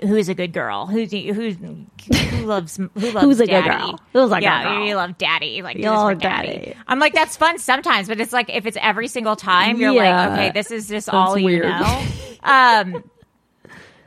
[0.02, 3.70] who's a good girl who's who's who loves who loves Who's a good daddy?
[3.92, 4.00] girl?
[4.14, 4.86] Who's a good yeah girl?
[4.86, 6.48] you love daddy like do You this for love daddy.
[6.48, 6.76] daddy.
[6.88, 10.28] i'm like that's fun sometimes but it's like if it's every single time you're Yeah.
[10.30, 11.66] like okay this is just all you weird.
[11.66, 12.04] know
[12.44, 13.04] um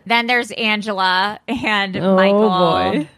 [0.07, 3.09] then there's angela and Oh, michael boy.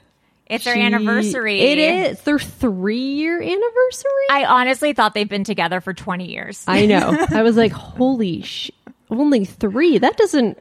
[0.46, 4.26] It's their anniversary It is their three year anniversary.
[4.30, 7.16] i honestly thought they've been together for 20 years I know.
[7.30, 8.70] I was like, holy sh!
[9.10, 9.98] Only three.
[9.98, 10.58] That doesn't.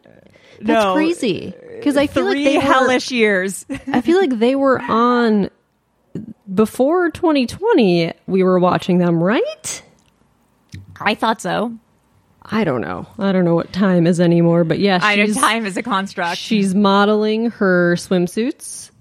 [0.62, 0.94] That's No.
[0.94, 1.54] crazy.
[1.76, 2.62] Because I feel like three they were.
[2.64, 5.50] hellish years I feel like they were on
[6.54, 8.14] before 2020.
[8.28, 9.82] We were watching them, right?
[11.02, 11.74] i thought so
[12.46, 13.08] I don't know.
[13.18, 16.38] I don't know what time is anymore, but yeah, i know time is a construct
[16.38, 18.92] she's modeling her swimsuits.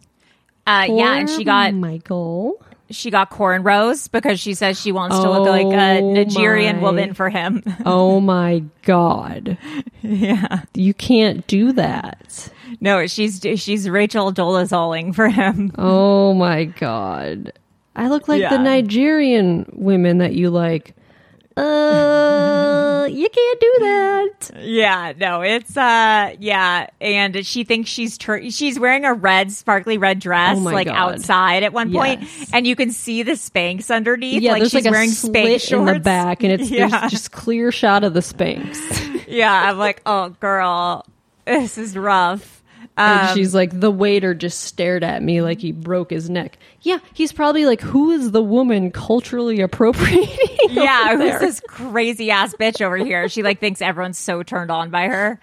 [0.66, 2.64] Uh, yeah and she got Michael.
[2.90, 6.82] she got cornrows because she says she wants to look like a Oh Nigerian my.
[6.82, 7.62] woman for him.
[7.86, 9.58] Oh my god!
[10.02, 10.62] yeah.
[10.74, 12.48] You can't do that.
[12.80, 15.72] No, she's she's Rachel Dolezaling for him.
[15.78, 17.52] Oh my god!
[17.96, 20.94] I look like the Nigerian women that you like.
[21.56, 24.50] Uh, you can't do that.
[24.60, 29.98] Yeah, no, it's uh yeah, and she thinks she's tur- she's wearing a red sparkly
[29.98, 30.94] red dress Oh like God.
[30.96, 32.50] outside at one point, Yes.
[32.52, 36.00] and you can see the Spanx underneath Yeah, like she's like wearing Spanx in the
[36.00, 37.08] back, and it's yeah.
[37.08, 39.24] just clear shot of the Spanx.
[39.28, 41.04] yeah, I'm like, "Oh girl,
[41.44, 42.61] this is rough."
[42.96, 46.58] And Um, she's like, the waiter just stared at me like he broke his neck.
[46.82, 50.36] Yeah, he's probably like, who is the woman culturally appropriating?
[50.70, 53.28] yeah, who's this crazy ass bitch over here?
[53.28, 55.38] She like thinks everyone's so turned on by her.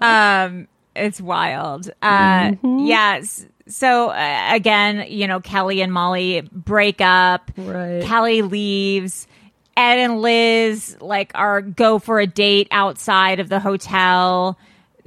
[0.00, 1.90] Um, it's wild.
[2.02, 2.78] Uh, Mm-hmm.
[2.86, 3.46] yes.
[3.68, 7.50] So uh, again, you know, Kelly and Molly break up.
[7.56, 8.02] Right.
[8.04, 9.26] Kelly leaves.
[9.76, 14.58] Ed and Liz like are go for a date outside of the hotel.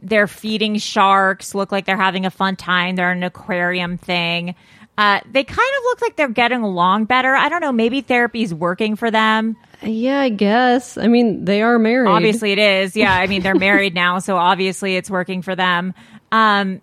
[0.06, 1.56] They're feeding sharks.
[1.56, 2.96] Look like they're having a fun time.
[2.96, 4.56] They're in an aquarium thing.
[4.98, 7.36] Uh, they kind of look like they're getting along better.
[7.36, 7.72] I don't know.
[7.74, 9.58] Maybe therapy's working for them.
[9.82, 10.98] Yeah, I guess.
[10.98, 12.08] I mean, they are married.
[12.08, 12.96] Obviously, it is.
[12.96, 15.94] Yeah, I mean, they're married now, so obviously it's working for them.
[16.32, 16.82] Um,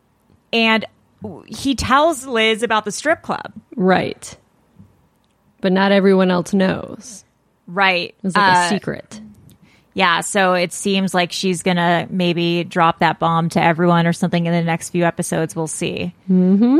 [0.53, 0.85] and
[1.47, 3.53] he tells Liz about the strip club.
[3.77, 4.37] Right.
[5.63, 7.25] But not everyone else knows.
[7.67, 8.15] Right.
[8.23, 9.21] It's like Uh, a secret.
[9.95, 14.47] Yeah, so it seems like she's gonna maybe drop that bomb to everyone or something
[14.47, 15.55] in the next few episodes.
[15.55, 16.15] We'll see.
[16.31, 16.79] Mm-hmm.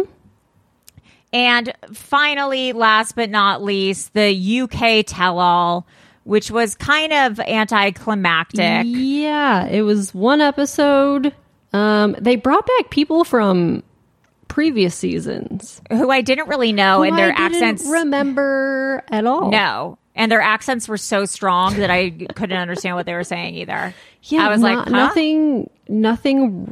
[1.35, 5.87] And finally, last but not least, the UK tell all,
[6.25, 8.85] which was kind of anticlimactic.
[8.87, 11.35] Yeah, it was one episode.
[11.73, 13.83] Um, they brought back people from
[14.49, 15.81] previous seasons.
[15.91, 17.87] Who I didn't really know, and their I didn't accents.
[17.91, 19.51] remember at all.
[19.51, 19.99] No.
[20.15, 23.95] And their accents were so strong that I couldn't understand what they were saying either.
[24.25, 24.91] Yeah, I was like, huh?
[24.91, 26.67] nothing, nothing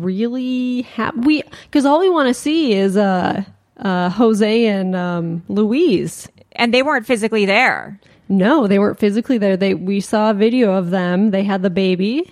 [0.00, 1.26] really happened.
[1.26, 3.42] We because all we want to see is uh,
[3.78, 6.28] uh, Jose and um, Louise.
[6.52, 7.98] And they weren't physically there.
[8.28, 9.56] No, they weren't physically there.
[9.56, 11.30] They we saw a video of them.
[11.32, 12.30] They had the baby.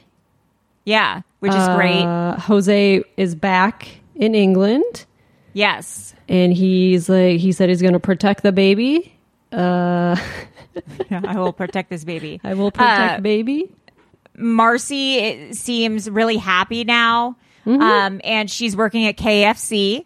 [0.85, 2.03] Yeah, which is great.
[2.03, 5.07] Uh, Jose is back in England,
[5.53, 6.15] Yes.
[6.29, 9.17] and he's like he said he's going to protect the baby.
[9.53, 10.17] Uh,
[11.11, 12.41] I will protect this baby.
[12.45, 13.75] I will protect Uh, baby.
[14.37, 17.37] Marcy seems really happy now.
[17.67, 17.83] Mm-hmm.
[17.83, 20.05] Um, and she's working at KFC.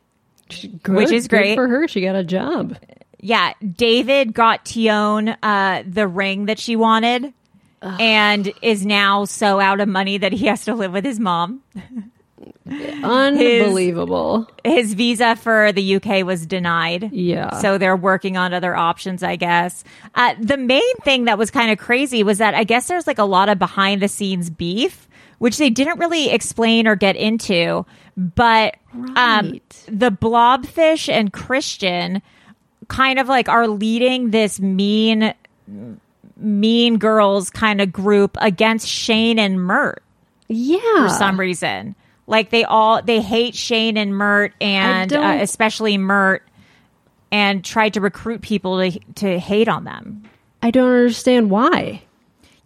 [0.82, 1.54] Good, which is good great.
[1.54, 1.88] for her.
[1.88, 2.76] She got a job.
[3.20, 7.32] Yeah, David got Tione uh, the ring that she wanted
[7.82, 11.62] and is now so out of money that he has to live with his mom.
[13.02, 14.48] Unbelievable.
[14.64, 17.12] His visa for the UK was denied.
[17.12, 17.58] Yeah.
[17.60, 19.84] So they're working on other options, I guess.
[20.14, 23.18] Uh, the main thing that was kind of crazy was that I guess there's like
[23.18, 25.08] a lot of behind the scenes beef,
[25.38, 27.86] which they didn't really explain or get into.
[28.16, 28.76] But
[29.16, 32.22] um, the blobfish and Christian
[32.88, 35.34] kind of like are leading this mean,
[36.36, 40.02] mean girls kind of group against Shane and Mert
[40.48, 41.08] yeah.
[41.08, 41.94] for some reason.
[42.26, 46.42] Like they all they hate Shane and Mert and uh, especially Mert
[47.30, 50.24] and tried to recruit people to to hate on them.
[50.62, 52.02] I don't understand why.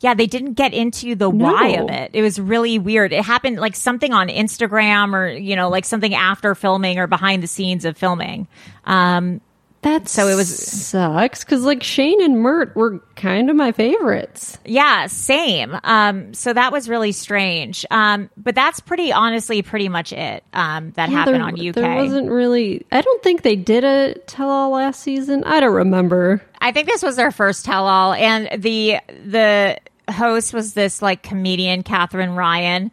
[0.01, 2.13] Yeah, they didn't get into the why of it.
[2.15, 3.13] It was really weird.
[3.13, 7.43] It happened like something on Instagram or you know like something after filming or behind
[7.43, 8.49] the scenes of filming.
[8.87, 9.43] Um,
[9.83, 14.59] That So it was- sucks because like Shane and Mert were kind of my favorites.
[14.67, 15.75] yeah, same.
[15.85, 17.87] Um, so that was really strange.
[17.91, 20.45] Um, but that's pretty honestly pretty much it.
[20.53, 21.75] Um, that Yeah, happened there, on UK.
[21.75, 22.85] There wasn't really.
[22.93, 25.45] I don't think they did a tell all last season.
[25.45, 26.43] I don't remember.
[26.61, 29.79] I think this was their first tell all, and the the
[30.11, 32.91] host was this like comedian Katherine Ryan,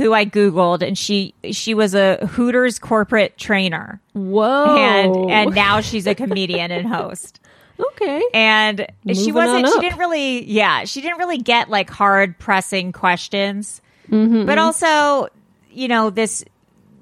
[0.00, 4.76] who I googled, and she she was a Hooters corporate trainer, Whoa.
[4.78, 7.40] and and now she's a comedian and host.
[7.78, 8.22] okay.
[8.34, 9.68] And she wasn't.
[9.68, 10.44] She didn't really.
[10.44, 15.28] Yeah, she didn't really get like hard pressing questions, Mm-hmm, but also,
[15.70, 16.44] you know, this.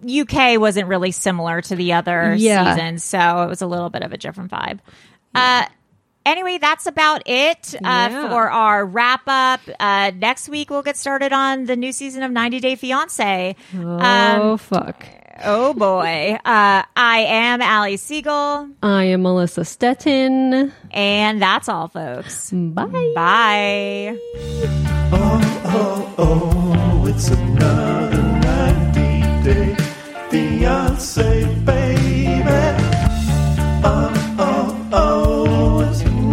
[0.09, 2.75] UK wasn't really similar to the other Yeah.
[2.75, 4.79] seasons, so it was a little bit of a different vibe.
[5.35, 5.65] Uh,
[6.29, 7.79] anyway, that's about it uh,
[8.11, 8.29] Yeah.
[8.29, 9.61] for our wrap up.
[9.81, 13.57] Uh, next week, we'll get started on the new season of 90 Day Fiance.
[13.77, 13.99] Oh
[14.53, 15.05] Um, fuck.
[15.45, 16.39] oh boy.
[16.45, 20.73] Uh, I am Allie Siegel, I am Melissa Stetten.
[20.91, 22.51] and that's all, folks.
[22.53, 23.13] Bye.
[23.15, 24.19] Bye.
[25.11, 29.77] Oh, oh, oh, it's another 90 day
[30.31, 32.45] fiance, baby.
[33.85, 35.38] Oh, oh, oh,